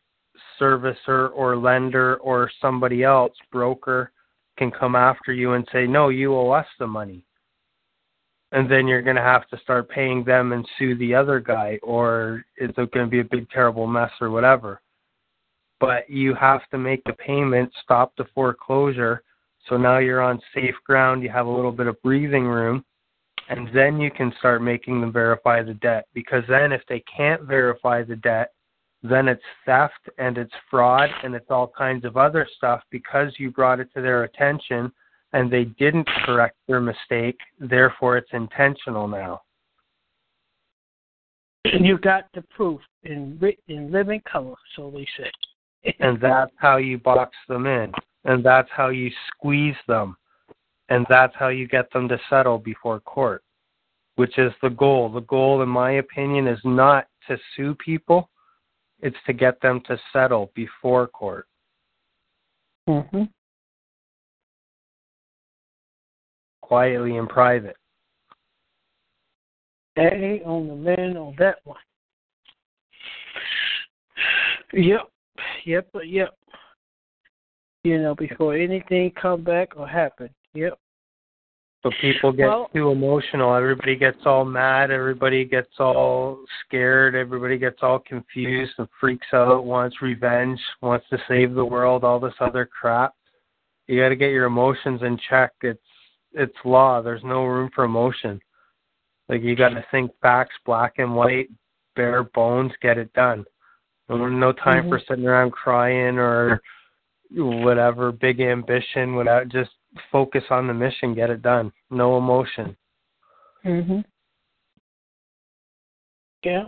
servicer 0.60 1.32
or 1.34 1.58
lender 1.58 2.18
or 2.18 2.50
somebody 2.62 3.04
else, 3.04 3.34
broker, 3.52 4.12
can 4.58 4.72
come 4.72 4.96
after 4.96 5.32
you 5.34 5.54
and 5.54 5.68
say, 5.72 5.88
no, 5.88 6.10
you 6.10 6.36
owe 6.36 6.52
us 6.52 6.68
the 6.80 6.88
money. 6.88 7.24
And 8.52 8.70
then 8.70 8.88
you're 8.88 9.04
going 9.04 9.16
to 9.16 9.22
have 9.22 9.48
to 9.50 9.60
start 9.60 9.90
paying 9.90 10.24
them 10.24 10.54
and 10.54 10.68
sue 10.78 10.96
the 10.98 11.14
other 11.14 11.40
guy, 11.40 11.80
or 11.84 12.44
it's 12.58 12.76
going 12.76 12.90
to 12.92 13.08
be 13.08 13.20
a 13.20 13.24
big, 13.24 13.50
terrible 13.50 13.88
mess 13.88 14.12
or 14.20 14.32
whatever. 14.32 14.82
But 15.80 16.10
you 16.10 16.34
have 16.36 16.68
to 16.72 16.78
make 16.78 17.04
the 17.06 17.14
payment, 17.14 17.72
stop 17.84 18.14
the 18.18 18.26
foreclosure. 18.36 19.24
So 19.68 19.78
now 19.78 20.00
you're 20.00 20.22
on 20.22 20.42
safe 20.54 20.76
ground. 20.86 21.24
You 21.24 21.30
have 21.30 21.46
a 21.46 21.52
little 21.52 21.72
bit 21.72 21.88
of 21.88 22.02
breathing 22.02 22.46
room. 22.46 22.84
And 23.50 23.70
then 23.74 24.00
you 24.00 24.12
can 24.12 24.34
start 24.40 24.62
making 24.62 25.00
them 25.00 25.14
verify 25.14 25.64
the 25.64 25.76
debt. 25.76 26.08
Because 26.14 26.44
then, 26.50 26.72
if 26.72 26.82
they 26.90 27.04
can't 27.16 27.44
verify 27.44 28.04
the 28.04 28.16
debt, 28.18 28.52
then 29.02 29.28
it's 29.28 29.44
theft 29.66 30.10
and 30.18 30.38
it's 30.38 30.54
fraud 30.70 31.10
and 31.24 31.34
it's 31.34 31.50
all 31.50 31.72
kinds 31.78 32.04
of 32.04 32.18
other 32.18 32.48
stuff 32.58 32.82
because 32.90 33.32
you 33.38 33.50
brought 33.52 33.80
it 33.80 33.90
to 33.96 34.02
their 34.02 34.24
attention 34.24 34.92
and 35.34 35.52
they 35.52 35.66
didn't 35.66 36.08
correct 36.26 36.58
their 36.68 36.82
mistake. 36.82 37.38
Therefore, 37.60 38.18
it's 38.18 38.32
intentional 38.34 39.08
now. 39.08 39.42
And 41.66 41.86
you 41.86 41.98
got 41.98 42.26
the 42.34 42.42
proof 42.42 42.82
in 43.04 43.40
in 43.68 43.92
living 43.92 44.22
color, 44.30 44.56
so 44.76 44.88
we 44.88 45.08
say. 45.18 45.32
And 46.00 46.20
that's 46.20 46.52
how 46.58 46.76
you 46.76 46.98
box 46.98 47.36
them 47.48 47.66
in. 47.66 47.94
And 48.26 48.44
that's 48.44 48.70
how 48.76 48.90
you 48.90 49.10
squeeze 49.28 49.78
them. 49.88 50.18
And 50.90 51.06
that's 51.10 51.34
how 51.38 51.50
you 51.50 51.68
get 51.68 51.92
them 51.94 52.10
to 52.10 52.20
settle 52.30 52.58
before 52.58 53.00
court, 53.00 53.44
which 54.16 54.38
is 54.38 54.52
the 54.62 54.72
goal. 54.72 55.10
The 55.10 55.22
goal, 55.22 55.62
in 55.62 55.70
my 55.70 55.94
opinion, 55.94 56.48
is 56.48 56.60
not 56.66 57.08
to 57.28 57.38
sue 57.56 57.76
people, 57.76 58.30
it's 59.02 59.18
to 59.26 59.34
get 59.34 59.60
them 59.62 59.82
to 59.88 59.98
settle 60.14 60.52
before 60.56 61.08
court. 61.08 61.48
hmm 62.88 63.24
quietly 66.70 67.18
in 67.18 67.26
private. 67.26 67.76
A 69.98 70.42
on 70.46 70.68
the 70.68 70.76
man 70.76 71.18
on 71.18 71.36
that 71.40 71.58
one. 71.64 71.80
Yep, 74.72 75.10
yep, 75.66 75.90
yep. 76.06 76.36
You 77.84 78.00
know, 78.00 78.14
before 78.14 78.56
anything 78.56 79.12
come 79.20 79.44
back 79.44 79.70
or 79.76 79.88
happen. 79.88 80.30
Yep. 80.54 80.78
So 81.82 81.92
people 82.02 82.34
get 82.34 82.48
Well- 82.48 82.70
too 82.74 82.92
emotional. 82.92 83.56
Everybody 83.56 83.96
gets 83.96 84.26
all 84.26 84.44
mad. 84.44 84.92
Everybody 84.92 85.46
gets 85.46 85.80
all 85.80 86.44
scared. 86.66 87.16
Everybody 87.16 87.58
gets 87.58 87.82
all 87.82 88.00
confused 88.00 88.74
and 88.80 88.90
freaks 89.00 89.34
out. 89.34 89.64
Wants 89.64 90.02
revenge. 90.02 90.62
Wants 90.82 91.08
to 91.10 91.18
save 91.28 91.54
the 91.54 91.64
world. 91.64 92.04
All 92.04 92.20
this 92.20 92.36
other 92.42 92.66
crap. 92.66 93.14
You 93.88 94.00
got 94.02 94.10
to 94.10 94.16
get 94.16 94.32
your 94.32 94.46
emotions 94.46 95.02
in 95.04 95.18
check. 95.30 95.54
It's 95.62 95.80
it's 96.34 96.56
law. 96.64 97.02
There's 97.02 97.24
no 97.24 97.46
room 97.46 97.70
for 97.74 97.86
emotion. 97.86 98.40
Like 99.30 99.42
you 99.42 99.56
got 99.56 99.70
to 99.70 99.86
think 99.90 100.12
facts, 100.22 100.56
black 100.66 101.00
and 101.00 101.16
white, 101.16 101.50
bare 101.96 102.24
bones. 102.24 102.72
Get 102.82 102.98
it 102.98 103.12
done. 103.14 103.46
No, 104.10 104.28
no 104.28 104.52
time 104.52 104.90
for 104.90 104.98
mm-hmm. 104.98 105.06
sitting 105.08 105.26
around 105.26 105.52
crying 105.52 106.18
or 106.18 106.62
whatever. 107.32 108.12
Big 108.12 108.42
ambition 108.42 109.16
without 109.16 109.48
just 109.50 109.72
focus 110.12 110.44
on 110.50 110.68
the 110.68 110.74
mission, 110.74 111.14
get 111.14 111.30
it 111.30 111.42
done. 111.42 111.72
No 111.90 112.18
emotion. 112.18 112.76
Mhm. 113.64 114.04
Yeah. 116.44 116.68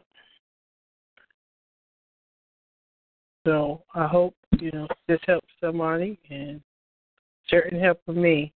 So 3.45 3.83
I 3.95 4.07
hope 4.07 4.35
you 4.59 4.71
know 4.71 4.87
this 5.07 5.19
helps 5.25 5.47
somebody, 5.59 6.19
and 6.29 6.61
certain 7.47 7.79
help 7.79 8.03
for 8.05 8.13
me. 8.13 8.53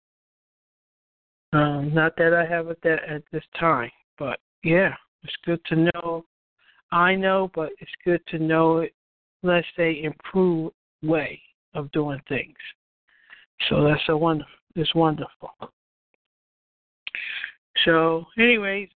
Um, 1.52 1.94
not 1.94 2.16
that 2.16 2.34
I 2.34 2.44
have 2.44 2.68
it 2.68 2.80
that 2.82 3.04
at 3.04 3.22
this 3.30 3.44
time, 3.58 3.90
but 4.18 4.40
yeah, 4.62 4.94
it's 5.22 5.36
good 5.44 5.64
to 5.66 5.76
know. 5.76 6.24
I 6.90 7.14
know, 7.14 7.50
but 7.54 7.70
it's 7.80 7.90
good 8.04 8.20
to 8.28 8.38
know 8.38 8.78
it. 8.78 8.94
Let's 9.42 9.66
say 9.76 10.02
improved 10.02 10.74
way 11.02 11.40
of 11.74 11.90
doing 11.92 12.20
things. 12.28 12.56
So 13.68 13.84
that's 13.84 14.08
a 14.08 14.16
wonderful. 14.16 14.50
It's 14.76 14.94
wonderful. 14.94 15.50
So, 17.84 18.26
anyways, 18.38 18.88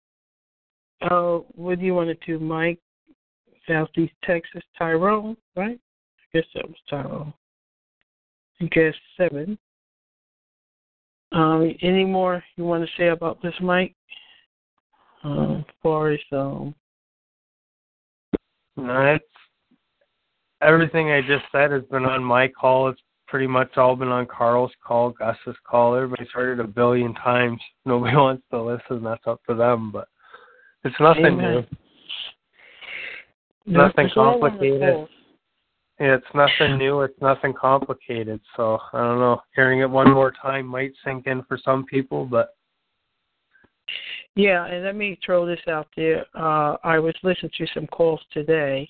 uh, 1.02 1.38
what 1.54 1.78
do 1.78 1.84
you 1.84 1.94
want 1.94 2.08
to 2.08 2.26
do, 2.26 2.42
Mike? 2.42 2.78
Southeast 3.68 4.14
Texas, 4.24 4.62
Tyrone, 4.78 5.36
right? 5.56 5.78
I 5.78 6.38
guess 6.38 6.46
that 6.54 6.66
was 6.66 6.76
Tyrone. 6.88 7.32
I 8.60 8.64
guess 8.66 8.94
seven. 9.16 9.58
Um, 11.32 11.74
any 11.82 12.04
more 12.04 12.42
you 12.56 12.64
want 12.64 12.84
to 12.84 12.90
say 12.96 13.08
about 13.08 13.42
this, 13.42 13.54
Mike? 13.60 13.94
Um, 15.24 15.64
as 15.68 15.74
far 15.82 16.12
as 16.12 16.20
um, 16.32 16.74
No, 18.76 19.14
it's 19.14 19.24
everything 20.62 21.10
I 21.10 21.20
just 21.20 21.44
said 21.50 21.72
has 21.72 21.82
been 21.90 22.04
on 22.04 22.22
my 22.22 22.48
call. 22.48 22.88
It's 22.88 23.00
pretty 23.26 23.46
much 23.46 23.76
all 23.76 23.96
been 23.96 24.08
on 24.08 24.26
Carl's 24.26 24.72
call, 24.84 25.10
Gus's 25.10 25.56
call. 25.68 25.94
Everybody's 25.94 26.28
heard 26.32 26.58
it 26.58 26.64
a 26.64 26.68
billion 26.68 27.14
times. 27.14 27.60
Nobody 27.84 28.16
wants 28.16 28.42
to 28.50 28.62
listen. 28.62 29.02
That's 29.02 29.26
up 29.26 29.40
to 29.48 29.54
them. 29.54 29.90
But 29.92 30.08
it's 30.84 30.96
nothing 31.00 31.24
Amen. 31.26 31.66
new. 33.66 33.72
no, 33.72 33.86
Nothing 33.86 34.08
complicated. 34.14 35.08
Yeah, 35.98 36.16
it's 36.16 36.26
nothing 36.34 36.76
new. 36.76 37.00
It's 37.02 37.20
nothing 37.22 37.54
complicated. 37.54 38.40
So 38.56 38.78
I 38.92 38.98
don't 38.98 39.18
know. 39.18 39.40
Hearing 39.54 39.80
it 39.80 39.90
one 39.90 40.12
more 40.12 40.32
time 40.42 40.66
might 40.66 40.92
sink 41.04 41.26
in 41.26 41.42
for 41.44 41.58
some 41.64 41.86
people, 41.86 42.26
but 42.26 42.50
Yeah, 44.34 44.66
and 44.66 44.84
let 44.84 44.94
me 44.94 45.18
throw 45.24 45.46
this 45.46 45.60
out 45.68 45.88
there. 45.96 46.26
Uh, 46.34 46.76
I 46.84 46.98
was 46.98 47.14
listening 47.22 47.52
to 47.56 47.66
some 47.72 47.86
calls 47.86 48.20
today, 48.30 48.88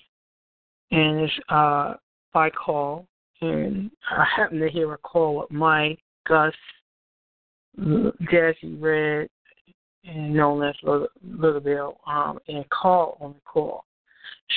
and 0.91 1.21
it's 1.21 1.33
uh, 1.47 1.93
by 2.33 2.49
call, 2.49 3.07
and 3.41 3.91
I 4.09 4.25
happened 4.35 4.61
to 4.61 4.69
hear 4.69 4.93
a 4.93 4.97
call 4.97 5.37
with 5.37 5.51
Mike, 5.51 5.99
Gus, 6.27 6.53
Jazzy 7.79 8.79
Red, 8.79 9.29
and 10.05 10.33
known 10.33 10.63
as 10.63 10.75
Little, 10.83 11.07
Little 11.23 11.59
Bill, 11.59 11.97
um, 12.07 12.39
and 12.47 12.67
Carl 12.69 13.17
on 13.19 13.33
the 13.33 13.41
call. 13.45 13.85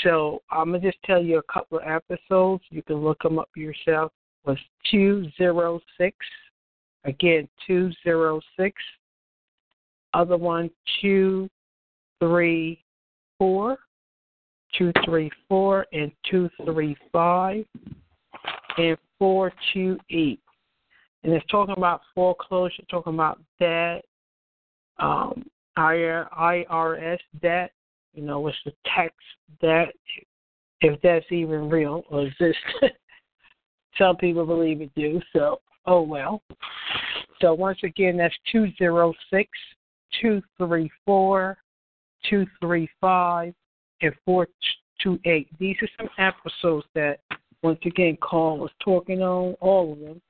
So 0.03 0.43
I'm 0.51 0.73
gonna 0.73 0.81
just 0.81 1.03
tell 1.05 1.23
you 1.23 1.38
a 1.38 1.53
couple 1.53 1.79
of 1.79 1.85
episodes. 1.85 2.62
You 2.71 2.83
can 2.83 2.97
look 2.97 3.21
them 3.23 3.38
up 3.38 3.51
yourself. 3.57 4.12
It 4.45 4.51
was 4.51 4.59
two 4.90 5.27
zero 5.37 5.81
six, 5.99 6.16
again 7.05 7.49
two 7.66 7.90
zero 8.05 8.40
six 8.57 8.81
other 10.14 10.37
one 10.37 10.71
two 11.01 11.49
three 12.19 12.83
four, 13.38 13.79
two 14.77 14.93
three 15.05 15.31
four, 15.49 15.87
and 15.93 16.11
two 16.31 16.49
three 16.64 16.97
five, 17.12 17.64
and 18.79 18.97
four 19.19 19.53
two 19.73 19.99
eight. 20.11 20.41
And 21.23 21.33
it's 21.33 21.47
talking 21.51 21.75
about 21.77 22.01
foreclosure, 22.15 22.83
talking 22.91 23.15
about 23.15 23.41
debt, 23.59 24.05
um, 24.99 25.45
IRS 25.79 27.19
debt, 27.43 27.73
you 28.15 28.23
know, 28.23 28.41
what's 28.41 28.57
the 28.65 28.73
tax 28.95 29.15
debt, 29.61 29.95
if 30.81 31.01
that's 31.03 31.27
even 31.31 31.69
real 31.69 32.05
or 32.11 32.27
exists. 32.27 32.61
Some 33.99 34.17
people 34.17 34.47
believe 34.47 34.81
it 34.81 34.91
do, 34.95 35.21
so 35.35 35.61
oh 35.87 36.03
well. 36.03 36.43
So 37.41 37.55
once 37.55 37.79
again, 37.83 38.17
that's 38.17 38.35
two 38.51 38.69
zero 38.79 39.13
six 39.31 39.51
two 40.21 40.43
three 40.59 40.91
four, 41.05 41.59
two 42.29 42.47
three 42.61 42.89
five, 43.01 43.55
and 44.03 44.13
four 44.25 44.49
two 45.03 45.19
eight. 45.25 45.49
These 45.59 45.77
are 45.83 45.89
some 45.99 46.09
episodes 46.19 46.87
that 46.95 47.21
once 47.62 47.81
again 47.85 48.16
Carl 48.23 48.59
was 48.59 48.70
talking 48.83 49.23
on, 49.23 49.55
all 49.61 49.92
of 49.92 49.99
them. 50.01 50.20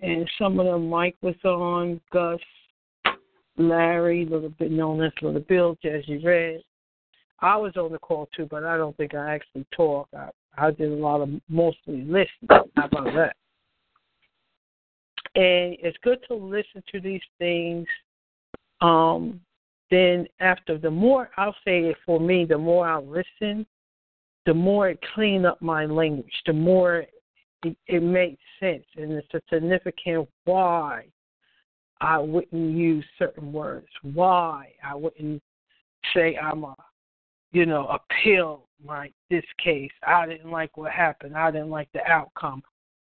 And 0.00 0.28
some 0.38 0.58
of 0.58 0.66
them 0.66 0.88
Mike 0.88 1.16
was 1.20 1.34
on, 1.44 2.00
Gus, 2.10 2.40
Larry, 3.58 4.24
little 4.24 4.48
bit 4.48 4.70
known 4.70 5.02
as 5.02 5.12
Little 5.20 5.40
Bill, 5.40 5.76
Jazzy 5.84 6.24
Red. 6.24 6.62
I 7.40 7.56
was 7.56 7.76
on 7.76 7.92
the 7.92 7.98
call 7.98 8.28
too, 8.34 8.46
but 8.50 8.64
I 8.64 8.76
don't 8.76 8.96
think 8.96 9.14
I 9.14 9.34
actually 9.34 9.66
talked. 9.74 10.14
I, 10.14 10.30
I 10.56 10.70
did 10.70 10.90
a 10.90 10.94
lot 10.94 11.20
of 11.20 11.28
mostly 11.48 12.02
listening. 12.02 12.48
How 12.48 12.84
about 12.84 13.04
that? 13.14 13.36
And 15.34 15.76
it's 15.80 15.98
good 16.02 16.18
to 16.28 16.34
listen 16.34 16.82
to 16.92 17.00
these 17.00 17.20
things 17.38 17.86
um, 18.80 19.40
then 19.90 20.26
after 20.40 20.78
the 20.78 20.90
more 20.90 21.30
I'll 21.36 21.56
say 21.64 21.80
it 21.80 21.96
for 22.06 22.20
me, 22.20 22.44
the 22.44 22.58
more 22.58 22.88
I 22.88 22.98
listen, 22.98 23.66
the 24.46 24.54
more 24.54 24.88
it 24.90 24.98
clean 25.14 25.44
up 25.44 25.60
my 25.60 25.84
language, 25.84 26.32
the 26.46 26.52
more 26.52 27.04
it, 27.62 27.76
it 27.86 28.02
makes 28.02 28.42
sense, 28.58 28.84
and 28.96 29.12
it's 29.12 29.34
a 29.34 29.40
significant 29.52 30.28
why 30.44 31.04
I 32.00 32.18
wouldn't 32.18 32.76
use 32.76 33.04
certain 33.18 33.52
words, 33.52 33.88
why 34.02 34.72
I 34.82 34.94
wouldn't 34.94 35.42
say 36.14 36.36
I'm 36.36 36.64
a, 36.64 36.74
you 37.52 37.66
know, 37.66 37.86
appeal 37.88 38.68
like 38.82 39.12
this 39.28 39.44
case. 39.62 39.90
I 40.06 40.24
didn't 40.26 40.50
like 40.50 40.76
what 40.78 40.92
happened. 40.92 41.36
I 41.36 41.50
didn't 41.50 41.68
like 41.68 41.88
the 41.92 42.06
outcome, 42.10 42.62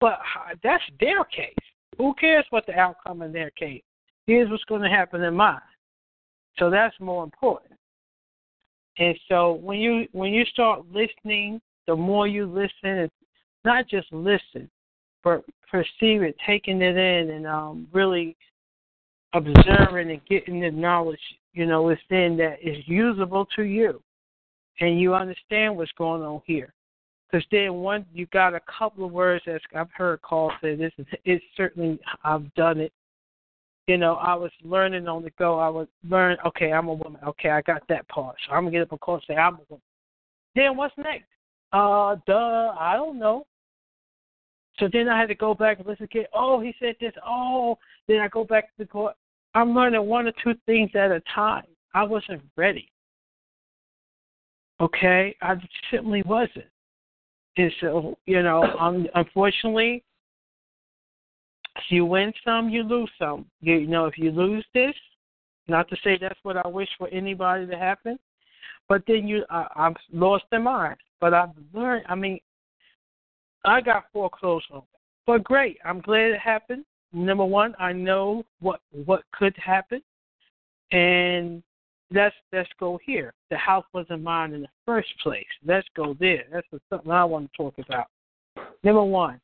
but 0.01 0.19
that's 0.65 0.83
their 0.99 1.23
case. 1.25 1.55
Who 1.99 2.15
cares 2.15 2.45
what 2.51 2.67
the 2.67 2.75
outcome 2.75 3.23
in 3.23 3.33
their 3.33 3.51
case? 3.51 3.83
Here's 4.27 4.51
what's 4.51 4.65
going 4.65 4.83
to 4.83 4.89
happen 4.89 5.23
in 5.23 5.35
mine. 5.35 5.61
So 6.59 6.71
that's 6.71 6.99
more 6.99 7.23
important. 7.23 7.72
And 8.99 9.19
so 9.29 9.55
when 9.55 9.79
you 9.79 10.07
when 10.13 10.33
you 10.33 10.45
start 10.47 10.85
listening, 10.93 11.61
the 11.87 11.97
more 11.97 12.27
you 12.27 12.47
listen, 12.47 12.99
it's 12.99 13.15
not 13.65 13.89
just 13.89 14.13
listen, 14.13 14.71
but 15.25 15.45
perceive 15.71 16.23
it, 16.23 16.37
taking 16.47 16.83
it 16.83 16.97
in, 16.97 17.31
and 17.31 17.47
um, 17.47 17.89
really 17.93 18.37
observing 19.33 20.11
and 20.11 20.21
getting 20.29 20.61
the 20.61 20.71
knowledge, 20.71 21.21
you 21.55 21.65
know, 21.65 21.83
within 21.83 22.37
that 22.37 22.57
is 22.63 22.77
usable 22.87 23.47
to 23.57 23.63
you, 23.63 24.03
and 24.81 25.01
you 25.01 25.15
understand 25.15 25.77
what's 25.77 25.93
going 25.97 26.23
on 26.23 26.43
here. 26.47 26.73
Because 27.31 27.47
then 27.51 27.75
one, 27.75 28.05
you 28.13 28.27
got 28.27 28.55
a 28.55 28.61
couple 28.79 29.07
of 29.07 29.13
words 29.13 29.43
that 29.47 29.63
I've 29.75 29.91
heard 29.97 30.21
called 30.21 30.53
say. 30.61 30.77
This 30.77 30.93
is 30.99 31.07
it's 31.25 31.45
certainly 31.57 31.99
I've 32.25 32.53
done 32.55 32.79
it 32.79 32.93
you 33.93 33.99
know, 33.99 34.15
I 34.15 34.35
was 34.35 34.51
learning 34.65 35.07
on 35.07 35.23
the 35.23 35.29
go. 35.39 35.59
I 35.59 35.69
was 35.69 35.87
learn, 36.09 36.39
okay, 36.47 36.73
I'm 36.73 36.89
a 36.89 36.95
woman. 36.95 37.21
Okay, 37.27 37.51
I 37.51 37.61
got 37.61 37.83
that 37.91 38.09
part. 38.09 38.37
So 38.47 38.55
I'm 38.55 38.63
gonna 38.63 38.71
get 38.71 38.81
up 38.81 38.91
and 38.91 39.01
call 39.01 39.17
and 39.17 39.25
say 39.29 39.35
I'm 39.35 39.57
a 39.57 39.61
woman. 39.69 39.83
Then 40.57 40.79
what's 40.79 40.95
next? 40.97 41.27
Uh 41.75 42.17
duh, 42.27 42.73
I 42.81 42.95
don't 42.97 43.19
know. 43.19 43.45
So 44.79 44.89
then 44.91 45.11
I 45.11 45.21
had 45.21 45.29
to 45.29 45.35
go 45.35 45.53
back 45.53 45.79
and 45.79 45.87
listen 45.87 46.05
again. 46.05 46.25
Oh, 46.33 46.59
he 46.59 46.75
said 46.81 46.97
this. 47.01 47.13
Oh, 47.23 47.77
then 48.09 48.21
I 48.21 48.29
go 48.29 48.45
back 48.45 48.65
to 48.69 48.73
the 48.79 48.87
court. 48.87 49.15
I'm 49.55 49.75
learning 49.75 50.07
one 50.07 50.27
or 50.27 50.33
two 50.43 50.55
things 50.65 50.91
at 50.95 51.11
a 51.11 51.21
time. 51.35 51.67
I 51.93 52.03
wasn't 52.03 52.41
ready. 52.57 52.89
Okay, 54.81 55.37
I 55.43 55.57
simply 55.91 56.23
wasn't. 56.23 56.65
And 57.59 57.71
so, 57.83 58.17
you 58.25 58.43
know, 58.43 58.63
um, 58.81 59.07
unfortunately, 59.15 60.03
you 61.89 62.05
win 62.05 62.33
some, 62.45 62.69
you 62.69 62.83
lose 62.83 63.11
some. 63.19 63.47
You, 63.61 63.77
you 63.77 63.87
know, 63.87 64.07
if 64.07 64.19
you 64.19 64.31
lose 64.31 64.65
this, 64.75 64.95
not 65.69 65.89
to 65.89 65.97
say 66.03 66.19
that's 66.21 66.39
what 66.43 66.57
I 66.57 66.69
wish 66.69 66.89
for 66.99 67.09
anybody 67.09 67.67
to 67.67 67.77
happen, 67.77 68.19
but 68.89 69.03
then 69.07 69.27
you, 69.27 69.45
I, 69.51 69.67
I've 69.77 69.97
lost 70.13 70.45
their 70.51 70.61
mind. 70.61 70.97
But 71.21 71.35
I've 71.35 71.51
learned. 71.73 72.05
I 72.09 72.15
mean, 72.15 72.41
I 73.65 73.81
got 73.81 74.05
foreclosed 74.13 74.67
on. 74.73 74.83
But 75.27 75.45
great, 75.45 75.79
I'm 75.85 76.01
glad 76.01 76.33
it 76.33 76.41
happened. 76.41 76.85
Number 77.13 77.45
one, 77.45 77.75
I 77.79 77.93
know 77.93 78.45
what 78.61 78.81
what 78.91 79.23
could 79.33 79.55
happen, 79.57 80.03
and 80.91 81.63
let's 82.11 82.35
let's 82.53 82.69
go 82.81 82.99
here. 83.05 83.35
The 83.51 83.57
house 83.57 83.85
wasn't 83.93 84.23
mine 84.23 84.53
in 84.53 84.63
the 84.63 84.69
first 84.85 85.09
place. 85.23 85.47
Let's 85.65 85.87
go 85.95 86.17
there. 86.19 86.45
That's 86.53 86.67
something 86.91 87.11
I 87.13 87.25
want 87.25 87.53
to 87.53 87.57
talk 87.57 87.75
about. 87.79 88.07
Number 88.83 89.05
one, 89.05 89.41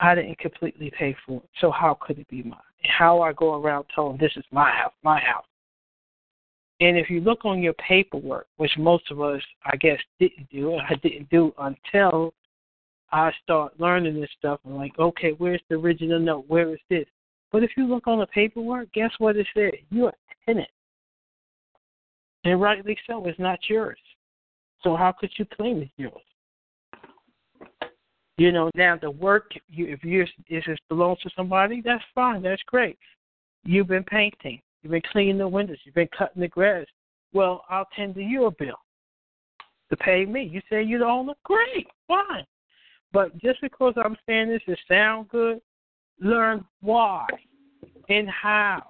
I 0.00 0.14
didn't 0.14 0.38
completely 0.38 0.92
pay 0.98 1.16
for 1.26 1.38
it, 1.38 1.48
so 1.60 1.70
how 1.70 1.96
could 2.00 2.18
it 2.18 2.28
be 2.28 2.42
mine? 2.42 2.58
How 2.82 3.22
I 3.22 3.32
go 3.32 3.54
around 3.54 3.86
telling 3.94 4.18
this 4.18 4.32
is 4.36 4.44
my 4.50 4.70
house, 4.70 4.92
my 5.02 5.20
house. 5.20 5.46
And 6.80 6.98
if 6.98 7.08
you 7.08 7.20
look 7.20 7.44
on 7.44 7.62
your 7.62 7.74
paperwork, 7.74 8.46
which 8.56 8.72
most 8.76 9.10
of 9.10 9.20
us, 9.20 9.40
I 9.64 9.76
guess, 9.76 9.98
didn't 10.18 10.50
do, 10.50 10.74
I 10.76 10.94
didn't 10.96 11.30
do 11.30 11.54
until 11.58 12.34
I 13.12 13.30
start 13.42 13.78
learning 13.78 14.20
this 14.20 14.30
stuff. 14.36 14.60
I'm 14.66 14.74
like, 14.74 14.98
okay, 14.98 15.30
where's 15.38 15.62
the 15.68 15.76
original 15.76 16.18
note? 16.18 16.46
Where 16.48 16.72
is 16.72 16.80
this? 16.90 17.06
But 17.52 17.62
if 17.62 17.70
you 17.76 17.86
look 17.86 18.08
on 18.08 18.18
the 18.18 18.26
paperwork, 18.26 18.92
guess 18.92 19.12
what 19.18 19.36
it 19.36 19.46
said? 19.54 19.74
You're 19.90 20.08
a 20.08 20.12
tenant. 20.44 20.68
And 22.42 22.60
rightly 22.60 22.98
so, 23.06 23.24
it's 23.26 23.38
not 23.38 23.60
yours. 23.68 23.98
So 24.82 24.96
how 24.96 25.12
could 25.12 25.30
you 25.36 25.46
claim 25.46 25.78
it's 25.80 25.92
yours? 25.96 26.12
You 28.36 28.50
know, 28.50 28.70
now 28.74 28.98
the 29.00 29.10
work, 29.10 29.52
you, 29.68 29.86
if 29.86 30.02
you 30.02 30.22
if 30.48 30.66
it 30.66 30.80
belongs 30.88 31.20
to 31.20 31.30
somebody, 31.36 31.80
that's 31.84 32.02
fine, 32.14 32.42
that's 32.42 32.62
great. 32.66 32.98
You've 33.64 33.88
been 33.88 34.04
painting, 34.04 34.60
you've 34.82 34.90
been 34.90 35.02
cleaning 35.12 35.38
the 35.38 35.48
windows, 35.48 35.78
you've 35.84 35.94
been 35.94 36.08
cutting 36.16 36.42
the 36.42 36.48
grass. 36.48 36.86
Well, 37.32 37.64
I'll 37.68 37.88
tender 37.96 38.20
you 38.20 38.46
a 38.46 38.50
bill 38.50 38.78
to 39.90 39.96
pay 39.96 40.24
me. 40.24 40.44
You 40.44 40.60
say 40.68 40.82
you 40.82 40.98
don't 40.98 41.26
look 41.26 41.38
great, 41.44 41.86
fine. 42.08 42.44
But 43.12 43.36
just 43.38 43.60
because 43.60 43.94
I'm 43.96 44.16
saying 44.26 44.48
this, 44.48 44.62
it 44.66 44.78
sound 44.88 45.28
good. 45.28 45.60
Learn 46.20 46.64
why 46.80 47.26
and 48.08 48.28
how. 48.28 48.82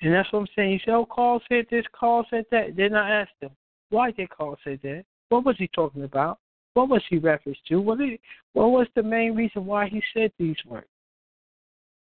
And 0.00 0.12
that's 0.12 0.32
what 0.32 0.40
I'm 0.40 0.46
saying. 0.54 0.70
You 0.70 0.78
say, 0.78 0.92
oh, 0.92 1.06
Carl 1.06 1.40
said 1.48 1.66
this, 1.70 1.84
Carl 1.92 2.24
said 2.30 2.44
that. 2.50 2.76
Then 2.76 2.94
I 2.94 3.22
asked 3.22 3.32
him, 3.40 3.50
why 3.90 4.12
did 4.12 4.30
Carl 4.30 4.56
say 4.64 4.78
that? 4.82 5.04
What 5.28 5.44
was 5.44 5.56
he 5.58 5.68
talking 5.68 6.04
about? 6.04 6.38
What 6.74 6.88
was 6.88 7.02
he 7.08 7.18
referenced 7.18 7.66
to? 7.68 7.80
What, 7.80 7.98
did, 7.98 8.18
what 8.54 8.70
was 8.70 8.86
the 8.94 9.02
main 9.02 9.34
reason 9.34 9.66
why 9.66 9.88
he 9.88 10.02
said 10.14 10.32
these 10.38 10.56
words? 10.66 10.86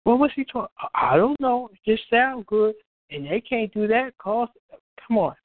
What 0.04 0.20
was 0.20 0.32
he 0.36 0.46
talking? 0.46 0.74
I 0.96 1.18
don't 1.18 1.40
know. 1.40 1.70
It 1.74 1.92
just 1.92 2.10
sound 2.10 2.46
good, 2.46 2.76
and 3.12 3.26
they 3.26 3.42
can't 3.42 3.74
do 3.74 3.88
that. 3.88 4.18
Carl, 4.18 4.52
come 5.08 5.18
on, 5.18 5.36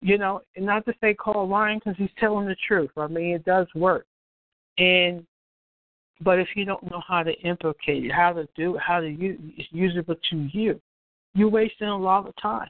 you 0.00 0.18
know, 0.18 0.42
and 0.56 0.66
not 0.66 0.84
to 0.86 0.94
say 1.00 1.14
Carl 1.14 1.48
lying 1.48 1.78
because 1.78 1.96
he's 1.96 2.10
telling 2.18 2.46
the 2.46 2.56
truth. 2.66 2.90
I 2.96 3.06
mean, 3.06 3.34
it 3.34 3.44
does 3.44 3.66
work, 3.74 4.06
and 4.78 5.24
but 6.20 6.38
if 6.38 6.48
you 6.54 6.64
don't 6.64 6.90
know 6.90 7.02
how 7.06 7.22
to 7.22 7.32
implicate 7.40 8.04
it, 8.04 8.12
how 8.12 8.32
to 8.32 8.48
do, 8.56 8.78
how 8.78 9.00
to 9.00 9.08
use, 9.08 9.38
use 9.70 9.92
it 9.96 10.06
to 10.30 10.36
you, 10.52 10.80
you're 11.34 11.48
wasting 11.48 11.88
a 11.88 11.96
lot 11.96 12.26
of 12.26 12.34
time. 12.40 12.68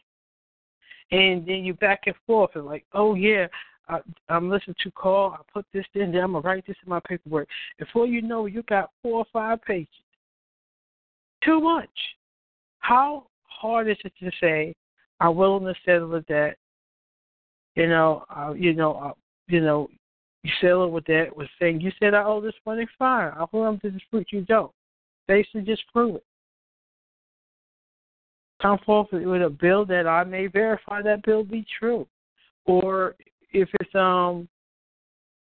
And 1.13 1.47
then 1.47 1.65
you 1.65 1.75
back 1.75 2.03
and 2.07 2.17
forth 2.27 2.51
and 2.55 2.67
like, 2.67 2.85
oh 2.93 3.15
yeah, 3.15 3.47
I, 3.89 4.01
I'm 4.29 4.51
listening 4.51 4.77
to 4.83 4.91
call. 4.91 5.33
I 5.33 5.39
put 5.53 5.65
this 5.73 5.85
in 5.95 6.13
there. 6.13 6.25
I'm 6.25 6.33
gonna 6.33 6.47
write 6.47 6.67
this 6.67 6.77
in 6.85 6.91
my 6.91 7.01
paperwork. 7.09 7.49
Before 7.79 8.07
you 8.07 8.23
know, 8.23 8.47
you 8.47 8.63
got 8.65 8.91
four 9.03 9.19
or 9.21 9.27
five 9.33 9.63
pages. 9.63 9.89
Too 11.45 11.61
much. 11.61 11.89
How 12.81 13.27
hard 13.45 13.89
is 13.89 13.97
it 14.05 14.13
to 14.21 14.31
say, 14.41 14.75
"I'm 15.21 15.37
willing 15.37 15.73
to 15.73 15.81
settle 15.85 16.09
with 16.09 16.27
that"? 16.27 16.57
You 17.77 17.89
know, 17.89 18.25
uh, 18.35 18.55
you 18.57 18.75
know, 18.75 18.95
uh, 18.95 19.13
you 19.49 19.61
know, 19.61 19.89
you 20.43 20.51
settle 20.61 20.91
with 20.91 21.05
that 21.07 21.37
with 21.37 21.49
saying 21.61 21.81
you 21.81 21.93
said 21.99 22.15
I 22.15 22.25
owe 22.25 22.41
this 22.41 22.55
money. 22.65 22.87
Fine, 22.99 23.33
I'll 23.37 23.49
on 23.53 23.79
to 23.81 23.93
fruit. 24.11 24.29
You 24.31 24.43
don't. 24.43 24.73
Basically, 25.29 25.63
just 25.63 25.83
prove 25.93 26.17
it. 26.17 26.25
Come 28.63 28.79
forth 28.87 29.09
with 29.13 29.43
a 29.43 29.51
bill 29.51 29.85
that 29.87 30.07
I 30.07 30.25
may 30.25 30.47
verify 30.47 31.03
that 31.03 31.23
bill 31.25 31.45
be 31.45 31.67
true, 31.79 32.07
or 32.65 33.15
if 33.57 33.69
it's 33.81 33.95
um 33.95 34.49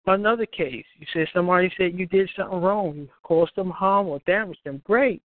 another 0.07 0.47
case, 0.47 0.85
you 0.99 1.07
said 1.13 1.27
somebody 1.35 1.71
said 1.77 1.99
you 1.99 2.07
did 2.07 2.31
something 2.37 2.61
wrong, 2.61 2.95
you 2.97 3.09
caused 3.23 3.57
them 3.57 3.71
harm 3.71 4.07
or 4.07 4.21
damaged 4.27 4.61
them, 4.65 4.81
great. 4.85 5.23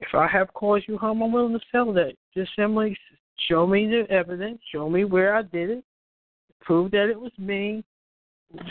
If 0.00 0.14
I 0.14 0.26
have 0.26 0.52
caused 0.54 0.88
you 0.88 0.98
harm, 0.98 1.22
I'm 1.22 1.32
willing 1.32 1.58
to 1.58 1.64
settle 1.70 1.92
that. 1.94 2.14
Just 2.34 2.50
simply 2.56 2.96
show 3.48 3.66
me 3.66 3.86
the 3.86 4.10
evidence, 4.10 4.60
show 4.72 4.88
me 4.88 5.04
where 5.04 5.34
I 5.34 5.42
did 5.42 5.70
it, 5.70 5.84
prove 6.60 6.90
that 6.92 7.10
it 7.10 7.20
was 7.20 7.32
me. 7.38 7.84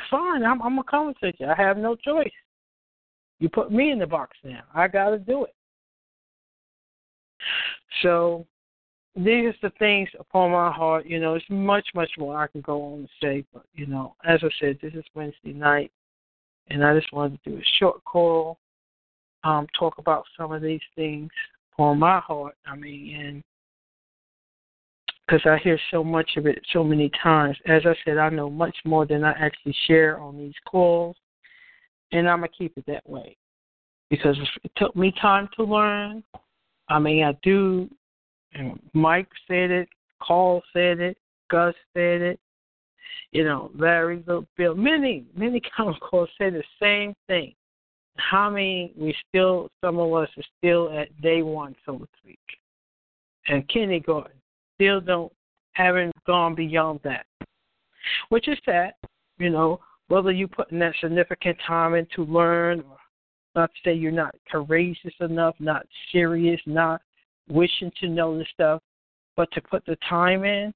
Fine, 0.09 0.43
I'm 0.43 0.61
I'm 0.61 0.79
a 0.79 0.83
conversation. 0.83 1.49
I 1.49 1.61
have 1.61 1.77
no 1.77 1.95
choice. 1.95 2.31
You 3.39 3.49
put 3.49 3.71
me 3.71 3.91
in 3.91 3.99
the 3.99 4.07
box 4.07 4.37
now. 4.43 4.61
I 4.73 4.87
got 4.87 5.09
to 5.09 5.19
do 5.19 5.43
it. 5.43 5.53
So 8.01 8.47
these 9.15 9.45
are 9.45 9.55
the 9.61 9.71
things 9.79 10.09
upon 10.19 10.51
my 10.51 10.71
heart. 10.71 11.05
You 11.05 11.19
know, 11.19 11.35
it's 11.35 11.45
much, 11.49 11.87
much 11.95 12.11
more 12.17 12.37
I 12.37 12.47
can 12.47 12.61
go 12.61 12.81
on 12.83 12.99
and 12.99 13.09
say, 13.21 13.45
but 13.53 13.63
you 13.73 13.85
know, 13.85 14.15
as 14.25 14.41
I 14.43 14.49
said, 14.59 14.77
this 14.81 14.93
is 14.93 15.05
Wednesday 15.13 15.53
night, 15.53 15.91
and 16.69 16.83
I 16.83 16.97
just 16.97 17.13
wanted 17.13 17.41
to 17.43 17.49
do 17.51 17.57
a 17.57 17.63
short 17.79 18.03
call, 18.03 18.57
um, 19.43 19.67
talk 19.77 19.97
about 19.99 20.25
some 20.37 20.51
of 20.51 20.61
these 20.61 20.81
things 20.95 21.29
upon 21.73 21.99
my 21.99 22.19
heart. 22.19 22.55
I 22.65 22.75
mean, 22.75 23.15
and 23.15 23.43
because 25.25 25.41
I 25.45 25.57
hear 25.63 25.79
so 25.91 26.03
much 26.03 26.31
of 26.37 26.45
it 26.45 26.59
so 26.71 26.83
many 26.83 27.09
times. 27.21 27.57
As 27.67 27.83
I 27.85 27.95
said, 28.03 28.17
I 28.17 28.29
know 28.29 28.49
much 28.49 28.75
more 28.85 29.05
than 29.05 29.23
I 29.23 29.31
actually 29.31 29.75
share 29.87 30.19
on 30.19 30.37
these 30.37 30.53
calls, 30.69 31.15
and 32.11 32.29
I'm 32.29 32.39
gonna 32.39 32.49
keep 32.49 32.77
it 32.77 32.85
that 32.87 33.07
way 33.09 33.37
because 34.09 34.37
it 34.63 34.71
took 34.77 34.95
me 34.95 35.13
time 35.21 35.49
to 35.55 35.63
learn. 35.63 36.23
I 36.89 36.99
mean, 36.99 37.23
I 37.23 37.33
do 37.41 37.89
and 38.55 38.79
Mike 38.93 39.27
said 39.47 39.69
it, 39.69 39.89
Carl 40.21 40.63
said 40.73 40.99
it, 40.99 41.17
Gus 41.51 41.75
said 41.93 42.21
it, 42.21 42.39
you 43.31 43.43
know, 43.43 43.69
Larry, 43.77 44.23
Bill, 44.57 44.75
many, 44.75 45.25
many 45.35 45.61
calls 46.09 46.29
say 46.39 46.49
the 46.49 46.63
same 46.81 47.13
thing. 47.27 47.53
How 48.17 48.49
many 48.49 48.93
we 48.97 49.13
still, 49.27 49.69
some 49.81 49.99
of 49.99 50.13
us 50.13 50.29
are 50.37 50.43
still 50.57 50.97
at 50.97 51.21
day 51.21 51.41
one, 51.41 51.75
so 51.85 51.97
to 51.97 52.07
speak, 52.21 52.39
and 53.47 53.67
kindergarten, 53.67 54.37
still 54.75 55.01
don't, 55.01 55.31
haven't 55.73 56.13
gone 56.25 56.55
beyond 56.55 57.01
that, 57.03 57.25
which 58.29 58.47
is 58.47 58.57
sad, 58.63 58.93
you 59.37 59.49
know, 59.49 59.81
whether 60.07 60.31
you 60.31 60.47
put 60.47 60.71
in 60.71 60.79
that 60.79 60.93
significant 61.01 61.57
time 61.67 61.93
in 61.93 62.07
to 62.15 62.23
learn 62.23 62.79
or 62.89 62.97
not 63.53 63.69
to 63.73 63.79
say 63.83 63.93
you're 63.93 64.11
not 64.11 64.35
courageous 64.49 65.13
enough, 65.19 65.55
not 65.59 65.85
serious, 66.13 66.61
not 66.65 67.01
wishing 67.49 67.91
to 67.99 68.07
know 68.07 68.37
the 68.37 68.45
stuff, 68.53 68.81
but 69.35 69.51
to 69.51 69.61
put 69.61 69.85
the 69.85 69.97
time 70.07 70.43
in, 70.43 70.73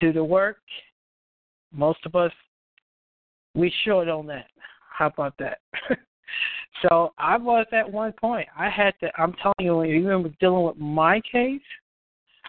do 0.00 0.12
the 0.12 0.24
work, 0.24 0.58
most 1.72 1.98
of 2.06 2.14
us, 2.14 2.32
we 3.54 3.72
short 3.84 4.08
on 4.08 4.26
that. 4.26 4.46
How 4.90 5.06
about 5.06 5.34
that? 5.38 5.58
so 6.82 7.12
I 7.18 7.36
was 7.36 7.66
at 7.72 7.90
one 7.90 8.12
point. 8.12 8.48
I 8.56 8.70
had 8.70 8.94
to. 9.00 9.10
I'm 9.18 9.34
telling 9.34 9.54
you, 9.60 9.82
even 9.84 10.22
with 10.22 10.38
dealing 10.38 10.64
with 10.64 10.76
my 10.78 11.20
case, 11.30 11.60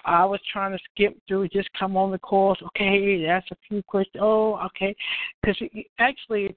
I 0.05 0.26
was 0.26 0.39
trying 0.51 0.72
to 0.72 0.80
skip 0.91 1.18
through, 1.28 1.49
just 1.49 1.70
come 1.78 1.97
on 1.97 2.12
the 2.12 2.20
course. 2.20 2.60
Okay, 2.68 3.26
that's 3.26 3.49
a 3.51 3.55
few 3.68 3.84
questions. 3.84 4.22
Oh, 4.22 4.58
okay, 4.68 4.95
because 5.41 5.62
actually, 5.99 6.55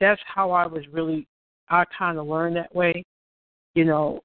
that's 0.00 0.20
how 0.26 0.50
I 0.50 0.66
was 0.66 0.82
really. 0.92 1.26
I 1.68 1.84
kind 1.96 2.18
of 2.18 2.26
learned 2.26 2.56
that 2.56 2.74
way. 2.74 3.04
You 3.74 3.84
know, 3.84 4.22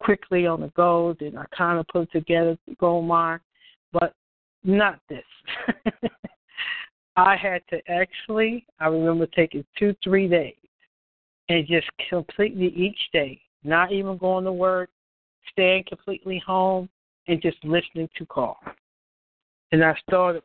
quickly 0.00 0.46
on 0.46 0.60
the 0.60 0.68
go. 0.68 1.16
Then 1.18 1.36
I 1.36 1.44
kind 1.56 1.78
of 1.78 1.86
put 1.88 2.10
together 2.12 2.56
the 2.66 2.74
gold 2.76 3.06
mine, 3.06 3.40
but 3.92 4.14
not 4.64 5.00
this. 5.08 5.24
I 7.16 7.36
had 7.36 7.62
to 7.70 7.80
actually, 7.90 8.66
I 8.78 8.86
remember 8.86 9.26
taking 9.26 9.64
two, 9.78 9.94
three 10.02 10.28
days 10.28 10.54
and 11.48 11.66
just 11.66 11.88
completely 12.08 12.68
each 12.68 12.98
day, 13.12 13.40
not 13.64 13.92
even 13.92 14.16
going 14.16 14.44
to 14.44 14.52
work, 14.52 14.90
staying 15.50 15.84
completely 15.88 16.42
home, 16.46 16.88
and 17.26 17.42
just 17.42 17.58
listening 17.64 18.08
to 18.16 18.26
call. 18.26 18.58
And 19.72 19.84
I 19.84 19.94
started, 20.08 20.42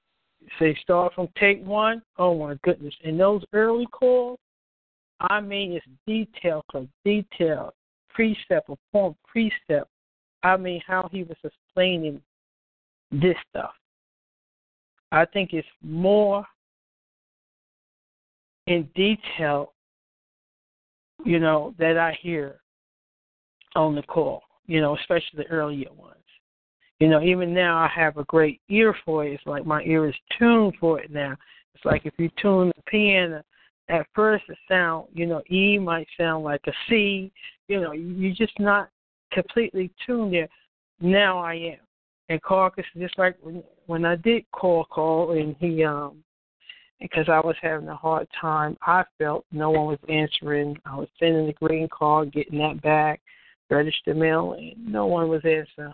say, 0.60 0.78
start 0.82 1.14
from 1.14 1.30
take 1.40 1.64
one. 1.64 2.02
Oh 2.18 2.38
my 2.38 2.56
goodness. 2.64 2.94
And 3.04 3.20
those 3.20 3.44
early 3.54 3.88
calls, 3.88 4.40
I 5.22 5.40
mean, 5.40 5.72
it's 5.74 5.86
detail 6.06 6.64
for 6.72 6.88
detail 7.04 7.74
precept 8.16 8.70
upon 8.70 9.16
precept. 9.28 9.90
I 10.44 10.58
mean, 10.58 10.82
how 10.86 11.10
he 11.12 11.24
was 11.24 11.38
explaining 11.44 12.22
this 13.12 13.36
stuff. 13.50 13.74
I 15.12 15.26
think 15.26 15.54
it's 15.54 15.68
more 15.84 16.46
in 18.68 18.90
detail, 18.96 19.74
you 21.26 21.40
know, 21.40 21.74
that 21.78 21.98
I 21.98 22.18
hear 22.22 22.60
on 23.76 23.96
the 23.96 24.04
call, 24.04 24.42
you 24.66 24.82
know, 24.82 24.98
especially 24.98 25.38
the 25.38 25.48
earlier 25.48 25.92
ones. 25.94 26.16
You 27.00 27.10
know, 27.10 27.22
even 27.22 27.54
now 27.54 27.78
I 27.78 27.90
have 27.94 28.18
a 28.18 28.24
great 28.26 28.62
ear 28.70 28.96
for 29.04 29.26
it. 29.26 29.34
It's 29.34 29.46
like 29.46 29.66
my 29.66 29.84
ear 29.84 30.08
is 30.08 30.16
tuned 30.40 30.76
for 30.80 31.00
it 31.00 31.12
now. 31.12 31.36
It's 31.74 31.86
like 31.86 32.06
if 32.06 32.14
you 32.18 32.30
tune 32.42 32.72
the 32.76 32.84
piano 32.88 33.44
at 33.90 34.08
first 34.14 34.44
it 34.50 34.58
sound, 34.68 35.08
you 35.14 35.26
know, 35.26 35.42
E 35.52 35.78
might 35.78 36.08
sound 36.18 36.44
like 36.44 36.62
a 36.68 36.72
C. 36.90 37.32
You 37.68 37.82
know, 37.82 37.92
you're 37.92 38.36
just 38.36 38.60
not 38.60 38.90
completely 39.32 39.92
tuned 40.06 40.34
there. 40.34 40.48
Now 41.00 41.40
I 41.40 41.54
am. 41.56 41.78
And 42.30 42.42
Carcass, 42.42 42.86
just 42.98 43.18
like 43.20 43.38
when 43.42 43.64
when 43.86 44.06
I 44.06 44.16
did 44.16 44.46
call 44.52 44.88
Carl 44.92 45.32
and 45.32 45.56
he 45.60 45.84
um 45.84 46.24
because 47.00 47.26
I 47.28 47.40
was 47.40 47.56
having 47.62 47.88
a 47.90 47.96
hard 47.96 48.28
time. 48.40 48.78
I 48.82 49.04
felt 49.18 49.46
no 49.52 49.70
one 49.70 49.88
was 49.88 50.00
answering. 50.10 50.78
I 50.86 50.96
was 50.96 51.10
sending 51.20 51.46
the 51.46 51.54
green 51.54 51.88
card, 51.92 52.32
getting 52.32 52.60
that 52.60 52.82
back, 52.82 53.22
register 53.70 54.14
mail, 54.14 54.54
and 54.54 54.74
no 54.92 55.06
one 55.06 55.28
was 55.28 55.42
answering 55.44 55.94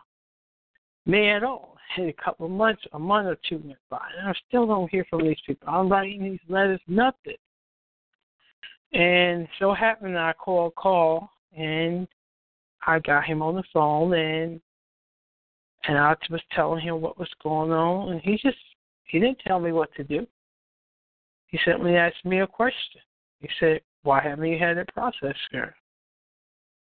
me 1.05 1.29
at 1.29 1.43
all. 1.43 1.77
And 1.97 2.09
a 2.09 2.13
couple 2.13 2.45
of 2.45 2.51
months, 2.51 2.83
a 2.93 2.99
month 2.99 3.27
or 3.27 3.37
two 3.49 3.61
went 3.65 3.79
by, 3.89 4.05
and 4.17 4.29
I 4.29 4.33
still 4.47 4.65
don't 4.65 4.89
hear 4.89 5.05
from 5.09 5.23
these 5.23 5.39
people. 5.45 5.67
I'm 5.67 5.89
writing 5.89 6.23
these 6.23 6.39
letters, 6.47 6.79
nothing. 6.87 7.35
And 8.93 9.47
so 9.59 9.73
happened 9.73 10.17
I 10.17 10.33
called 10.33 10.75
Carl 10.75 11.29
and 11.55 12.07
I 12.85 12.99
got 12.99 13.25
him 13.25 13.41
on 13.41 13.55
the 13.55 13.63
phone 13.73 14.13
and 14.13 14.59
and 15.87 15.97
I 15.97 16.15
was 16.29 16.41
telling 16.53 16.81
him 16.81 17.01
what 17.01 17.17
was 17.17 17.29
going 17.41 17.71
on 17.71 18.11
and 18.11 18.21
he 18.21 18.33
just 18.33 18.57
he 19.05 19.19
didn't 19.19 19.39
tell 19.45 19.59
me 19.59 19.71
what 19.71 19.93
to 19.95 20.03
do. 20.03 20.27
He 21.47 21.59
simply 21.65 21.95
asked 21.97 22.23
me 22.23 22.39
a 22.39 22.47
question. 22.47 23.01
He 23.39 23.49
said, 23.59 23.81
Why 24.03 24.21
haven't 24.21 24.45
you 24.45 24.57
had 24.57 24.77
it 24.77 24.89
processed, 24.93 25.39
sir? 25.51 25.73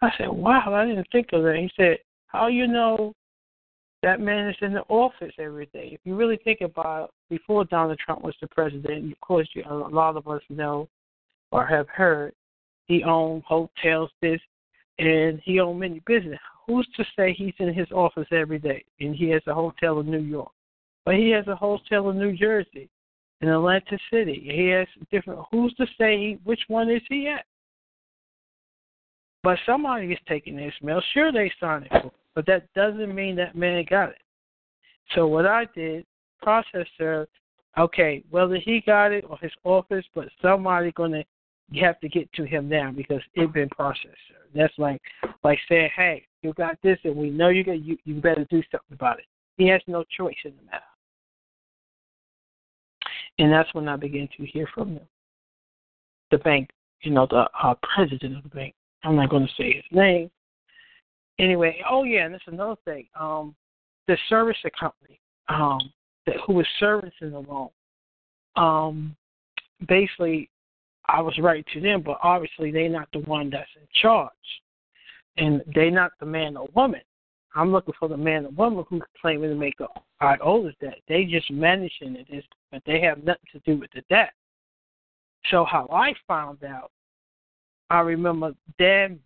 I 0.01 0.11
said, 0.17 0.29
Wow, 0.29 0.73
I 0.75 0.87
didn't 0.87 1.09
think 1.11 1.29
of 1.33 1.43
that. 1.43 1.57
He 1.57 1.71
said, 1.77 1.99
How 2.27 2.47
you 2.47 2.67
know 2.67 3.15
that 4.03 4.21
man 4.21 4.49
is 4.49 4.57
in 4.61 4.73
the 4.73 4.83
office 4.83 5.33
every 5.39 5.67
day? 5.67 5.91
If 5.93 6.01
you 6.05 6.15
really 6.15 6.39
think 6.45 6.61
about 6.61 7.05
it, 7.05 7.11
before 7.29 7.65
Donald 7.65 7.99
Trump 7.99 8.23
was 8.23 8.35
the 8.41 8.47
president, 8.49 9.13
of 9.13 9.21
course 9.21 9.49
you, 9.55 9.65
a 9.69 9.75
lot 9.75 10.17
of 10.17 10.29
us 10.29 10.43
know 10.49 10.89
or 11.53 11.67
have 11.67 11.89
heard 11.89 12.33
he 12.87 13.05
owned 13.05 13.43
hotels, 13.45 14.11
this, 14.21 14.41
and 14.99 15.41
he 15.45 15.61
owned 15.61 15.81
many 15.81 16.01
business. 16.07 16.39
Who's 16.67 16.89
to 16.97 17.05
say 17.17 17.33
he's 17.33 17.55
in 17.59 17.73
his 17.73 17.91
office 17.93 18.29
every 18.33 18.59
day 18.59 18.85
and 19.01 19.15
he 19.15 19.29
has 19.31 19.43
a 19.47 19.55
hotel 19.55 20.01
in 20.01 20.11
New 20.11 20.21
York? 20.21 20.51
But 21.05 21.15
he 21.15 21.31
has 21.31 21.47
a 21.49 21.57
hotel 21.57 22.11
in 22.11 22.19
New 22.19 22.37
Jersey 22.37 22.89
in 23.41 23.49
Atlantic 23.49 24.01
City. 24.13 24.49
He 24.53 24.69
has 24.69 24.87
different. 25.11 25.41
Who's 25.51 25.75
to 25.75 25.87
say 25.99 26.39
which 26.45 26.61
one 26.69 26.91
is 26.91 27.03
he 27.09 27.29
at? 27.29 27.47
But 29.43 29.59
somebody 29.65 30.13
is 30.13 30.19
taking 30.29 30.59
his 30.59 30.75
mail. 30.83 31.01
Sure, 31.15 31.33
they 31.33 31.51
signed 31.59 31.89
it, 31.91 32.13
but 32.35 32.45
that 32.47 32.73
doesn't 32.75 33.15
mean 33.15 33.37
that 33.37 33.57
man 33.57 33.85
got 33.89 34.11
it. 34.11 34.19
So 35.15 35.27
what 35.27 35.47
I 35.47 35.67
did, 35.75 36.05
processor, 36.45 37.27
okay, 37.79 38.23
whether 38.31 38.57
he 38.57 38.83
got 38.85 39.13
it 39.13 39.25
or 39.29 39.39
his 39.39 39.53
office, 39.65 40.05
but 40.15 40.29
somebody 40.43 40.93
gonna 41.73 41.87
have 41.87 42.01
to 42.01 42.09
get 42.09 42.33
to 42.35 42.45
him 42.45 42.69
now 42.69 42.91
because 42.91 43.21
it's 43.35 43.53
been 43.53 43.69
processed. 43.71 44.17
That's 44.55 44.75
like 44.79 45.01
like 45.45 45.59
saying, 45.69 45.91
hey, 45.97 46.27
you 46.43 46.53
got 46.55 46.77
this, 46.83 46.99
and 47.05 47.17
we 47.17 47.31
know 47.31 47.49
you 47.49 47.65
got 47.65 47.83
you. 47.83 47.97
You 48.05 48.21
better 48.21 48.47
do 48.51 48.63
something 48.71 48.93
about 48.93 49.19
it. 49.19 49.27
He 49.57 49.69
has 49.69 49.81
no 49.87 50.05
choice 50.17 50.37
in 50.45 50.53
the 50.57 50.63
matter. 50.65 50.85
And 53.39 53.53
that's 53.53 53.73
when 53.75 53.89
I 53.89 53.97
began 53.97 54.29
to 54.37 54.47
hear 54.47 54.69
from 54.75 54.95
them. 54.95 55.07
The 56.31 56.39
bank, 56.39 56.71
you 57.03 57.11
know, 57.11 57.27
the 57.29 57.49
uh, 57.63 57.75
president 57.95 58.37
of 58.37 58.43
the 58.43 58.49
bank. 58.51 58.75
I'm 59.03 59.17
not 59.17 59.31
going 59.31 59.47
to 59.47 59.53
say 59.57 59.73
his 59.73 59.85
name. 59.91 60.31
Anyway, 61.39 61.79
oh 61.89 62.05
yeah, 62.05 62.27
and 62.27 62.35
that's 62.35 62.45
another 62.47 62.77
thing. 62.85 63.07
Um, 63.19 63.55
the 64.09 64.17
servicer 64.31 64.71
company, 64.79 65.19
um, 65.49 65.81
that 66.27 66.37
who 66.47 66.55
was 66.55 66.67
servicing 66.79 67.31
the 67.31 67.39
loan, 67.39 67.71
um, 68.57 69.17
basically, 69.89 70.51
I 71.13 71.21
was 71.21 71.37
right 71.39 71.67
to 71.73 71.81
them, 71.81 72.03
but 72.03 72.19
obviously 72.23 72.71
they're 72.71 72.89
not 72.89 73.09
the 73.13 73.21
one 73.21 73.51
that's 73.51 73.69
in 73.77 73.87
charge, 74.01 74.31
and 75.37 75.63
they're 75.75 75.91
not 75.91 76.13
the 76.21 76.27
man 76.27 76.57
or 76.57 76.69
woman. 76.75 77.01
I'm 77.55 77.73
looking 77.73 77.95
for 77.99 78.09
the 78.09 78.17
man 78.17 78.47
or 78.47 78.51
woman 78.51 78.85
who's 78.89 79.03
claiming 79.21 79.51
to 79.51 79.57
make 79.57 79.81
a 79.81 79.87
I 80.21 80.37
owe 80.43 80.63
this 80.63 80.75
debt. 80.81 80.99
They 81.09 81.25
just 81.25 81.51
managing 81.51 82.17
it, 82.17 82.45
but 82.71 82.83
they 82.87 83.01
have 83.01 83.25
nothing 83.25 83.47
to 83.53 83.59
do 83.61 83.81
with 83.81 83.91
the 83.95 84.03
debt. 84.11 84.33
So 85.51 85.65
how 85.65 85.89
I 85.91 86.13
found 86.29 86.63
out, 86.63 86.91
I 87.89 88.01
remember 88.01 88.53
Dan 88.79 89.19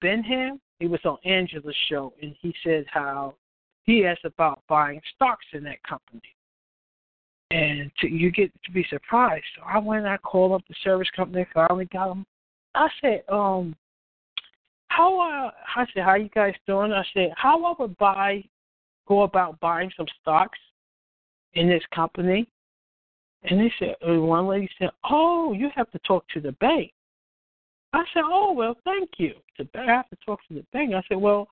Benham. 0.00 0.60
He 0.80 0.86
was 0.86 1.00
on 1.04 1.18
Angela's 1.24 1.76
show, 1.88 2.14
and 2.22 2.34
he 2.40 2.54
said 2.64 2.86
how 2.88 3.34
he 3.84 4.06
asked 4.06 4.24
about 4.24 4.62
buying 4.68 5.00
stocks 5.14 5.44
in 5.52 5.64
that 5.64 5.82
company, 5.82 6.22
and 7.50 7.90
to, 8.00 8.08
you 8.08 8.30
get 8.30 8.52
to 8.64 8.72
be 8.72 8.86
surprised. 8.90 9.44
So 9.56 9.62
I 9.66 9.78
went 9.78 10.04
and 10.04 10.12
I 10.12 10.18
called 10.18 10.52
up 10.52 10.62
the 10.68 10.74
service 10.82 11.08
company. 11.14 11.46
Finally 11.54 11.86
got 11.86 12.08
them. 12.08 12.26
I 12.74 12.88
said, 13.00 13.22
um, 13.28 13.74
how 14.88 15.20
uh, 15.20 15.50
I 15.76 15.86
said, 15.94 16.04
how 16.04 16.14
you 16.14 16.28
guys 16.34 16.54
doing? 16.66 16.92
I 16.92 17.04
said, 17.14 17.30
how 17.36 17.64
I 17.64 17.74
would 17.78 17.96
buy 17.98 18.44
go 19.06 19.22
about 19.22 19.58
buying 19.60 19.90
some 19.96 20.06
stocks 20.20 20.58
in 21.54 21.68
this 21.68 21.82
company? 21.94 22.48
And 23.44 23.60
they 23.60 23.72
said, 23.78 23.94
and 24.02 24.22
one 24.22 24.48
lady 24.48 24.68
said, 24.78 24.90
oh, 25.08 25.52
you 25.52 25.70
have 25.74 25.90
to 25.92 25.98
talk 26.00 26.24
to 26.34 26.40
the 26.40 26.52
bank. 26.52 26.92
I 27.92 28.04
said, 28.12 28.24
oh, 28.26 28.52
well, 28.52 28.76
thank 28.84 29.10
you. 29.18 29.34
The 29.56 29.64
bank, 29.64 29.88
I 29.88 29.94
have 29.94 30.10
to 30.10 30.16
talk 30.26 30.40
to 30.48 30.54
the 30.54 30.64
bank. 30.72 30.92
I 30.94 31.02
said, 31.08 31.16
well, 31.18 31.48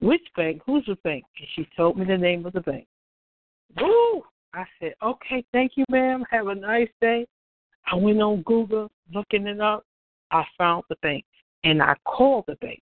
which 0.00 0.22
bank? 0.36 0.62
Who's 0.66 0.84
the 0.86 0.96
bank? 1.04 1.24
And 1.38 1.48
she 1.54 1.68
told 1.76 1.96
me 1.96 2.04
the 2.04 2.16
name 2.16 2.46
of 2.46 2.52
the 2.52 2.60
bank. 2.60 2.86
Woo! 3.80 4.22
I 4.54 4.64
said, 4.80 4.94
okay, 5.02 5.44
thank 5.52 5.72
you, 5.76 5.84
ma'am. 5.90 6.24
Have 6.30 6.48
a 6.48 6.54
nice 6.54 6.88
day. 7.00 7.26
I 7.90 7.96
went 7.96 8.20
on 8.20 8.42
Google 8.42 8.90
looking 9.12 9.46
it 9.46 9.60
up. 9.60 9.84
I 10.30 10.44
found 10.56 10.84
the 10.88 10.96
bank 11.02 11.24
and 11.64 11.82
I 11.82 11.94
called 12.04 12.44
the 12.46 12.56
bank 12.56 12.80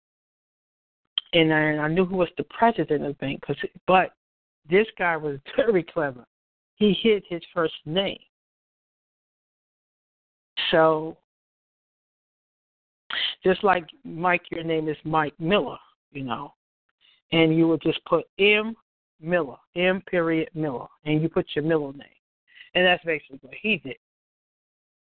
and 1.33 1.53
I, 1.53 1.77
I 1.77 1.87
knew 1.87 2.05
who 2.05 2.17
was 2.17 2.29
the 2.37 2.43
president 2.45 3.05
of 3.05 3.09
the 3.09 3.25
bank. 3.25 3.41
Cause, 3.45 3.55
but 3.87 4.13
this 4.69 4.87
guy 4.97 5.15
was 5.17 5.39
very 5.55 5.83
clever. 5.83 6.25
He 6.75 6.95
hid 7.01 7.23
his 7.29 7.41
first 7.53 7.73
name. 7.85 8.19
So, 10.71 11.17
just 13.43 13.63
like 13.63 13.85
Mike, 14.03 14.43
your 14.51 14.63
name 14.63 14.87
is 14.87 14.97
Mike 15.03 15.33
Miller, 15.39 15.77
you 16.11 16.23
know, 16.23 16.53
and 17.31 17.55
you 17.55 17.67
would 17.67 17.81
just 17.81 18.03
put 18.05 18.25
M 18.37 18.75
Miller, 19.21 19.57
M 19.75 20.01
period 20.01 20.49
Miller, 20.53 20.87
and 21.05 21.21
you 21.21 21.29
put 21.29 21.45
your 21.55 21.63
middle 21.63 21.93
name, 21.93 22.07
and 22.75 22.85
that's 22.85 23.03
basically 23.03 23.39
what 23.41 23.53
he 23.61 23.77
did. 23.77 23.97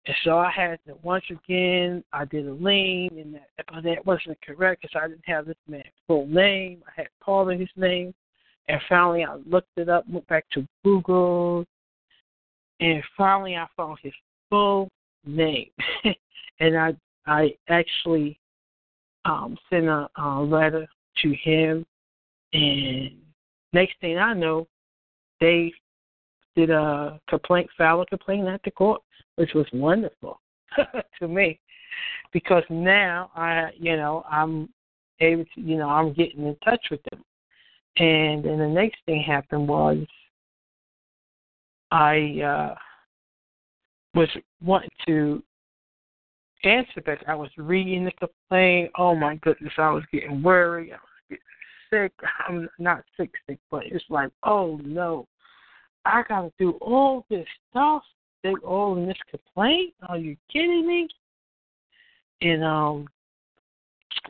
And 0.06 0.16
so 0.24 0.36
I 0.36 0.50
had 0.50 0.80
to 0.86 0.94
once 1.02 1.24
again 1.30 2.02
I 2.12 2.24
did 2.24 2.46
a 2.48 2.52
lien, 2.52 3.10
and 3.18 3.34
that, 3.34 3.48
but 3.72 3.84
that 3.84 4.04
wasn't 4.04 4.38
correct 4.42 4.82
because 4.82 5.00
I 5.00 5.08
didn't 5.08 5.26
have 5.26 5.46
this 5.46 5.56
man's 5.68 5.84
full 6.06 6.26
name. 6.26 6.82
I 6.86 7.02
had 7.02 7.08
part 7.24 7.52
of 7.52 7.60
his 7.60 7.68
name, 7.76 8.12
and 8.68 8.80
finally 8.88 9.24
I 9.24 9.36
looked 9.48 9.70
it 9.76 9.88
up, 9.88 10.08
went 10.08 10.26
back 10.26 10.44
to 10.52 10.66
Google, 10.84 11.64
and 12.80 13.02
finally 13.16 13.56
I 13.56 13.66
found 13.76 13.98
his 14.02 14.12
full 14.50 14.88
name, 15.24 15.70
and 16.60 16.76
I 16.76 16.96
I 17.26 17.54
actually 17.68 18.40
um, 19.24 19.56
sent 19.70 19.86
a, 19.86 20.08
a 20.16 20.40
letter 20.40 20.88
to 21.22 21.34
him, 21.44 21.86
and 22.52 23.21
next 23.72 23.94
thing 24.00 24.18
I 24.18 24.34
know, 24.34 24.66
they 25.40 25.72
did 26.54 26.70
a 26.70 27.20
complaint, 27.28 27.70
file 27.76 28.02
a 28.02 28.06
complaint 28.06 28.48
at 28.48 28.62
the 28.64 28.70
court 28.70 29.02
which 29.36 29.54
was 29.54 29.66
wonderful 29.72 30.40
to 31.18 31.28
me 31.28 31.58
because 32.32 32.62
now 32.70 33.30
I, 33.34 33.70
you 33.78 33.96
know, 33.96 34.24
I'm 34.30 34.68
able 35.20 35.44
to, 35.54 35.60
you 35.60 35.76
know, 35.76 35.88
I'm 35.88 36.12
getting 36.12 36.46
in 36.46 36.56
touch 36.64 36.84
with 36.90 37.00
them. 37.10 37.22
And 37.98 38.44
then 38.44 38.58
the 38.58 38.68
next 38.68 38.98
thing 39.04 39.22
happened 39.22 39.68
was 39.68 39.98
I 41.90 42.40
uh, 42.40 42.74
was 44.14 44.28
wanting 44.62 44.90
to 45.06 45.42
answer 46.64 47.02
back. 47.04 47.22
I 47.28 47.34
was 47.34 47.50
reading 47.58 48.04
the 48.04 48.12
complaint. 48.12 48.90
Oh 48.96 49.14
my 49.14 49.36
goodness, 49.36 49.74
I 49.76 49.90
was 49.90 50.04
getting 50.10 50.42
worried. 50.42 50.92
I 50.92 50.96
was 50.96 51.00
sick. 51.92 52.12
I'm 52.48 52.68
not 52.78 53.02
sick, 53.16 53.30
sick, 53.46 53.58
but 53.70 53.82
it's 53.86 54.04
like, 54.08 54.30
oh 54.44 54.80
no, 54.84 55.26
I 56.04 56.22
got 56.28 56.42
to 56.42 56.52
do 56.58 56.72
all 56.80 57.24
this 57.28 57.46
stuff 57.70 58.02
they 58.42 58.54
all 58.64 58.96
in 58.96 59.06
this 59.06 59.16
complaint? 59.30 59.94
Are 60.08 60.18
you 60.18 60.36
kidding 60.52 60.86
me? 60.86 61.08
And 62.40 62.64
um, 62.64 63.08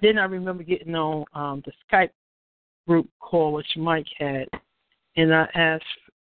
then 0.02 0.18
I 0.18 0.24
remember 0.24 0.62
getting 0.62 0.94
on 0.94 1.24
um, 1.34 1.62
the 1.64 1.72
Skype 1.90 2.10
group 2.86 3.08
call 3.20 3.52
which 3.52 3.66
Mike 3.76 4.06
had, 4.18 4.48
and 5.16 5.34
I 5.34 5.46
asked, 5.54 5.84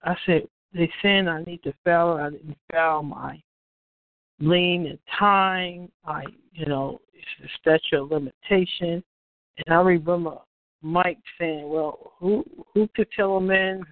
I 0.05 0.15
said, 0.25 0.43
they 0.73 0.91
saying 1.03 1.29
I 1.29 1.43
need 1.45 1.63
to 1.65 1.73
file. 1.85 2.13
I 2.13 2.31
didn't 2.31 2.57
file 2.71 3.03
my 3.03 3.41
lien 4.41 4.87
and 4.87 4.99
time. 5.19 5.91
I, 6.05 6.25
you 6.53 6.67
know, 6.67 7.01
it's 7.15 7.51
a 7.51 7.59
statute 7.59 8.03
of 8.03 8.11
limitation. 8.11 9.03
And 9.59 9.75
I 9.75 9.81
remember 9.81 10.37
Mike 10.87 11.19
saying, 11.39 11.69
"Well, 11.69 12.13
who 12.19 12.45
who 12.73 12.89
could 12.95 13.09
tell 13.11 13.37
a 13.37 13.41
man 13.41 13.85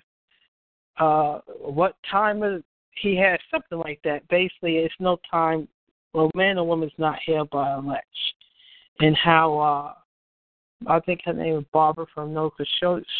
uh, 0.99 1.41
what 1.61 1.97
time 2.09 2.43
of 2.45 2.63
he 2.93 3.17
has 3.17 3.41
something 3.51 3.79
like 3.79 4.01
that. 4.05 4.27
Basically, 4.29 4.77
it's 4.77 4.95
no 5.01 5.19
time 5.29 5.67
well, 6.13 6.31
man 6.37 6.59
or 6.59 6.67
woman 6.67 6.89
is 6.89 6.95
not 6.99 7.19
held 7.27 7.51
by 7.51 7.75
election, 7.75 8.05
and 9.01 9.17
how 9.17 9.59
uh, 9.59 9.93
I 10.89 11.01
think 11.01 11.23
her 11.25 11.33
name 11.33 11.59
is 11.59 11.65
Barbara 11.73 12.07
from 12.15 12.33
Nova 12.33 12.65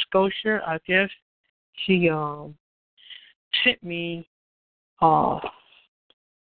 Scotia. 0.07 0.61
I 0.65 0.79
guess 0.87 1.11
she 1.85 2.09
um 2.09 2.55
sent 3.65 3.83
me. 3.83 4.29
Uh, 5.03 5.41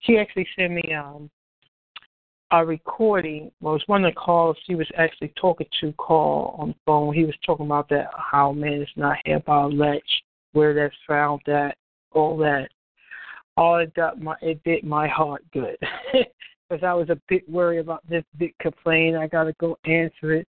she 0.01 0.19
actually 0.19 0.47
sent 0.55 0.73
me 0.73 0.93
um 0.93 1.31
a 2.51 2.65
recording. 2.65 3.51
Well, 3.61 3.73
it 3.73 3.77
was 3.77 3.83
one 3.87 4.05
of 4.05 4.13
the 4.13 4.19
calls 4.19 4.57
she 4.65 4.75
was 4.75 4.87
actually 4.97 5.33
talking 5.39 5.67
to 5.81 5.93
Carl 5.99 6.55
on 6.59 6.69
the 6.69 6.75
phone. 6.85 7.13
He 7.13 7.25
was 7.25 7.35
talking 7.45 7.65
about 7.65 7.89
that 7.89 8.09
how 8.17 8.51
man 8.51 8.81
is 8.81 8.89
not 8.95 9.17
held 9.25 9.45
by 9.45 9.63
election, 9.63 10.25
where 10.53 10.73
that's 10.73 10.95
found 11.07 11.41
that 11.47 11.75
all 12.11 12.37
that 12.37 12.69
all 13.57 13.77
it 13.77 13.93
got 13.93 14.21
my 14.21 14.35
it 14.41 14.61
did 14.63 14.83
my 14.83 15.07
heart 15.07 15.43
good 15.53 15.77
because 16.13 16.83
I 16.83 16.93
was 16.93 17.09
a 17.09 17.19
bit 17.29 17.47
worried 17.49 17.79
about 17.79 18.07
this 18.09 18.23
big 18.37 18.53
complaint. 18.59 19.15
I 19.15 19.27
got 19.27 19.45
to 19.45 19.53
go 19.53 19.77
answer 19.85 20.33
it. 20.33 20.47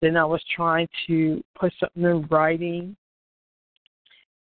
Then 0.00 0.16
I 0.16 0.24
was 0.24 0.42
trying 0.54 0.88
to 1.06 1.42
put 1.58 1.72
something 1.78 2.02
in 2.02 2.26
writing, 2.30 2.96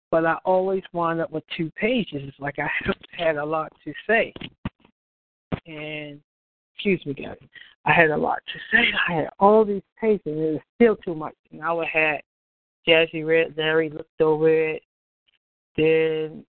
but 0.10 0.26
I 0.26 0.36
always 0.44 0.84
wound 0.94 1.22
up 1.22 1.32
with 1.32 1.44
two 1.56 1.72
pages. 1.80 2.22
It's 2.24 2.40
like 2.40 2.58
I 2.60 2.70
had 3.18 3.38
a 3.38 3.46
lot 3.46 3.72
to 3.86 3.94
say, 4.08 4.34
and 5.68 6.20
excuse 6.84 7.06
me, 7.06 7.14
guys, 7.14 7.38
I 7.86 7.94
had 7.94 8.10
a 8.10 8.18
lot 8.18 8.40
to 8.48 8.60
say. 8.72 8.84
I 9.10 9.14
had 9.14 9.30
all 9.40 9.64
these 9.64 9.84
pages, 10.00 10.22
and 10.26 10.38
it 10.38 10.52
was 10.54 10.62
still 10.76 10.96
too 10.98 11.16
much. 11.16 11.36
And 11.52 11.62
I 11.62 11.72
would 11.72 11.88
have 11.88 12.20
Jazzy 12.88 13.26
Red, 13.26 13.54
Larry 13.56 13.90
looked 13.90 14.22
over 14.22 14.50
it, 14.50 14.82
then 15.78 16.44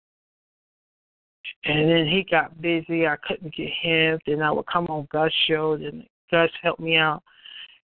and 1.64 1.90
then 1.90 2.06
he 2.06 2.24
got 2.30 2.60
busy. 2.60 3.06
I 3.06 3.16
couldn't 3.26 3.54
get 3.54 3.70
him. 3.80 4.18
Then 4.26 4.42
I 4.42 4.50
would 4.50 4.66
come 4.66 4.86
on 4.86 5.08
Gus 5.10 5.32
show. 5.46 5.76
Then 5.76 6.04
Gus 6.30 6.50
helped 6.62 6.80
me 6.80 6.96
out. 6.96 7.22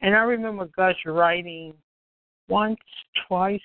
And 0.00 0.14
I 0.14 0.20
remember 0.20 0.68
Gus 0.76 0.96
writing 1.04 1.74
once, 2.48 2.80
twice 3.28 3.60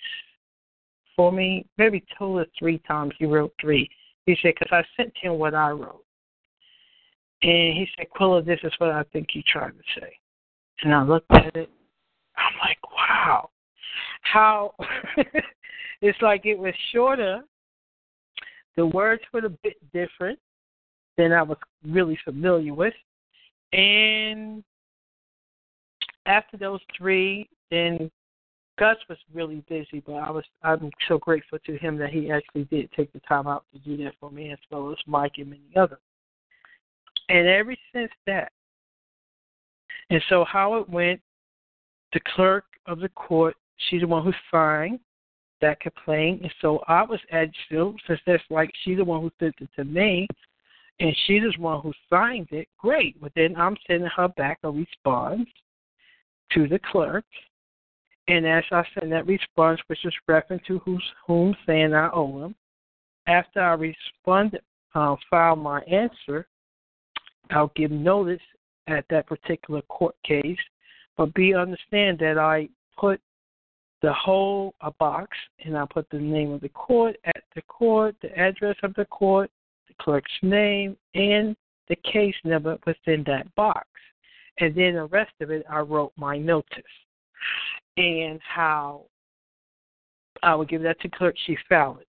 for 1.16 1.32
me, 1.32 1.66
maybe 1.78 2.04
two 2.18 2.38
or 2.38 2.46
three 2.60 2.80
times. 2.80 3.14
He 3.18 3.26
wrote 3.26 3.54
three. 3.60 3.90
He 4.26 4.38
said, 4.42 4.54
because 4.60 4.72
I 4.72 5.02
sent 5.02 5.14
him 5.18 5.40
what 5.40 5.56
I 5.56 5.72
wrote. 5.72 6.05
And 7.42 7.78
he 7.78 7.88
said, 7.98 8.08
Quilla, 8.18 8.46
this 8.46 8.60
is 8.64 8.74
what 8.78 8.92
I 8.92 9.04
think 9.14 9.30
you 9.34 9.44
tried 9.44 9.72
to 9.72 10.00
say. 10.00 10.18
And 10.84 10.94
I 10.94 11.04
looked 11.04 11.32
at 11.32 11.56
it. 11.56 11.70
I'm 12.38 12.54
like, 12.60 12.78
wow. 12.92 13.50
How 14.22 14.74
it's 16.02 16.22
like 16.22 16.46
it 16.46 16.58
was 16.58 16.74
shorter 16.92 17.44
the 18.76 18.86
words 18.86 19.22
were 19.34 19.46
a 19.46 19.50
bit 19.50 19.78
different 19.94 20.40
than 21.18 21.32
I 21.32 21.42
was 21.42 21.58
really 21.88 22.18
familiar 22.24 22.74
with. 22.74 22.94
And 23.74 24.64
after 26.26 26.58
those 26.58 26.82
three, 26.98 27.48
then 27.72 28.12
Gus 28.78 28.98
was 29.08 29.18
really 29.34 29.64
busy, 29.70 30.04
but 30.06 30.16
I 30.16 30.30
was 30.30 30.44
I'm 30.62 30.92
so 31.08 31.18
grateful 31.18 31.60
to 31.66 31.78
him 31.78 31.98
that 31.98 32.10
he 32.10 32.32
actually 32.32 32.66
did 32.66 32.92
take 32.92 33.14
the 33.14 33.22
time 33.22 33.48
out 33.48 33.64
to 33.74 33.80
do 33.80 34.04
that 34.04 34.16
for 34.20 34.30
me 34.30 34.52
as 34.52 34.60
well 34.70 34.92
as 34.92 34.98
Mike 35.08 35.34
and 35.38 35.52
many 35.52 35.72
others. 35.76 36.00
And 37.30 37.48
ever 37.48 37.76
since 37.94 38.12
that, 38.28 38.52
and 40.10 40.22
so 40.30 40.46
how 40.46 40.76
it 40.76 40.90
went, 40.90 41.20
the 42.14 42.20
clerk 42.36 42.66
of 42.86 43.00
the 43.00 43.10
court, 43.10 43.56
she's 43.90 44.02
the 44.02 44.08
one 44.08 44.24
who 44.24 44.34
signed 44.52 45.00
that 45.62 45.80
complaint. 45.80 46.42
And 46.44 46.54
so 46.62 46.84
I 46.88 47.04
was 47.04 47.20
agile, 47.32 47.96
since 48.08 48.20
that's 48.28 48.44
like 48.50 48.72
she's 48.84 48.98
the 48.98 49.04
one 49.04 49.22
who 49.22 49.32
sent 49.40 49.56
it 49.60 49.70
to 49.76 49.84
me, 49.84 50.28
and 51.00 51.16
she's 51.26 51.42
the 51.42 51.62
one 51.62 51.82
who 51.82 51.92
signed 52.10 52.50
it. 52.52 52.68
Great. 52.78 53.20
But 53.20 53.32
then 53.36 53.56
I'm 53.56 53.76
sending 53.88 54.10
her 54.16 54.28
back 54.30 54.60
a 54.64 54.70
response 54.70 55.50
to 56.54 56.68
the 56.68 56.80
clerk. 56.92 57.26
And 58.28 58.46
as 58.48 58.64
I 58.72 58.84
send 58.98 59.12
that 59.12 59.28
response, 59.28 59.80
which 59.88 60.06
is 60.06 60.14
referring 60.28 60.62
to 60.68 60.80
who's, 60.80 61.04
whom 61.28 61.56
saying 61.66 61.94
I 61.94 62.10
owe 62.12 62.46
him, 62.46 62.56
after 63.28 63.60
I 63.60 63.74
respond, 63.74 64.60
uh, 64.94 65.16
file 65.30 65.56
my 65.56 65.82
answer, 65.82 66.48
I'll 67.52 67.72
give 67.76 67.91
notice 67.91 68.41
at 68.88 69.06
that 69.10 69.28
particular 69.28 69.82
court 69.84 70.16
case. 70.24 70.58
But 71.18 71.34
be 71.34 71.54
understand 71.54 72.20
that 72.20 72.38
I 72.38 72.68
put 72.98 73.22
the 74.02 74.14
whole 74.14 74.76
a 74.82 74.91
box, 74.91 75.36
and 75.64 75.78
I 75.78 75.86
put 75.89 76.10
the 76.10 76.20
name 76.20 76.52
of 76.52 76.62
the 76.62 76.70
court 76.70 77.16
at 77.26 77.43
the 77.56 77.62
court, 77.64 78.16
the 78.22 78.38
address 78.38 78.76
of 78.84 78.93
the 78.96 79.06
court, 79.06 79.50
the 79.88 79.93
clerk's 80.00 80.32
name, 80.41 80.98
and 81.16 81.56
the 81.88 81.96
case 82.12 82.36
number 82.43 82.78
within 82.86 83.24
that 83.28 83.54
box. 83.56 83.88
And 84.60 84.76
then 84.76 84.96
the 84.96 85.06
rest 85.06 85.32
of 85.41 85.52
it, 85.52 85.66
I 85.70 85.80
wrote 85.80 86.12
my 86.18 86.38
notice 86.38 86.84
and 87.98 88.39
how 88.43 89.06
I 90.43 90.56
would 90.56 90.70
give 90.70 90.82
that 90.84 91.00
to 91.02 91.10
clerk. 91.10 91.36
She 91.46 91.58
filed 91.68 92.00
it. 92.02 92.08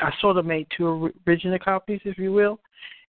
I 0.00 0.12
sort 0.20 0.36
of 0.36 0.46
made 0.46 0.66
two 0.76 1.12
original 1.26 1.58
copies, 1.58 2.00
if 2.04 2.16
you 2.18 2.32
will, 2.32 2.60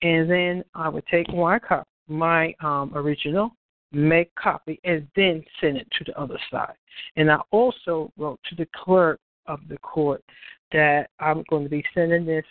and 0.03 0.29
then 0.29 0.63
I 0.75 0.89
would 0.89 1.05
take 1.07 1.33
my 1.33 1.57
copy, 1.59 1.87
my 2.07 2.53
um, 2.61 2.91
original, 2.93 3.51
make 3.91 4.33
copy, 4.35 4.79
and 4.83 5.07
then 5.15 5.43
send 5.61 5.77
it 5.77 5.87
to 5.97 6.03
the 6.03 6.19
other 6.19 6.37
side. 6.51 6.75
And 7.15 7.31
I 7.31 7.37
also 7.51 8.11
wrote 8.17 8.39
to 8.49 8.55
the 8.55 8.67
clerk 8.75 9.19
of 9.47 9.59
the 9.69 9.77
court 9.77 10.21
that 10.73 11.09
I'm 11.19 11.43
going 11.49 11.63
to 11.63 11.69
be 11.69 11.83
sending 11.93 12.25
this 12.25 12.45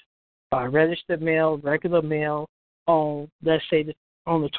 by 0.51 0.65
registered 0.65 1.21
mail, 1.21 1.59
regular 1.59 2.03
mail, 2.03 2.49
on 2.87 3.31
let's 3.45 3.63
say 3.71 3.83
the, 3.83 3.95
on 4.27 4.43
the 4.43 4.51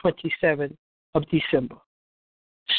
27th 0.44 0.76
of 1.16 1.24
December. 1.30 1.76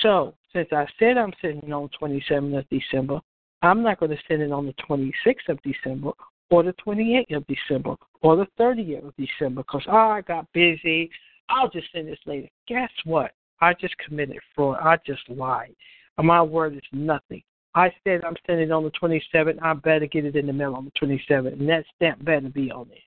So 0.01 0.35
since 0.53 0.69
I 0.73 0.87
said 0.99 1.19
I'm 1.19 1.33
sending 1.43 1.73
on 1.73 1.89
the 2.01 2.07
27th 2.07 2.59
of 2.59 2.69
December, 2.71 3.21
I'm 3.62 3.83
not 3.83 3.99
going 3.99 4.11
to 4.11 4.23
send 4.29 4.43
it 4.43 4.53
on 4.53 4.67
the 4.67 4.75
26th 4.89 5.49
of 5.49 5.59
December 5.62 6.12
or 6.51 6.63
the 6.63 6.75
28th 6.87 7.37
of 7.37 7.45
December 7.47 7.97
or 8.23 8.37
the 8.37 8.47
30th 8.59 9.09
of 9.09 9.15
December 9.17 9.63
because 9.63 9.85
oh, 9.89 9.97
I 9.97 10.21
got 10.23 10.51
busy. 10.53 11.11
I'll 11.49 11.71
just 11.71 11.89
send 11.93 12.09
this 12.09 12.19
later. 12.27 12.49
Guess 12.69 12.91
what? 13.05 13.33
I 13.61 13.75
just 13.75 13.97
committed 13.99 14.39
fraud. 14.55 14.79
I 14.81 14.97
just 15.07 15.29
lied. 15.29 15.75
My 16.19 16.43
word 16.43 16.75
is 16.75 16.83
nothing. 16.93 17.43
I 17.75 17.93
said 18.05 18.23
I'm 18.25 18.37
sending 18.47 18.71
on 18.71 18.85
the 18.85 18.91
27th. 18.91 19.61
I 19.61 19.75
better 19.75 20.07
get 20.07 20.25
it 20.25 20.37
in 20.37 20.47
the 20.47 20.53
mail 20.53 20.75
on 20.75 20.85
the 20.85 21.07
27th, 21.07 21.53
and 21.55 21.69
that 21.69 21.85
stamp 21.97 22.25
better 22.25 22.49
be 22.49 22.71
on 22.71 22.89
it. 22.93 23.03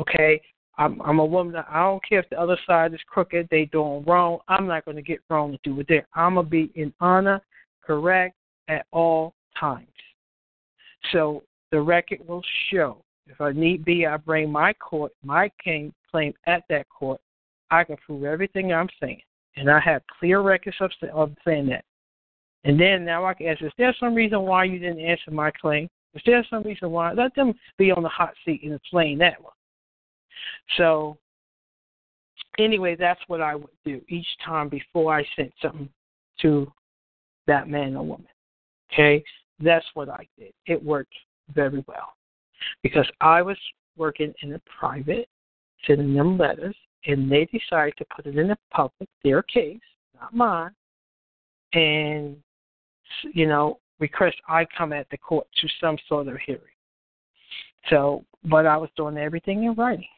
Okay, 0.00 0.40
I'm 0.78 1.00
I'm 1.02 1.18
a 1.18 1.24
woman. 1.24 1.56
I 1.68 1.80
don't 1.80 2.02
care 2.08 2.20
if 2.20 2.30
the 2.30 2.40
other 2.40 2.58
side 2.66 2.94
is 2.94 3.00
crooked. 3.06 3.48
They 3.50 3.66
doing 3.66 4.04
wrong. 4.04 4.38
I'm 4.48 4.66
not 4.66 4.84
going 4.84 4.96
to 4.96 5.02
get 5.02 5.20
wrong 5.28 5.52
to 5.52 5.58
do 5.64 5.74
with 5.74 5.90
it. 5.90 6.06
I'm 6.14 6.36
gonna 6.36 6.48
be 6.48 6.70
in 6.74 6.92
honor, 7.00 7.40
correct 7.84 8.36
at 8.68 8.86
all 8.92 9.34
times. 9.58 9.86
So 11.12 11.42
the 11.70 11.80
record 11.80 12.20
will 12.26 12.42
show. 12.70 13.02
If 13.26 13.40
I 13.40 13.52
need 13.52 13.84
be, 13.84 14.06
I 14.06 14.16
bring 14.16 14.50
my 14.50 14.72
court, 14.74 15.12
my 15.24 15.50
claim 15.62 15.92
at 16.46 16.64
that 16.68 16.86
court. 16.88 17.20
I 17.70 17.84
can 17.84 17.96
prove 17.98 18.24
everything 18.24 18.72
I'm 18.72 18.88
saying 19.00 19.22
and 19.56 19.70
I 19.70 19.80
have 19.80 20.02
clear 20.18 20.40
records 20.40 20.76
of, 20.80 20.90
of 21.12 21.32
saying 21.44 21.66
that. 21.68 21.84
And 22.64 22.78
then 22.78 23.04
now 23.04 23.24
I 23.24 23.34
can 23.34 23.46
ask, 23.46 23.62
is 23.62 23.72
there 23.78 23.94
some 23.98 24.14
reason 24.14 24.42
why 24.42 24.64
you 24.64 24.78
didn't 24.78 25.00
answer 25.00 25.30
my 25.30 25.50
claim? 25.50 25.88
Is 26.14 26.22
there 26.26 26.44
some 26.50 26.62
reason 26.62 26.90
why? 26.90 27.12
Let 27.12 27.34
them 27.34 27.54
be 27.78 27.90
on 27.90 28.02
the 28.02 28.08
hot 28.08 28.34
seat 28.44 28.62
and 28.64 28.74
explain 28.74 29.18
that 29.18 29.40
one. 29.40 29.52
So, 30.76 31.16
anyway, 32.58 32.96
that's 32.98 33.20
what 33.28 33.40
I 33.40 33.54
would 33.54 33.68
do 33.84 34.00
each 34.08 34.26
time 34.44 34.68
before 34.68 35.14
I 35.14 35.24
sent 35.36 35.52
something 35.62 35.88
to 36.42 36.70
that 37.46 37.68
man 37.68 37.96
or 37.96 38.04
woman. 38.04 38.26
Okay? 38.92 39.22
That's 39.60 39.86
what 39.94 40.08
I 40.08 40.26
did. 40.38 40.52
It 40.66 40.82
worked 40.82 41.14
very 41.54 41.84
well 41.86 42.14
because 42.82 43.08
I 43.20 43.42
was 43.42 43.56
working 43.96 44.32
in 44.42 44.54
a 44.54 44.60
private, 44.78 45.28
sending 45.86 46.14
them 46.14 46.38
letters, 46.38 46.76
and 47.06 47.30
they 47.30 47.46
decided 47.46 47.94
to 47.98 48.04
put 48.14 48.26
it 48.26 48.36
in 48.36 48.48
the 48.48 48.58
public, 48.70 49.08
their 49.24 49.42
case, 49.42 49.80
not 50.20 50.34
mine, 50.34 50.70
and 51.72 52.36
you 53.32 53.46
know 53.46 53.78
request 53.98 54.36
I 54.48 54.66
come 54.76 54.92
at 54.92 55.08
the 55.10 55.18
court 55.18 55.46
to 55.60 55.68
some 55.80 55.96
sort 56.08 56.28
of 56.28 56.36
hearing. 56.44 56.60
So, 57.88 58.24
but 58.44 58.66
I 58.66 58.76
was 58.76 58.90
doing 58.96 59.16
everything 59.16 59.64
in 59.64 59.74
writing. 59.74 60.08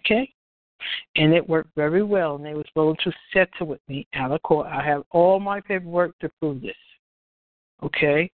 Okay, 0.00 0.32
and 1.16 1.32
it 1.32 1.48
worked 1.48 1.74
very 1.74 2.02
well, 2.02 2.36
and 2.36 2.44
they 2.44 2.54
was 2.54 2.66
willing 2.74 2.96
to 3.04 3.12
settle 3.32 3.66
with 3.66 3.80
me 3.88 4.06
out 4.14 4.32
of 4.32 4.42
court. 4.42 4.66
I 4.66 4.84
have 4.84 5.02
all 5.10 5.40
my 5.40 5.60
paperwork 5.60 6.18
to 6.20 6.28
prove 6.40 6.62
this. 6.62 6.76
Okay, 7.82 8.30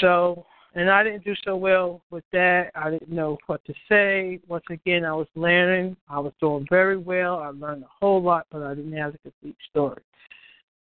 so 0.00 0.46
and 0.74 0.90
I 0.90 1.02
didn't 1.02 1.24
do 1.24 1.34
so 1.44 1.56
well 1.56 2.02
with 2.10 2.24
that. 2.32 2.70
I 2.74 2.90
didn't 2.90 3.10
know 3.10 3.38
what 3.46 3.64
to 3.66 3.74
say. 3.88 4.40
Once 4.48 4.64
again, 4.70 5.04
I 5.04 5.12
was 5.12 5.26
learning. 5.34 5.96
I 6.08 6.18
was 6.18 6.32
doing 6.40 6.66
very 6.70 6.96
well. 6.96 7.38
I 7.38 7.48
learned 7.48 7.82
a 7.84 7.88
whole 8.00 8.22
lot, 8.22 8.46
but 8.50 8.62
I 8.62 8.74
didn't 8.74 8.96
have 8.96 9.12
the 9.12 9.18
complete 9.18 9.56
story. 9.70 10.02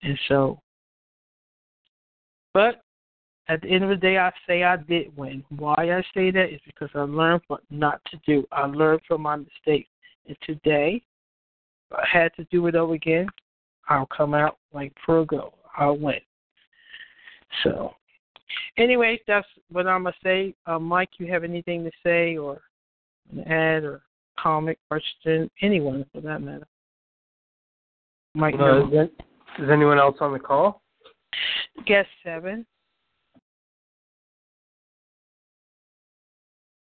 And 0.03 0.17
so, 0.27 0.59
but 2.53 2.81
at 3.49 3.61
the 3.61 3.67
end 3.67 3.83
of 3.83 3.89
the 3.89 3.95
day, 3.95 4.17
I 4.17 4.31
say 4.47 4.63
I 4.63 4.77
did 4.77 5.15
win. 5.17 5.43
Why 5.49 5.75
I 5.75 6.01
say 6.13 6.31
that 6.31 6.53
is 6.53 6.61
because 6.65 6.89
I 6.95 7.01
learned 7.01 7.41
what 7.47 7.61
not 7.69 8.01
to 8.11 8.17
do. 8.25 8.45
I 8.51 8.65
learned 8.65 9.01
from 9.07 9.21
my 9.21 9.35
mistakes. 9.35 9.89
And 10.27 10.37
today. 10.43 11.01
If 11.91 11.97
I 11.97 12.05
had 12.09 12.33
to 12.35 12.45
do 12.45 12.67
it 12.67 12.75
over 12.75 12.93
again, 12.93 13.27
I'll 13.89 14.07
come 14.07 14.33
out 14.33 14.57
like 14.73 14.93
Virgo. 15.05 15.53
I'll 15.77 15.97
win. 15.97 16.21
So, 17.63 17.93
anyways, 18.77 19.19
that's 19.27 19.47
what 19.71 19.87
I'm 19.87 20.03
gonna 20.03 20.15
say. 20.23 20.53
Uh, 20.65 20.79
Mike, 20.79 21.09
you 21.17 21.27
have 21.31 21.43
anything 21.43 21.83
to 21.83 21.91
say 22.03 22.37
or 22.37 22.61
an 23.31 23.41
ad 23.51 23.83
or 23.83 24.01
comment, 24.39 24.77
question, 24.89 25.49
anyone 25.61 26.05
for 26.13 26.21
that 26.21 26.41
matter? 26.41 26.67
Mike, 28.35 28.55
Uh, 28.59 28.85
is, 28.85 28.91
there- 28.91 29.09
is 29.59 29.69
anyone 29.69 29.99
else 29.99 30.17
on 30.21 30.33
the 30.33 30.39
call? 30.39 30.81
guest 31.85 32.09
seven. 32.23 32.65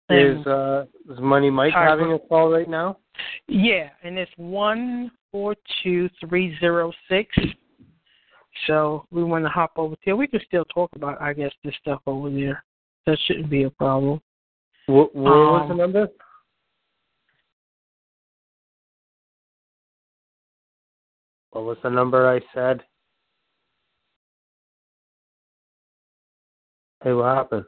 Is 0.10 0.46
uh 0.46 0.86
is 1.10 1.20
Money 1.20 1.50
Mike 1.50 1.74
having 1.74 2.12
a 2.12 2.20
call 2.20 2.52
right 2.52 2.70
now? 2.70 2.98
Yeah, 3.48 3.90
and 4.04 4.18
it's 4.18 4.32
one 4.38 5.10
four 5.32 5.56
two 5.82 6.10
three 6.20 6.58
zero 6.60 6.92
six. 7.10 7.36
So 8.68 9.06
we 9.12 9.24
want 9.24 9.46
to 9.46 9.50
hop 9.50 9.72
over 9.78 9.96
there. 10.06 10.16
We 10.16 10.28
can 10.28 10.42
still 10.46 10.66
talk 10.66 10.92
about, 10.96 11.22
I 11.22 11.34
guess, 11.34 11.52
this 11.64 11.74
stuff 11.82 12.02
over 12.06 12.30
there. 12.30 12.64
That 13.06 13.18
shouldn't 13.26 13.50
be 13.50 13.64
a 13.64 13.70
problem. 13.70 14.22
What, 14.86 15.14
what 15.16 15.32
was 15.32 15.66
the 15.68 15.74
Um, 15.74 15.78
number? 15.78 16.08
What 21.52 21.66
was 21.66 21.78
the 21.84 21.90
number 21.90 22.28
I 22.28 22.42
said? 22.54 22.84
Hey, 27.04 27.14
what 27.14 27.36
happened? 27.36 27.66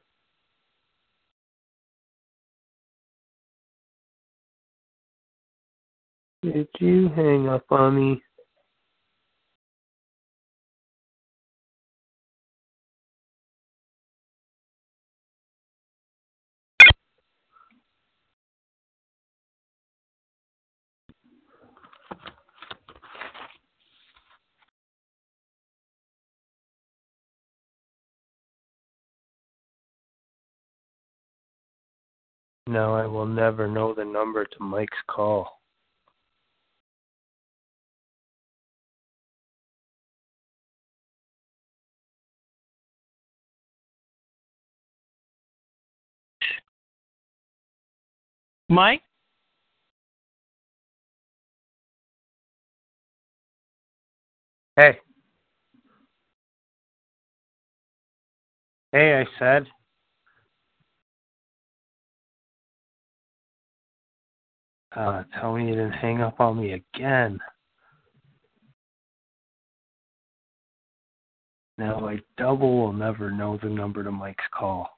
Did 6.42 6.68
you 6.80 7.10
hang 7.10 7.50
up 7.50 7.66
on 7.72 7.96
me? 7.96 8.22
No, 32.68 32.95
I 32.95 33.05
will 33.05 33.28
never 33.28 33.68
know 33.68 33.93
the 33.93 34.05
number 34.05 34.43
to 34.43 34.63
Mike's 34.63 34.97
call. 35.07 35.61
Mike? 48.68 49.01
Hey. 54.76 54.99
Hey, 58.91 59.22
I 59.22 59.26
said. 59.39 59.68
Uh, 64.96 65.24
tell 65.39 65.56
me 65.56 65.68
you 65.68 65.76
didn't 65.76 65.91
hang 65.91 66.22
up 66.22 66.39
on 66.39 66.58
me 66.60 66.74
again. 66.74 67.39
Now 71.78 72.08
I 72.08 72.20
double 72.38 72.78
will 72.78 72.93
never 72.93 73.30
know 73.30 73.60
the 73.62 73.70
number 73.70 74.04
to 74.04 74.12
Mike's 74.12 74.46
call. 74.54 74.95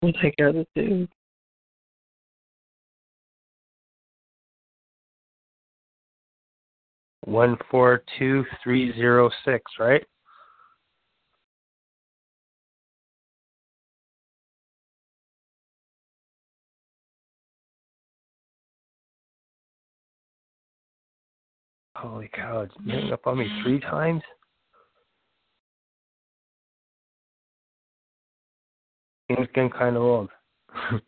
What 0.00 0.14
I 0.22 0.32
gotta 0.38 0.64
do? 0.76 1.08
One 7.24 7.56
four 7.70 8.04
two 8.18 8.44
three 8.62 8.92
zero 8.94 9.28
six, 9.44 9.62
right? 9.78 10.04
Holy 21.96 22.30
cow, 22.32 22.68
you 22.84 22.92
hang 22.92 23.12
up 23.12 23.26
on 23.26 23.38
me 23.38 23.48
three 23.64 23.80
times? 23.80 24.22
Game's 29.28 29.48
getting 29.54 29.70
kind 29.70 29.96
of 29.96 30.02
old. 30.02 30.30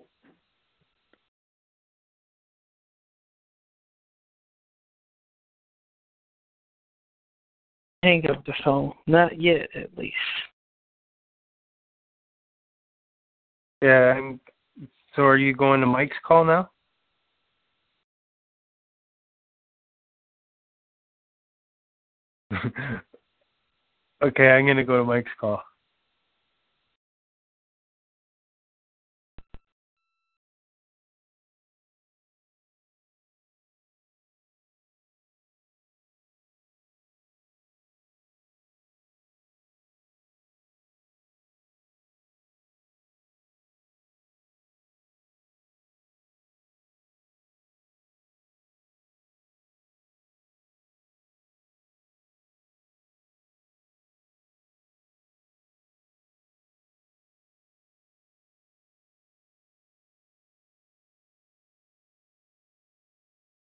Hang 8.03 8.29
up 8.31 8.45
the 8.47 8.55
phone. 8.65 8.93
Not 9.07 9.41
yet, 9.41 9.69
at 9.75 9.97
least. 9.97 10.17
yeah, 13.83 14.15
I'm, 14.17 14.41
so 15.15 15.23
are 15.23 15.39
you 15.39 15.55
going 15.55 15.81
to 15.81 15.87
Mike's 15.87 16.17
call 16.27 16.45
now? 16.45 16.71
okay, 24.23 24.49
I'm 24.49 24.67
gonna 24.67 24.85
go 24.85 24.99
to 24.99 25.05
Mike's 25.05 25.31
call. 25.41 25.63